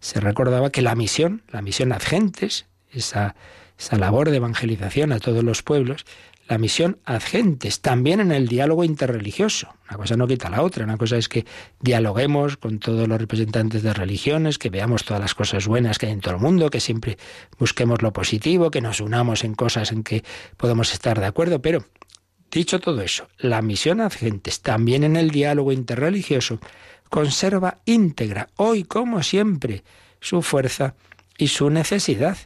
se 0.00 0.20
recordaba 0.20 0.70
que 0.70 0.82
la 0.82 0.94
misión, 0.94 1.42
la 1.50 1.62
misión 1.62 1.92
ad 1.92 2.02
gentes, 2.02 2.66
esa, 2.90 3.34
esa 3.78 3.96
labor 3.96 4.30
de 4.30 4.36
evangelización 4.36 5.12
a 5.12 5.20
todos 5.20 5.44
los 5.44 5.62
pueblos, 5.62 6.04
la 6.48 6.56
misión 6.56 6.98
ad 7.04 7.20
gentes, 7.20 7.80
también 7.80 8.20
en 8.20 8.32
el 8.32 8.48
diálogo 8.48 8.82
interreligioso. 8.82 9.68
Una 9.88 9.98
cosa 9.98 10.16
no 10.16 10.26
quita 10.26 10.48
la 10.48 10.62
otra. 10.62 10.84
Una 10.84 10.96
cosa 10.96 11.18
es 11.18 11.28
que 11.28 11.44
dialoguemos 11.80 12.56
con 12.56 12.78
todos 12.78 13.06
los 13.06 13.20
representantes 13.20 13.82
de 13.82 13.92
religiones, 13.92 14.56
que 14.56 14.70
veamos 14.70 15.04
todas 15.04 15.20
las 15.20 15.34
cosas 15.34 15.66
buenas 15.66 15.98
que 15.98 16.06
hay 16.06 16.12
en 16.12 16.20
todo 16.20 16.34
el 16.34 16.40
mundo, 16.40 16.70
que 16.70 16.80
siempre 16.80 17.18
busquemos 17.58 18.00
lo 18.00 18.14
positivo, 18.14 18.70
que 18.70 18.80
nos 18.80 19.00
unamos 19.00 19.44
en 19.44 19.54
cosas 19.54 19.92
en 19.92 20.02
que 20.02 20.24
podemos 20.56 20.94
estar 20.94 21.20
de 21.20 21.26
acuerdo. 21.26 21.60
Pero, 21.60 21.84
dicho 22.50 22.80
todo 22.80 23.02
eso, 23.02 23.28
la 23.36 23.60
misión 23.60 24.00
ad 24.00 24.12
gentes, 24.12 24.62
también 24.62 25.04
en 25.04 25.16
el 25.16 25.30
diálogo 25.30 25.70
interreligioso, 25.70 26.60
conserva 27.08 27.78
íntegra, 27.84 28.48
hoy 28.56 28.84
como 28.84 29.22
siempre, 29.22 29.82
su 30.20 30.42
fuerza 30.42 30.94
y 31.36 31.48
su 31.48 31.70
necesidad. 31.70 32.36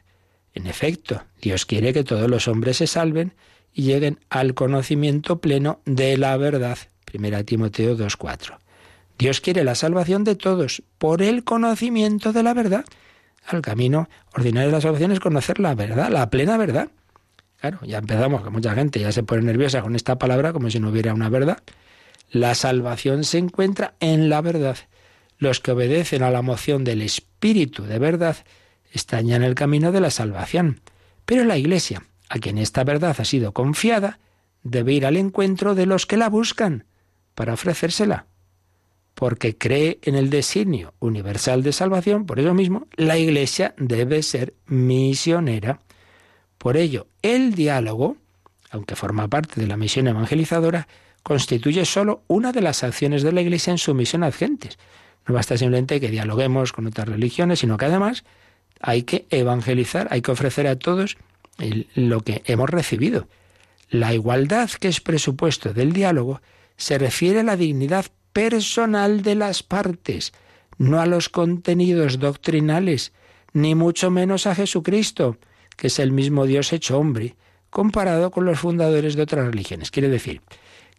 En 0.55 0.67
efecto, 0.67 1.23
Dios 1.41 1.67
quiere 1.67 1.93
que 1.93 2.05
todos 2.05 2.29
los 2.29 2.49
hombres 2.49 2.77
se 2.79 2.87
salven 2.87 3.35
y 3.73 3.83
lleguen 3.83 4.21
al 4.29 4.55
conocimiento 4.55 5.41
pleno 5.41 5.81
de 5.85 6.19
la 6.19 6.37
verdad. 6.37 6.79
Primera 7.05 7.43
Timoteo 7.45 7.97
2.4. 7.97 8.59
Dios 9.19 9.41
quiere 9.41 9.65
la 9.65 9.75
salvación 9.75 10.25
de 10.25 10.35
todos 10.35 10.83
por 10.99 11.23
el 11.23 11.45
conocimiento 11.45 12.33
de 12.33 12.43
la 12.43 12.55
verdad. 12.55 12.85
El 13.51 13.63
camino 13.63 14.09
ordinario 14.35 14.69
de 14.69 14.77
la 14.77 14.81
salvación 14.81 15.13
es 15.13 15.21
conocer 15.21 15.59
la 15.59 15.75
verdad, 15.75 16.11
la 16.11 16.31
plena 16.31 16.57
verdad. 16.57 16.89
Claro, 17.61 17.79
ya 17.83 17.99
empezamos, 17.99 18.43
que 18.43 18.51
mucha 18.51 18.75
gente 18.75 19.01
ya 19.01 19.13
se 19.13 19.23
pone 19.23 19.43
nerviosa 19.43 19.83
con 19.83 19.95
esta 19.95 20.19
palabra 20.19 20.53
como 20.53 20.71
si 20.71 20.81
no 20.81 20.91
hubiera 20.91 21.15
una 21.15 21.29
verdad. 21.29 21.59
La 22.33 22.55
salvación 22.55 23.25
se 23.25 23.37
encuentra 23.37 23.95
en 24.01 24.31
la 24.31 24.41
verdad. 24.41 24.79
Los 25.37 25.61
que 25.61 25.73
obedecen 25.73 26.23
a 26.23 26.31
la 26.31 26.41
moción 26.41 26.83
del 26.83 27.03
Espíritu 27.03 27.83
de 27.83 27.99
verdad 27.99 28.39
están 28.91 29.27
ya 29.27 29.37
en 29.37 29.43
el 29.43 29.55
camino 29.55 29.93
de 29.93 30.01
la 30.01 30.11
salvación. 30.11 30.81
Pero 31.27 31.45
la 31.45 31.59
Iglesia, 31.59 32.05
a 32.31 32.39
quien 32.39 32.57
esta 32.57 32.85
verdad 32.85 33.15
ha 33.19 33.25
sido 33.27 33.53
confiada, 33.53 34.19
debe 34.63 34.95
ir 34.95 35.05
al 35.05 35.19
encuentro 35.19 35.75
de 35.75 35.85
los 35.85 36.07
que 36.07 36.17
la 36.17 36.31
buscan 36.31 36.87
para 37.35 37.53
ofrecérsela. 37.53 38.25
Porque 39.15 39.59
cree 39.59 39.99
en 40.01 40.15
el 40.15 40.31
designio 40.31 40.95
universal 41.01 41.63
de 41.63 41.75
salvación, 41.75 42.25
por 42.25 42.41
eso 42.41 42.55
mismo, 42.55 42.87
la 42.97 43.19
Iglesia 43.19 43.75
debe 43.77 44.23
ser 44.23 44.55
misionera. 44.65 45.81
Por 46.57 46.79
ello, 46.79 47.09
el 47.21 47.55
diálogo, 47.55 48.17
aunque 48.71 48.97
forma 48.97 49.29
parte 49.29 49.61
de 49.61 49.67
la 49.67 49.77
misión 49.77 50.09
evangelizadora, 50.09 50.89
constituye 51.23 51.85
solo 51.85 52.23
una 52.27 52.53
de 52.53 52.61
las 52.61 52.83
acciones 52.85 53.23
de 53.23 53.33
la 53.33 53.43
Iglesia 53.43 53.71
en 53.71 53.79
su 53.79 53.95
misión 53.95 54.23
ad 54.23 54.33
gentes. 54.33 54.79
No 55.27 55.35
basta 55.35 55.57
simplemente 55.57 56.01
que 56.01 56.11
dialoguemos 56.11 56.73
con 56.73 56.87
otras 56.87 57.09
religiones, 57.09 57.61
sino 57.61 57.77
que 57.77 57.85
además 57.85 58.25
hay 58.81 59.05
que 59.05 59.27
evangelizar, 59.31 60.09
hay 60.11 60.23
que 60.23 60.33
ofrecer 60.33 60.67
a 60.67 60.77
todos 60.77 61.17
lo 61.95 62.21
que 62.23 62.43
hemos 62.47 62.69
recibido. 62.69 63.29
La 63.89 64.15
igualdad, 64.15 64.71
que 64.71 64.89
es 64.89 65.01
presupuesto 65.01 65.73
del 65.73 65.93
diálogo, 65.93 66.41
se 66.77 66.99
refiere 66.99 67.41
a 67.41 67.45
la 67.45 67.57
dignidad 67.57 68.07
personal 68.33 69.23
de 69.23 69.35
las 69.35 69.63
partes, 69.63 70.33
no 70.79 71.01
a 71.01 71.07
los 71.07 71.29
contenidos 71.29 72.19
doctrinales, 72.19 73.13
ni 73.53 73.75
mucho 73.75 74.11
menos 74.11 74.47
a 74.47 74.55
Jesucristo, 74.55 75.37
que 75.77 75.89
es 75.89 75.99
el 75.99 76.11
mismo 76.11 76.47
Dios 76.47 76.73
hecho 76.73 76.99
hombre, 76.99 77.37
comparado 77.71 78.31
con 78.31 78.45
los 78.45 78.59
fundadores 78.59 79.15
de 79.15 79.23
otras 79.23 79.47
religiones. 79.47 79.91
Quiere 79.91 80.09
decir, 80.09 80.41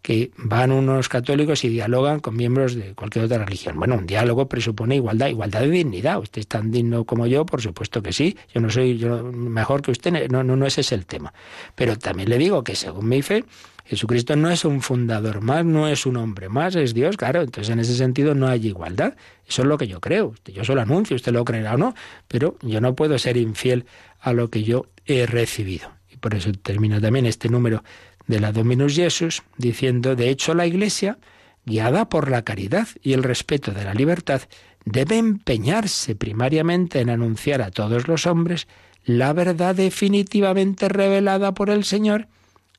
que 0.04 0.32
van 0.36 0.70
unos 0.70 1.08
católicos 1.08 1.64
y 1.64 1.70
dialogan 1.70 2.20
con 2.20 2.36
miembros 2.36 2.74
de 2.74 2.94
cualquier 2.94 3.24
otra 3.24 3.42
religión. 3.42 3.78
Bueno, 3.78 3.94
un 3.94 4.04
diálogo 4.04 4.46
presupone 4.46 4.96
igualdad, 4.96 5.28
igualdad 5.28 5.62
de 5.62 5.70
dignidad. 5.70 6.18
Usted 6.18 6.40
es 6.40 6.46
tan 6.46 6.70
digno 6.70 7.06
como 7.06 7.26
yo, 7.26 7.46
por 7.46 7.62
supuesto 7.62 8.02
que 8.02 8.12
sí. 8.12 8.36
Yo 8.52 8.60
no 8.60 8.68
soy 8.68 8.98
yo 8.98 9.22
mejor 9.22 9.80
que 9.80 9.92
usted, 9.92 10.28
no, 10.30 10.44
no, 10.44 10.56
no 10.56 10.66
ese 10.66 10.82
es 10.82 10.92
el 10.92 11.06
tema. 11.06 11.32
Pero 11.74 11.96
también 11.96 12.28
le 12.28 12.36
digo 12.36 12.62
que 12.62 12.76
según 12.76 13.08
mi 13.08 13.22
fe, 13.22 13.46
Jesucristo 13.86 14.36
no 14.36 14.50
es 14.50 14.66
un 14.66 14.82
fundador 14.82 15.40
más, 15.40 15.64
no 15.64 15.88
es 15.88 16.04
un 16.04 16.18
hombre 16.18 16.50
más, 16.50 16.76
es 16.76 16.92
Dios, 16.92 17.16
claro. 17.16 17.40
Entonces, 17.40 17.72
en 17.72 17.78
ese 17.78 17.94
sentido 17.94 18.34
no 18.34 18.46
hay 18.46 18.66
igualdad. 18.66 19.16
Eso 19.48 19.62
es 19.62 19.68
lo 19.68 19.78
que 19.78 19.86
yo 19.86 20.02
creo. 20.02 20.34
Yo 20.44 20.64
solo 20.64 20.82
anuncio, 20.82 21.16
usted 21.16 21.32
lo 21.32 21.46
creerá 21.46 21.76
o 21.76 21.78
no, 21.78 21.94
pero 22.28 22.58
yo 22.60 22.82
no 22.82 22.94
puedo 22.94 23.18
ser 23.18 23.38
infiel 23.38 23.86
a 24.20 24.34
lo 24.34 24.50
que 24.50 24.64
yo 24.64 24.84
he 25.06 25.24
recibido. 25.24 25.92
Y 26.10 26.18
por 26.18 26.34
eso 26.34 26.52
termino 26.52 27.00
también 27.00 27.24
este 27.24 27.48
número 27.48 27.82
de 28.26 28.40
la 28.40 28.52
Dominus 28.52 28.94
Jesus, 28.94 29.42
diciendo, 29.58 30.16
de 30.16 30.30
hecho, 30.30 30.54
la 30.54 30.66
Iglesia, 30.66 31.18
guiada 31.64 32.08
por 32.08 32.30
la 32.30 32.42
caridad 32.42 32.88
y 33.02 33.12
el 33.12 33.22
respeto 33.22 33.72
de 33.72 33.84
la 33.84 33.94
libertad, 33.94 34.42
debe 34.84 35.18
empeñarse 35.18 36.14
primariamente 36.14 37.00
en 37.00 37.10
anunciar 37.10 37.62
a 37.62 37.70
todos 37.70 38.08
los 38.08 38.26
hombres 38.26 38.66
la 39.04 39.32
verdad 39.32 39.74
definitivamente 39.74 40.88
revelada 40.88 41.52
por 41.52 41.70
el 41.70 41.84
Señor 41.84 42.28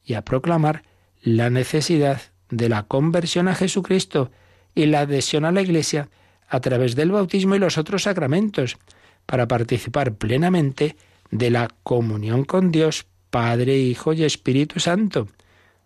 y 0.04 0.14
a 0.16 0.24
proclamar 0.24 0.84
la 1.22 1.50
necesidad 1.50 2.22
de 2.50 2.70
la 2.70 2.84
conversión 2.84 3.48
a 3.48 3.56
Jesucristo 3.56 4.32
y 4.74 4.86
la 4.88 5.02
adhesión 5.02 5.46
a 5.46 5.52
la 5.52 5.62
Iglesia 5.62 6.10
a 6.48 6.60
través 6.60 6.96
del 6.96 7.12
bautismo 7.12 7.56
y 7.56 7.60
los 7.60 7.78
otros 7.78 8.04
sacramentos, 8.04 8.78
para 9.26 9.48
participar 9.48 10.14
plenamente 10.14 10.96
de 11.32 11.50
la 11.50 11.70
comunión 11.84 12.44
con 12.46 12.72
Dios 12.72 13.08
Padre, 13.36 13.78
Hijo 13.78 14.14
y 14.14 14.24
Espíritu 14.24 14.80
Santo. 14.80 15.28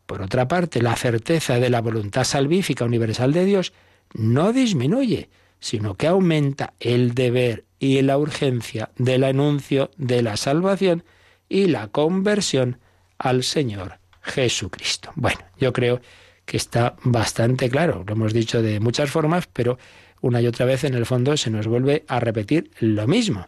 Por 0.05 0.21
otra 0.21 0.47
parte, 0.47 0.83
la 0.83 0.95
certeza 0.95 1.59
de 1.59 1.71
la 1.71 1.81
voluntad 1.81 2.23
salvífica 2.23 2.85
universal 2.85 3.33
de 3.33 3.43
Dios 3.43 3.73
no 4.13 4.53
disminuye 4.53 5.29
sino 5.59 5.95
que 5.95 6.05
aumenta 6.05 6.75
el 6.79 7.15
deber 7.15 7.65
y 7.79 8.03
la 8.03 8.19
urgencia 8.19 8.91
del 8.97 9.23
anuncio 9.23 9.89
de 9.97 10.21
la 10.21 10.37
salvación 10.37 11.03
y 11.49 11.65
la 11.65 11.87
conversión 11.87 12.77
al 13.17 13.43
Señor 13.43 13.97
Jesucristo. 14.21 15.11
Bueno, 15.15 15.39
yo 15.57 15.73
creo 15.73 16.01
que 16.45 16.57
está 16.57 16.97
bastante 17.01 17.67
claro, 17.67 18.03
lo 18.05 18.13
hemos 18.13 18.31
dicho 18.31 18.61
de 18.61 18.79
muchas 18.79 19.09
formas, 19.09 19.49
pero 19.51 19.79
una 20.21 20.39
y 20.39 20.45
otra 20.45 20.67
vez 20.67 20.83
en 20.83 20.93
el 20.93 21.07
fondo 21.07 21.35
se 21.35 21.49
nos 21.49 21.65
vuelve 21.65 22.05
a 22.07 22.19
repetir 22.19 22.69
lo 22.79 23.07
mismo, 23.07 23.47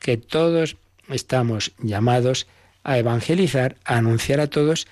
que 0.00 0.18
todos 0.18 0.76
estamos 1.08 1.72
llamados 1.78 2.46
a 2.88 2.96
evangelizar, 2.96 3.76
a 3.84 3.98
anunciar 3.98 4.40
a 4.40 4.46
todos 4.46 4.86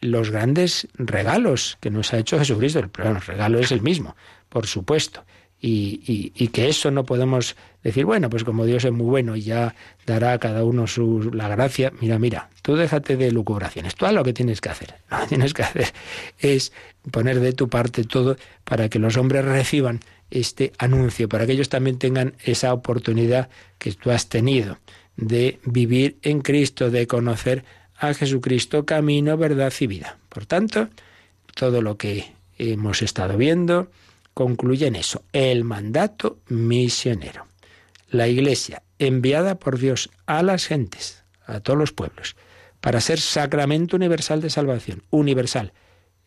los 0.00 0.30
grandes 0.30 0.86
regalos 0.94 1.78
que 1.80 1.90
nos 1.90 2.12
ha 2.12 2.18
hecho 2.18 2.38
Jesucristo. 2.38 2.78
El 2.78 3.20
regalo 3.20 3.58
es 3.58 3.72
el 3.72 3.82
mismo, 3.82 4.14
por 4.48 4.68
supuesto. 4.68 5.24
Y, 5.60 6.32
y, 6.34 6.48
que 6.48 6.68
eso 6.68 6.90
no 6.90 7.04
podemos 7.04 7.54
decir, 7.82 8.06
bueno, 8.06 8.30
pues 8.30 8.44
como 8.44 8.64
Dios 8.64 8.84
es 8.84 8.92
muy 8.92 9.04
bueno 9.04 9.36
y 9.36 9.42
ya 9.42 9.74
dará 10.06 10.32
a 10.32 10.38
cada 10.38 10.64
uno 10.64 10.86
su, 10.86 11.30
la 11.34 11.48
gracia, 11.48 11.92
mira, 12.00 12.18
mira, 12.18 12.48
tú 12.62 12.76
déjate 12.76 13.18
de 13.18 13.30
lucubraciones, 13.30 13.94
tú 13.94 14.06
haz 14.06 14.14
lo 14.14 14.24
que 14.24 14.32
tienes 14.32 14.62
que 14.62 14.70
hacer. 14.70 14.94
Lo 15.10 15.18
que 15.18 15.26
tienes 15.26 15.52
que 15.52 15.62
hacer 15.62 15.92
es 16.38 16.72
poner 17.10 17.40
de 17.40 17.52
tu 17.52 17.68
parte 17.68 18.04
todo 18.04 18.36
para 18.64 18.88
que 18.88 18.98
los 19.00 19.18
hombres 19.18 19.44
reciban 19.44 20.00
este 20.30 20.72
anuncio, 20.78 21.28
para 21.28 21.46
que 21.46 21.52
ellos 21.52 21.68
también 21.68 21.98
tengan 21.98 22.32
esa 22.44 22.72
oportunidad 22.72 23.50
que 23.78 23.92
tú 23.92 24.12
has 24.12 24.28
tenido 24.28 24.78
de 25.16 25.60
vivir 25.64 26.18
en 26.22 26.40
Cristo, 26.40 26.90
de 26.90 27.06
conocer 27.06 27.64
a 27.96 28.14
Jesucristo, 28.14 28.86
camino, 28.86 29.36
verdad 29.36 29.72
y 29.78 29.86
vida. 29.86 30.18
Por 30.28 30.46
tanto, 30.46 30.88
todo 31.54 31.82
lo 31.82 31.96
que 31.96 32.32
hemos 32.58 33.02
estado 33.02 33.36
viendo 33.36 33.90
concluye 34.34 34.86
en 34.86 34.96
eso, 34.96 35.22
el 35.32 35.64
mandato 35.64 36.38
misionero. 36.48 37.46
La 38.08 38.28
Iglesia, 38.28 38.82
enviada 38.98 39.58
por 39.58 39.78
Dios 39.78 40.10
a 40.26 40.42
las 40.42 40.66
gentes, 40.66 41.24
a 41.44 41.60
todos 41.60 41.78
los 41.78 41.92
pueblos, 41.92 42.36
para 42.80 43.00
ser 43.00 43.20
sacramento 43.20 43.96
universal 43.96 44.40
de 44.40 44.50
salvación, 44.50 45.02
universal, 45.10 45.72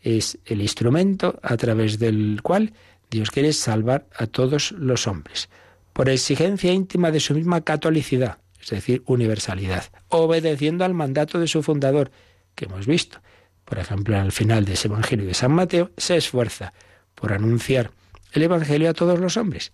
es 0.01 0.37
el 0.45 0.61
instrumento 0.61 1.39
a 1.41 1.57
través 1.57 1.97
del 1.97 2.41
cual 2.43 2.73
Dios 3.09 3.31
quiere 3.31 3.53
salvar 3.53 4.07
a 4.15 4.27
todos 4.27 4.71
los 4.73 5.07
hombres, 5.07 5.49
por 5.93 6.09
exigencia 6.09 6.71
íntima 6.71 7.11
de 7.11 7.19
su 7.19 7.33
misma 7.33 7.61
catolicidad, 7.61 8.39
es 8.63 8.69
decir, 8.69 9.03
universalidad, 9.05 9.91
obedeciendo 10.09 10.85
al 10.85 10.93
mandato 10.93 11.39
de 11.39 11.47
su 11.47 11.61
fundador, 11.63 12.11
que 12.55 12.65
hemos 12.65 12.87
visto. 12.87 13.19
Por 13.65 13.79
ejemplo, 13.79 14.17
al 14.17 14.31
final 14.31 14.65
de 14.65 14.73
ese 14.73 14.87
Evangelio 14.87 15.25
de 15.25 15.33
San 15.33 15.51
Mateo, 15.51 15.91
se 15.97 16.17
esfuerza 16.17 16.73
por 17.15 17.33
anunciar 17.33 17.91
el 18.31 18.43
Evangelio 18.43 18.89
a 18.89 18.93
todos 18.93 19.19
los 19.19 19.37
hombres. 19.37 19.71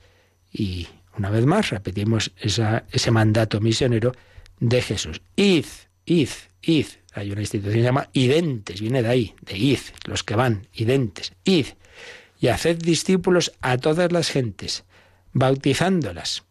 Y 0.52 0.88
una 1.18 1.30
vez 1.30 1.46
más 1.46 1.70
repetimos 1.70 2.32
ese 2.38 3.12
mandato 3.12 3.60
misionero 3.60 4.14
de 4.60 4.82
Jesús. 4.82 5.22
Id, 5.36 5.66
id, 6.06 6.30
id. 6.62 6.88
Hay 7.14 7.32
una 7.32 7.42
institución 7.42 7.74
que 7.74 7.80
se 7.80 7.86
llama 7.86 8.10
identes, 8.14 8.82
viene 8.82 9.02
de 9.02 9.10
ahí, 9.10 9.36
de 9.42 9.58
id, 9.58 9.80
los 10.06 10.24
que 10.24 10.36
van, 10.36 10.68
identes, 10.74 11.34
id. 11.44 11.68
Y 12.40 12.48
haced 12.48 12.78
discípulos 12.78 13.52
a 13.62 13.78
todas 13.78 14.12
las 14.12 14.30
gentes, 14.30 14.86
bautizándolas 15.34 16.44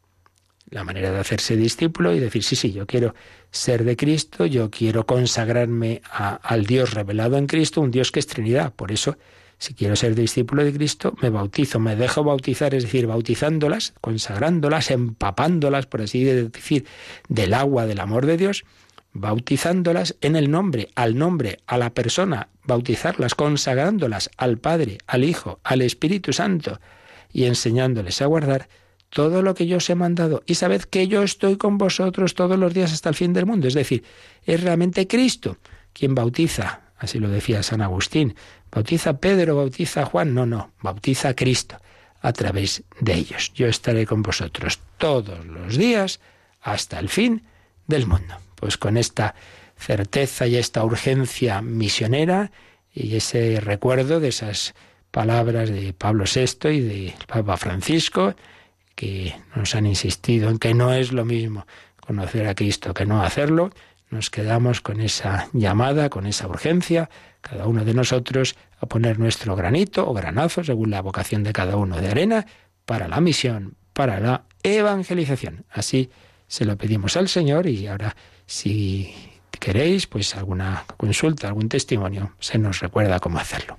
la 0.71 0.85
manera 0.85 1.11
de 1.11 1.19
hacerse 1.19 1.57
discípulo 1.57 2.15
y 2.15 2.21
decir, 2.21 2.43
sí, 2.43 2.57
sí, 2.57 2.73
yo 2.73 2.87
quiero 2.87 3.15
ser 3.51 3.85
de 3.85 3.97
Cristo, 3.97 4.47
yo 4.47 4.71
quiero 4.71 5.07
consagrarme 5.07 6.03
al 6.11 6.67
Dios 6.67 6.95
revelado 6.95 7.37
en 7.37 7.47
Cristo, 7.47 7.81
un 7.81 7.91
Dios 7.91 8.13
que 8.13 8.21
es 8.21 8.27
Trinidad. 8.27 8.73
Por 8.75 8.93
eso, 8.93 9.17
si 9.59 9.75
quiero 9.75 9.97
ser 9.97 10.15
discípulo 10.15 10.65
de 10.65 10.73
Cristo, 10.73 11.15
me 11.23 11.31
bautizo, 11.31 11.81
me 11.81 11.97
dejo 11.97 12.23
bautizar, 12.23 12.75
es 12.75 12.85
decir, 12.85 13.07
bautizándolas, 13.07 13.95
consagrándolas, 14.01 14.91
empapándolas, 14.91 15.87
por 15.87 16.03
así 16.03 16.25
decir, 16.25 16.85
del 17.29 17.55
agua 17.55 17.87
del 17.87 18.01
amor 18.01 18.27
de 18.27 18.37
Dios, 18.37 18.65
bautizándolas 19.13 20.17
en 20.21 20.37
el 20.37 20.51
nombre, 20.51 20.91
al 20.95 21.17
nombre, 21.17 21.59
a 21.67 21.79
la 21.79 21.91
persona, 21.91 22.49
bautizarlas, 22.65 23.35
consagrándolas 23.35 24.31
al 24.37 24.59
Padre, 24.59 24.99
al 25.07 25.25
Hijo, 25.25 25.61
al 25.65 25.83
Espíritu 25.83 26.33
Santo 26.33 26.79
y 27.33 27.45
enseñándoles 27.45 28.23
a 28.23 28.27
guardar 28.27 28.69
todo 29.11 29.43
lo 29.43 29.55
que 29.55 29.67
yo 29.67 29.79
os 29.79 29.91
he 29.91 29.95
mandado 29.95 30.43
y 30.47 30.55
sabed 30.55 30.83
que 30.83 31.09
yo 31.09 31.23
estoy 31.23 31.57
con 31.57 31.79
vosotros 31.79 32.35
todos 32.35 32.59
los 32.59 32.75
días 32.75 32.93
hasta 32.93 33.09
el 33.09 33.15
fin 33.15 33.33
del 33.33 33.47
mundo. 33.47 33.69
Es 33.69 33.75
decir, 33.75 34.05
es 34.45 34.63
realmente 34.63 35.07
Cristo 35.07 35.59
quien 35.93 36.15
bautiza, 36.15 36.83
así 36.99 37.19
lo 37.19 37.29
decía 37.29 37.63
San 37.63 37.81
Agustín, 37.81 38.35
bautiza 38.71 39.19
Pedro, 39.19 39.57
bautiza 39.57 40.05
Juan, 40.05 40.35
no, 40.35 40.47
no, 40.47 40.73
bautiza 40.83 41.35
Cristo 41.35 41.77
a 42.21 42.33
través 42.33 42.83
de 43.01 43.15
ellos. 43.15 43.53
Yo 43.55 43.67
estaré 43.67 44.07
con 44.07 44.23
vosotros 44.23 44.81
todos 44.99 45.45
los 45.47 45.77
días 45.77 46.21
hasta 46.61 46.99
el 46.99 47.09
fin 47.09 47.45
del 47.87 48.07
mundo. 48.07 48.35
Pues 48.57 48.77
con 48.77 48.97
esta 48.97 49.35
certeza 49.77 50.47
y 50.47 50.57
esta 50.57 50.85
urgencia 50.85 51.63
misionera 51.63 52.51
y 52.93 53.17
ese 53.17 53.61
recuerdo 53.61 54.19
de 54.21 54.29
esas 54.29 54.75
palabras 55.11 55.71
de 55.71 55.93
Pablo 55.93 56.25
VI 56.33 56.69
y 56.69 56.81
de 56.81 57.15
Papa 57.27 57.57
Francisco, 57.57 58.35
que 58.99 59.33
nos 59.55 59.77
han 59.77 59.87
insistido 59.87 60.51
en 60.51 60.59
que 60.59 60.75
no 60.75 60.93
es 60.93 61.13
lo 61.13 61.25
mismo 61.25 61.69
conocer 62.05 62.49
a 62.49 62.57
Cristo 62.57 62.95
que 62.95 63.07
no 63.07 63.23
hacerlo, 63.23 63.71
nos 64.11 64.29
quedamos 64.29 64.81
con 64.81 65.01
esa 65.01 65.49
llamada, 65.53 66.11
con 66.11 66.27
esa 66.27 66.49
urgencia, 66.49 67.09
cada 67.41 67.69
uno 67.69 67.85
de 67.85 67.95
nosotros 67.95 68.57
a 68.81 68.87
poner 68.87 69.21
nuestro 69.21 69.55
granito 69.55 70.05
o 70.09 70.13
granazo, 70.15 70.65
según 70.65 70.91
la 70.91 71.01
vocación 71.01 71.45
de 71.45 71.53
cada 71.53 71.77
uno 71.77 72.01
de 72.01 72.09
arena, 72.09 72.47
para 72.87 73.07
la 73.07 73.21
misión, 73.21 73.77
para 73.93 74.19
la 74.19 74.47
evangelización. 74.65 75.65
Así 75.71 76.11
se 76.49 76.65
lo 76.65 76.77
pedimos 76.77 77.17
al 77.17 77.29
Señor 77.29 77.69
y 77.69 77.87
ahora 77.87 78.17
si 78.47 79.15
queréis, 79.61 80.09
pues 80.09 80.35
alguna 80.35 80.87
consulta, 80.97 81.47
algún 81.47 81.69
testimonio, 81.69 82.33
se 82.41 82.59
nos 82.59 82.81
recuerda 82.81 83.21
cómo 83.21 83.39
hacerlo. 83.39 83.79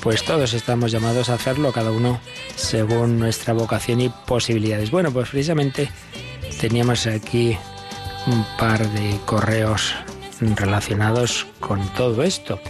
Pues 0.00 0.24
todos 0.24 0.54
estamos 0.54 0.90
llamados 0.90 1.28
a 1.28 1.34
hacerlo, 1.34 1.72
cada 1.72 1.90
uno 1.90 2.20
según 2.56 3.18
nuestra 3.18 3.52
vocación 3.52 4.00
y 4.00 4.08
posibilidades. 4.08 4.90
Bueno, 4.90 5.12
pues 5.12 5.28
precisamente 5.28 5.90
teníamos 6.60 7.06
aquí 7.06 7.56
un 8.26 8.44
par 8.58 8.88
de 8.88 9.18
correos 9.26 9.94
relacionados 10.40 11.46
con 11.60 11.86
todo 11.94 12.22
esto. 12.22 12.60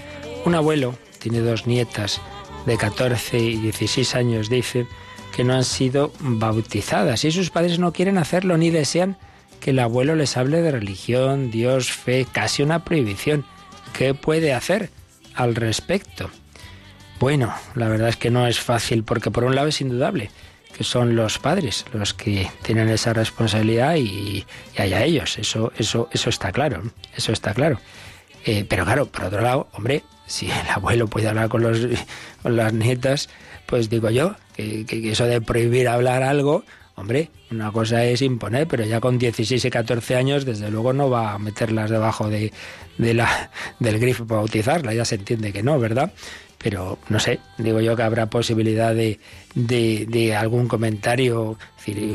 Un 0.44 0.55
abuelo 0.55 0.94
tiene 1.20 1.40
dos 1.40 1.66
nietas 1.66 2.20
de 2.66 2.76
14 2.76 3.38
y 3.38 3.57
16 3.59 4.14
años, 4.14 4.50
dice, 4.50 4.86
que 5.34 5.44
no 5.44 5.55
han 5.55 5.64
sido 5.64 6.12
bautizadas 6.20 7.24
y 7.24 7.30
sus 7.30 7.50
padres 7.50 7.78
no 7.78 7.92
quieren 7.92 8.18
hacerlo 8.18 8.57
ni 8.59 8.70
desean 8.70 9.16
que 9.61 9.70
el 9.70 9.78
abuelo 9.78 10.16
les 10.16 10.36
hable 10.36 10.61
de 10.61 10.72
religión, 10.72 11.50
Dios, 11.50 11.92
fe, 11.92 12.26
casi 12.30 12.62
una 12.62 12.84
prohibición. 12.84 13.44
¿Qué 13.92 14.14
puede 14.14 14.53
hacer 14.53 14.90
al 15.34 15.54
respecto? 15.54 16.30
Bueno, 17.18 17.54
la 17.74 17.88
verdad 17.88 18.08
es 18.08 18.16
que 18.16 18.30
no 18.30 18.46
es 18.46 18.58
fácil 18.60 19.04
porque 19.04 19.30
por 19.30 19.44
un 19.44 19.54
lado 19.54 19.68
es 19.68 19.80
indudable 19.80 20.30
que 20.76 20.84
son 20.84 21.14
los 21.14 21.38
padres 21.38 21.84
los 21.92 22.14
que 22.14 22.50
tienen 22.62 22.88
esa 22.88 23.12
responsabilidad 23.12 23.96
y, 23.96 24.44
y 24.76 24.82
allá 24.82 25.04
ellos, 25.04 25.38
eso, 25.38 25.72
eso, 25.76 26.08
eso 26.12 26.30
está 26.30 26.50
claro, 26.50 26.82
eso 27.16 27.32
está 27.32 27.54
claro. 27.54 27.78
Eh, 28.44 28.64
pero 28.68 28.84
claro, 28.84 29.06
por 29.06 29.24
otro 29.24 29.40
lado, 29.40 29.68
hombre, 29.72 30.02
si 30.26 30.50
el 30.50 30.68
abuelo 30.68 31.06
puede 31.06 31.28
hablar 31.28 31.48
con, 31.48 31.62
los, 31.62 31.78
con 32.42 32.56
las 32.56 32.72
nietas, 32.72 33.28
pues 33.66 33.88
digo 33.88 34.10
yo, 34.10 34.34
que, 34.56 34.84
que 34.86 35.12
eso 35.12 35.26
de 35.26 35.40
prohibir 35.40 35.88
hablar 35.88 36.22
algo, 36.22 36.64
Hombre, 37.03 37.30
una 37.50 37.72
cosa 37.72 38.05
es 38.05 38.22
imponer, 38.22 38.68
pero 38.68 38.84
ya 38.84 39.00
con 39.00 39.18
16 39.18 39.64
y 39.64 39.70
14 39.70 40.14
años, 40.14 40.44
desde 40.44 40.70
luego 40.70 40.92
no 40.92 41.11
va 41.11 41.32
a 41.32 41.38
meterlas 41.40 41.90
debajo 41.90 42.28
de, 42.30 42.53
de 42.96 43.12
la, 43.12 43.50
del 43.80 43.98
grifo 43.98 44.24
para 44.24 44.38
bautizarla, 44.38 44.94
ya 44.94 45.05
se 45.05 45.16
entiende 45.16 45.53
que 45.53 45.64
no, 45.64 45.80
¿verdad? 45.80 46.12
pero 46.59 46.98
no 47.09 47.18
sé, 47.18 47.40
digo 47.59 47.80
yo 47.80 47.96
que 47.96 48.05
habrá 48.05 48.26
posibilidad 48.26 48.94
de, 48.94 49.18
de, 49.57 50.36
algún 50.36 50.68
comentario. 50.68 51.59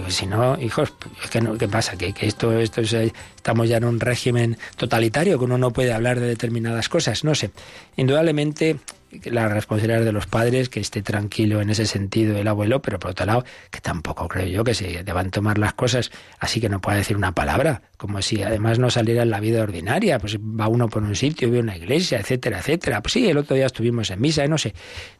Si 0.07 0.25
no, 0.25 0.57
hijos, 0.61 0.93
no, 1.41 1.57
¿qué 1.57 1.67
pasa? 1.67 1.97
Que, 1.97 2.13
que 2.13 2.27
esto, 2.27 2.57
esto 2.57 2.79
es, 2.79 2.93
estamos 2.93 3.67
ya 3.67 3.75
en 3.75 3.83
un 3.83 3.99
régimen 3.99 4.57
totalitario, 4.77 5.37
que 5.37 5.43
uno 5.43 5.57
no 5.57 5.71
puede 5.71 5.91
hablar 5.91 6.21
de 6.21 6.27
determinadas 6.27 6.87
cosas. 6.87 7.25
No 7.25 7.35
sé. 7.35 7.51
Indudablemente 7.97 8.77
la 9.25 9.47
responsabilidad 9.47 10.03
de 10.03 10.11
los 10.11 10.27
padres, 10.27 10.69
que 10.69 10.79
esté 10.79 11.01
tranquilo 11.01 11.61
en 11.61 11.69
ese 11.69 11.85
sentido 11.85 12.37
el 12.37 12.47
abuelo, 12.47 12.81
pero 12.81 12.99
por 12.99 13.11
otro 13.11 13.25
lado, 13.25 13.45
que 13.71 13.79
tampoco 13.79 14.27
creo 14.27 14.47
yo 14.47 14.63
que 14.63 14.73
se 14.73 15.03
deban 15.03 15.31
tomar 15.31 15.57
las 15.57 15.73
cosas 15.73 16.11
así 16.39 16.59
que 16.59 16.69
no 16.69 16.81
pueda 16.81 16.97
decir 16.97 17.17
una 17.17 17.33
palabra, 17.33 17.81
como 17.97 18.21
si 18.21 18.43
además 18.43 18.79
no 18.79 18.89
saliera 18.89 19.23
en 19.23 19.29
la 19.29 19.39
vida 19.39 19.63
ordinaria, 19.63 20.19
pues 20.19 20.37
va 20.37 20.67
uno 20.67 20.89
por 20.89 21.03
un 21.03 21.15
sitio, 21.15 21.49
ve 21.49 21.59
una 21.59 21.77
iglesia, 21.77 22.19
etcétera, 22.19 22.59
etcétera. 22.59 23.01
Pues 23.01 23.13
sí, 23.13 23.27
el 23.27 23.37
otro 23.37 23.55
día 23.55 23.65
estuvimos 23.65 24.09
en 24.11 24.21
misa, 24.21 24.45
no 24.47 24.57
sé, 24.57 24.73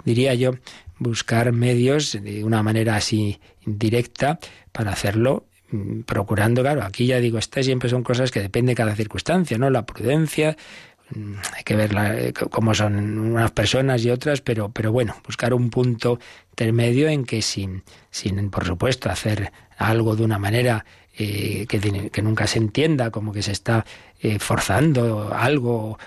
diría 0.03 0.33
yo, 0.33 0.51
buscar 0.99 1.51
medios 1.51 2.17
de 2.21 2.43
una 2.43 2.63
manera 2.63 2.95
así 2.95 3.39
directa 3.65 4.39
para 4.71 4.91
hacerlo 4.91 5.45
mm, 5.71 6.01
procurando, 6.01 6.61
claro, 6.61 6.83
aquí 6.83 7.07
ya 7.07 7.19
digo, 7.19 7.38
estas 7.38 7.65
siempre 7.65 7.89
son 7.89 8.03
cosas 8.03 8.31
que 8.31 8.41
depende 8.41 8.71
de 8.71 8.75
cada 8.75 8.95
circunstancia, 8.95 9.57
¿no? 9.57 9.69
La 9.69 9.85
prudencia, 9.85 10.57
hay 11.55 11.64
que 11.64 11.76
ver 11.76 11.95
eh, 11.97 12.34
cómo 12.34 12.74
son 12.74 13.20
unas 13.20 13.51
personas 13.51 14.03
y 14.03 14.10
otras, 14.10 14.41
pero, 14.41 14.70
pero 14.70 14.91
bueno, 14.91 15.16
buscar 15.26 15.53
un 15.53 15.70
punto 15.70 16.20
intermedio 16.51 17.08
en 17.08 17.26
que 17.26 17.41
sin, 17.41 17.84
sin 18.12 18.49
por 18.49 18.66
supuesto, 18.66 19.10
hacer 19.10 19.51
algo 19.78 20.16
de 20.16 20.24
una 20.24 20.38
manera 20.38 20.86
eh, 21.18 21.66
que, 21.68 22.10
que, 22.12 22.22
nunca 22.22 22.45
se 22.47 22.60
entienda, 22.60 23.10
como 23.10 23.32
que 23.32 23.41
se 23.41 23.51
está 23.51 23.86
eh, 24.22 24.39
forzando 24.39 25.34
algo, 25.34 25.97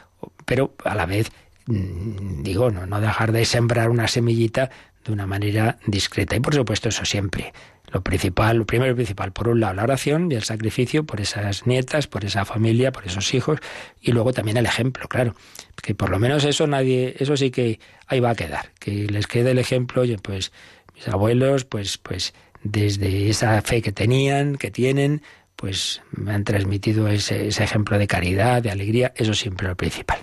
pero 0.44 0.74
a 0.84 0.94
la 0.94 1.06
vez, 1.06 1.30
mm, 1.66 2.42
digo, 2.42 2.70
no, 2.70 2.86
no 2.86 3.00
dejar 3.00 3.32
de 3.32 3.44
sembrar 3.44 3.88
una 3.90 4.06
semillita 4.06 4.70
de 5.04 5.12
una 5.12 5.26
manera 5.26 5.78
discreta. 5.86 6.36
Y 6.36 6.40
por 6.40 6.54
supuesto, 6.54 6.90
eso 6.90 7.04
siempre 7.04 7.52
lo 7.90 8.02
principal, 8.02 8.56
lo 8.58 8.66
primero 8.66 8.92
y 8.92 8.94
principal, 8.94 9.32
por 9.32 9.48
un 9.48 9.60
lado 9.60 9.74
la 9.74 9.82
oración 9.82 10.30
y 10.30 10.34
el 10.34 10.44
sacrificio 10.44 11.04
por 11.04 11.20
esas 11.20 11.66
nietas, 11.66 12.06
por 12.06 12.24
esa 12.24 12.44
familia, 12.44 12.92
por 12.92 13.06
esos 13.06 13.34
hijos, 13.34 13.58
y 14.00 14.12
luego 14.12 14.32
también 14.32 14.56
el 14.56 14.66
ejemplo, 14.66 15.08
claro, 15.08 15.34
que 15.82 15.94
por 15.94 16.10
lo 16.10 16.18
menos 16.18 16.44
eso 16.44 16.66
nadie, 16.66 17.16
eso 17.18 17.36
sí 17.36 17.50
que 17.50 17.80
ahí 18.06 18.20
va 18.20 18.30
a 18.30 18.34
quedar, 18.34 18.70
que 18.78 19.06
les 19.06 19.26
quede 19.26 19.50
el 19.52 19.58
ejemplo, 19.58 20.02
oye, 20.02 20.18
pues 20.18 20.52
mis 20.94 21.08
abuelos, 21.08 21.64
pues, 21.64 21.98
pues 21.98 22.34
desde 22.62 23.28
esa 23.28 23.60
fe 23.62 23.82
que 23.82 23.92
tenían, 23.92 24.56
que 24.56 24.70
tienen, 24.70 25.22
pues 25.56 26.00
me 26.10 26.32
han 26.32 26.44
transmitido 26.44 27.08
ese, 27.08 27.48
ese 27.48 27.64
ejemplo 27.64 27.98
de 27.98 28.06
caridad, 28.06 28.62
de 28.62 28.70
alegría, 28.70 29.12
eso 29.16 29.34
siempre 29.34 29.68
lo 29.68 29.76
principal. 29.76 30.18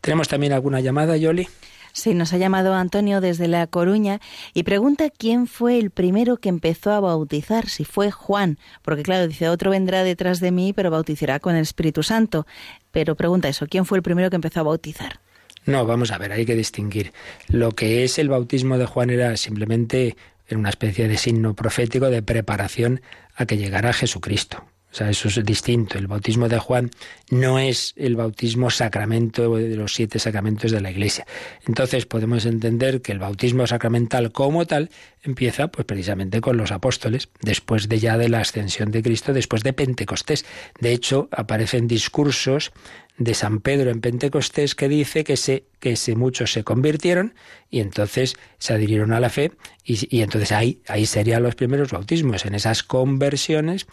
¿Tenemos 0.00 0.28
también 0.28 0.52
alguna 0.52 0.80
llamada, 0.80 1.16
Yoli? 1.16 1.48
Sí, 1.92 2.14
nos 2.14 2.32
ha 2.32 2.38
llamado 2.38 2.74
Antonio 2.74 3.20
desde 3.20 3.48
La 3.48 3.66
Coruña 3.66 4.20
y 4.54 4.62
pregunta 4.62 5.10
quién 5.10 5.46
fue 5.46 5.78
el 5.78 5.90
primero 5.90 6.38
que 6.38 6.48
empezó 6.48 6.90
a 6.92 7.00
bautizar, 7.00 7.68
si 7.68 7.84
fue 7.84 8.10
Juan, 8.10 8.58
porque 8.82 9.02
claro, 9.02 9.28
dice, 9.28 9.48
otro 9.48 9.70
vendrá 9.70 10.02
detrás 10.02 10.40
de 10.40 10.52
mí, 10.52 10.72
pero 10.72 10.90
bautizará 10.90 11.38
con 11.38 11.54
el 11.54 11.62
Espíritu 11.62 12.02
Santo. 12.02 12.46
Pero 12.92 13.14
pregunta 13.14 13.48
eso, 13.48 13.66
¿quién 13.68 13.84
fue 13.84 13.98
el 13.98 14.02
primero 14.02 14.30
que 14.30 14.36
empezó 14.36 14.60
a 14.60 14.64
bautizar? 14.64 15.20
No, 15.66 15.86
vamos 15.86 16.10
a 16.10 16.18
ver, 16.18 16.32
hay 16.32 16.46
que 16.46 16.56
distinguir. 16.56 17.12
Lo 17.48 17.72
que 17.72 18.04
es 18.04 18.18
el 18.18 18.28
bautismo 18.28 18.78
de 18.78 18.86
Juan 18.86 19.10
era 19.10 19.36
simplemente 19.36 20.16
una 20.50 20.70
especie 20.70 21.08
de 21.08 21.16
signo 21.16 21.54
profético 21.54 22.10
de 22.10 22.22
preparación 22.22 23.00
a 23.36 23.46
que 23.46 23.56
llegara 23.56 23.92
Jesucristo. 23.92 24.64
O 24.92 24.94
sea, 24.94 25.08
eso 25.08 25.28
es 25.28 25.42
distinto. 25.42 25.96
El 25.96 26.06
bautismo 26.06 26.50
de 26.50 26.58
Juan 26.58 26.90
no 27.30 27.58
es 27.58 27.94
el 27.96 28.14
bautismo 28.14 28.68
sacramento 28.68 29.56
de 29.56 29.74
los 29.74 29.94
siete 29.94 30.18
sacramentos 30.18 30.70
de 30.70 30.82
la 30.82 30.90
Iglesia. 30.90 31.26
Entonces 31.66 32.04
podemos 32.04 32.44
entender 32.44 33.00
que 33.00 33.12
el 33.12 33.18
bautismo 33.18 33.66
sacramental 33.66 34.32
como 34.32 34.66
tal 34.66 34.90
empieza 35.22 35.68
pues 35.68 35.86
precisamente 35.86 36.42
con 36.42 36.58
los 36.58 36.72
apóstoles, 36.72 37.30
después 37.40 37.88
de 37.88 38.00
ya 38.00 38.18
de 38.18 38.28
la 38.28 38.40
ascensión 38.40 38.90
de 38.90 39.02
Cristo, 39.02 39.32
después 39.32 39.62
de 39.62 39.72
Pentecostés. 39.72 40.44
De 40.78 40.92
hecho, 40.92 41.28
aparecen 41.30 41.88
discursos 41.88 42.72
de 43.18 43.34
San 43.34 43.60
Pedro 43.60 43.90
en 43.90 44.00
Pentecostés 44.00 44.74
que 44.74 44.88
dice 44.88 45.22
que, 45.24 45.36
se, 45.36 45.64
que 45.80 45.96
se, 45.96 46.16
muchos 46.16 46.52
se 46.52 46.64
convirtieron 46.64 47.34
y 47.70 47.80
entonces 47.80 48.34
se 48.58 48.72
adhirieron 48.72 49.12
a 49.12 49.20
la 49.20 49.28
fe 49.28 49.52
y, 49.84 50.16
y 50.16 50.22
entonces 50.22 50.52
ahí, 50.52 50.80
ahí 50.88 51.06
serían 51.06 51.42
los 51.42 51.54
primeros 51.54 51.92
bautismos, 51.92 52.46
en 52.46 52.54
esas 52.54 52.82
conversiones 52.82 53.86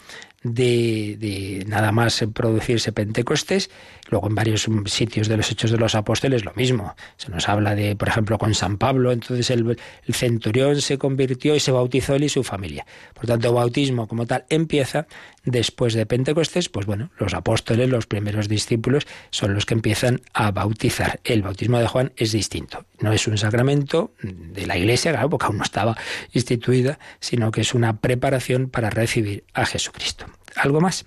de, 0.44 1.18
de, 1.20 1.66
nada 1.68 1.92
más 1.92 2.24
producirse 2.34 2.92
Pentecostés. 2.92 3.70
Luego 4.10 4.28
en 4.28 4.36
varios 4.36 4.68
sitios 4.86 5.28
de 5.28 5.38
los 5.38 5.52
Hechos 5.52 5.72
de 5.72 5.78
los 5.78 5.96
Apóstoles 5.96 6.44
lo 6.44 6.54
mismo. 6.54 6.96
Se 7.18 7.30
nos 7.30 7.48
habla 7.48 7.76
de, 7.76 7.96
por 7.96 8.08
ejemplo, 8.08 8.38
con 8.38 8.54
San 8.56 8.78
Pablo, 8.78 9.12
entonces 9.12 9.50
el, 9.52 9.78
centurión 10.12 10.82
se 10.82 10.98
convirtió 10.98 11.56
y 11.56 11.60
se 11.60 11.72
bautizó 11.72 12.16
él 12.16 12.24
y 12.24 12.30
su 12.30 12.44
familia. 12.44 12.86
Por 13.14 13.28
tanto, 13.28 13.54
bautismo 13.54 14.08
como 14.08 14.26
tal 14.26 14.46
empieza 14.50 15.08
después 15.46 15.94
de 15.94 16.06
Pentecostés, 16.06 16.70
pues 16.70 16.86
bueno, 16.86 17.12
los 17.18 17.34
apóstoles, 17.34 17.90
los 17.90 18.08
primeros 18.08 18.50
discípulos, 18.50 19.06
son 19.30 19.54
los 19.54 19.66
que 19.66 19.76
empiezan 19.76 20.22
a 20.34 20.52
bautizar. 20.52 21.20
El 21.24 21.42
bautismo 21.42 21.80
de 21.80 21.88
Juan 21.88 22.12
es 22.18 22.32
distinto. 22.32 22.86
No 23.00 23.14
es 23.14 23.28
un 23.28 23.38
sacramento 23.38 24.12
de 24.22 24.66
la 24.66 24.78
Iglesia, 24.78 25.12
claro, 25.12 25.30
porque 25.30 25.46
aún 25.46 25.58
no 25.58 25.64
estaba 25.64 25.98
instituida, 26.34 27.00
sino 27.20 27.52
que 27.52 27.62
es 27.62 27.74
una 27.74 27.98
preparación 27.98 28.70
para 28.70 28.90
recibir 28.90 29.44
a 29.54 29.66
Jesucristo. 29.66 30.26
¿Algo 30.56 30.82
más? 30.82 31.06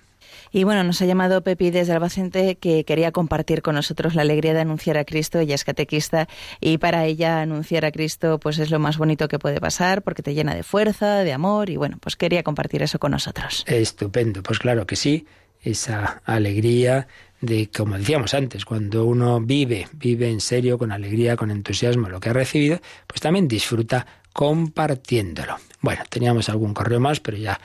Y 0.55 0.65
bueno, 0.65 0.83
nos 0.83 1.01
ha 1.01 1.05
llamado 1.05 1.41
Pepi 1.41 1.71
desde 1.71 1.93
Albacete 1.93 2.57
que 2.57 2.85
quería 2.85 3.11
compartir 3.11 3.63
con 3.63 3.73
nosotros 3.73 4.13
la 4.13 4.21
alegría 4.21 4.53
de 4.53 4.61
anunciar 4.61 4.99
a 4.99 5.03
Cristo. 5.03 5.39
Ella 5.39 5.55
es 5.55 5.63
catequista 5.63 6.27
y 6.61 6.77
para 6.77 7.05
ella 7.05 7.41
anunciar 7.41 7.85
a 7.85 7.91
Cristo 7.91 8.39
pues 8.39 8.59
es 8.59 8.69
lo 8.69 8.77
más 8.77 8.99
bonito 8.99 9.27
que 9.27 9.39
puede 9.39 9.59
pasar 9.59 10.03
porque 10.03 10.21
te 10.21 10.35
llena 10.35 10.53
de 10.53 10.61
fuerza, 10.61 11.23
de 11.23 11.33
amor 11.33 11.71
y 11.71 11.77
bueno, 11.77 11.97
pues 11.99 12.15
quería 12.15 12.43
compartir 12.43 12.83
eso 12.83 12.99
con 12.99 13.13
nosotros. 13.13 13.63
Estupendo, 13.65 14.43
pues 14.43 14.59
claro 14.59 14.85
que 14.85 14.95
sí, 14.95 15.25
esa 15.59 16.21
alegría 16.23 17.07
de, 17.41 17.71
como 17.75 17.97
decíamos 17.97 18.35
antes, 18.35 18.63
cuando 18.63 19.05
uno 19.05 19.41
vive, 19.41 19.87
vive 19.93 20.29
en 20.29 20.39
serio, 20.39 20.77
con 20.77 20.91
alegría, 20.91 21.35
con 21.35 21.49
entusiasmo 21.49 22.09
lo 22.09 22.19
que 22.19 22.29
ha 22.29 22.33
recibido, 22.33 22.79
pues 23.07 23.21
también 23.21 23.47
disfruta 23.47 24.05
compartiéndolo. 24.33 25.57
Bueno, 25.81 26.03
teníamos 26.09 26.47
algún 26.49 26.75
correo 26.75 26.99
más, 26.99 27.19
pero 27.19 27.37
ya 27.37 27.59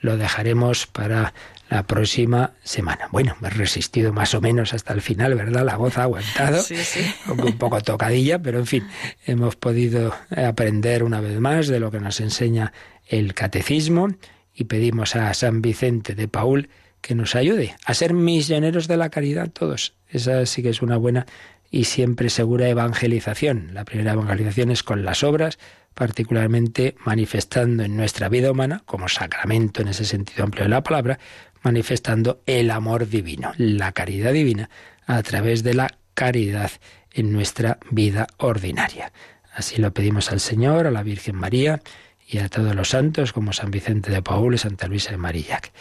lo 0.00 0.16
dejaremos 0.16 0.86
para 0.86 1.34
la 1.70 1.84
próxima 1.84 2.54
semana. 2.64 3.08
Bueno, 3.12 3.36
me 3.40 3.48
he 3.48 3.50
resistido 3.52 4.12
más 4.12 4.34
o 4.34 4.40
menos 4.40 4.74
hasta 4.74 4.92
el 4.92 5.00
final, 5.00 5.36
¿verdad? 5.36 5.64
La 5.64 5.76
voz 5.76 5.96
ha 5.98 6.02
aguantado, 6.02 6.60
sí, 6.60 6.76
sí. 6.76 7.00
un 7.28 7.56
poco 7.58 7.80
tocadilla, 7.80 8.40
pero 8.40 8.58
en 8.58 8.66
fin, 8.66 8.88
hemos 9.24 9.54
podido 9.54 10.12
aprender 10.30 11.04
una 11.04 11.20
vez 11.20 11.38
más 11.38 11.68
de 11.68 11.78
lo 11.78 11.92
que 11.92 12.00
nos 12.00 12.20
enseña 12.20 12.72
el 13.06 13.34
catecismo 13.34 14.08
y 14.52 14.64
pedimos 14.64 15.14
a 15.14 15.32
San 15.32 15.62
Vicente 15.62 16.16
de 16.16 16.26
Paul 16.26 16.68
que 17.00 17.14
nos 17.14 17.36
ayude 17.36 17.76
a 17.86 17.94
ser 17.94 18.14
misioneros 18.14 18.88
de 18.88 18.96
la 18.96 19.08
caridad 19.08 19.48
todos. 19.50 19.94
Esa 20.08 20.44
sí 20.46 20.62
que 20.62 20.70
es 20.70 20.82
una 20.82 20.96
buena 20.96 21.26
y 21.70 21.84
siempre 21.84 22.30
segura 22.30 22.68
evangelización. 22.68 23.70
La 23.72 23.84
primera 23.84 24.12
evangelización 24.12 24.72
es 24.72 24.82
con 24.82 25.04
las 25.04 25.22
obras, 25.22 25.58
particularmente 25.94 26.96
manifestando 27.04 27.84
en 27.84 27.96
nuestra 27.96 28.28
vida 28.28 28.50
humana, 28.50 28.82
como 28.86 29.08
sacramento 29.08 29.82
en 29.82 29.88
ese 29.88 30.04
sentido 30.04 30.44
amplio 30.44 30.64
de 30.64 30.70
la 30.70 30.82
palabra, 30.82 31.18
manifestando 31.62 32.42
el 32.46 32.70
amor 32.70 33.08
divino, 33.08 33.52
la 33.56 33.92
caridad 33.92 34.32
divina, 34.32 34.70
a 35.06 35.22
través 35.22 35.62
de 35.62 35.74
la 35.74 35.98
caridad 36.14 36.70
en 37.12 37.32
nuestra 37.32 37.78
vida 37.90 38.26
ordinaria. 38.38 39.12
Así 39.54 39.80
lo 39.80 39.92
pedimos 39.92 40.30
al 40.30 40.40
Señor, 40.40 40.86
a 40.86 40.90
la 40.90 41.02
Virgen 41.02 41.36
María 41.36 41.82
y 42.26 42.38
a 42.38 42.48
todos 42.48 42.74
los 42.74 42.90
santos 42.90 43.32
como 43.32 43.52
San 43.52 43.70
Vicente 43.70 44.10
de 44.10 44.22
Paul 44.22 44.54
y 44.54 44.58
Santa 44.58 44.86
Luisa 44.86 45.10
de 45.10 45.16
Marillac. 45.16 45.72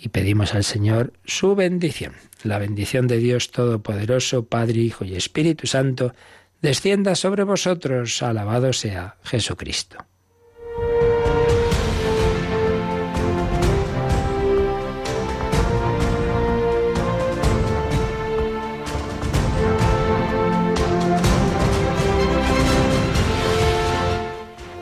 Y 0.00 0.08
pedimos 0.08 0.54
al 0.54 0.64
Señor 0.64 1.12
su 1.24 1.54
bendición. 1.54 2.14
La 2.42 2.58
bendición 2.58 3.06
de 3.08 3.18
Dios 3.18 3.50
Todopoderoso, 3.50 4.46
Padre, 4.46 4.78
Hijo 4.80 5.04
y 5.04 5.16
Espíritu 5.16 5.66
Santo, 5.66 6.14
descienda 6.62 7.14
sobre 7.14 7.42
vosotros. 7.42 8.22
Alabado 8.22 8.72
sea 8.72 9.16
Jesucristo. 9.24 10.07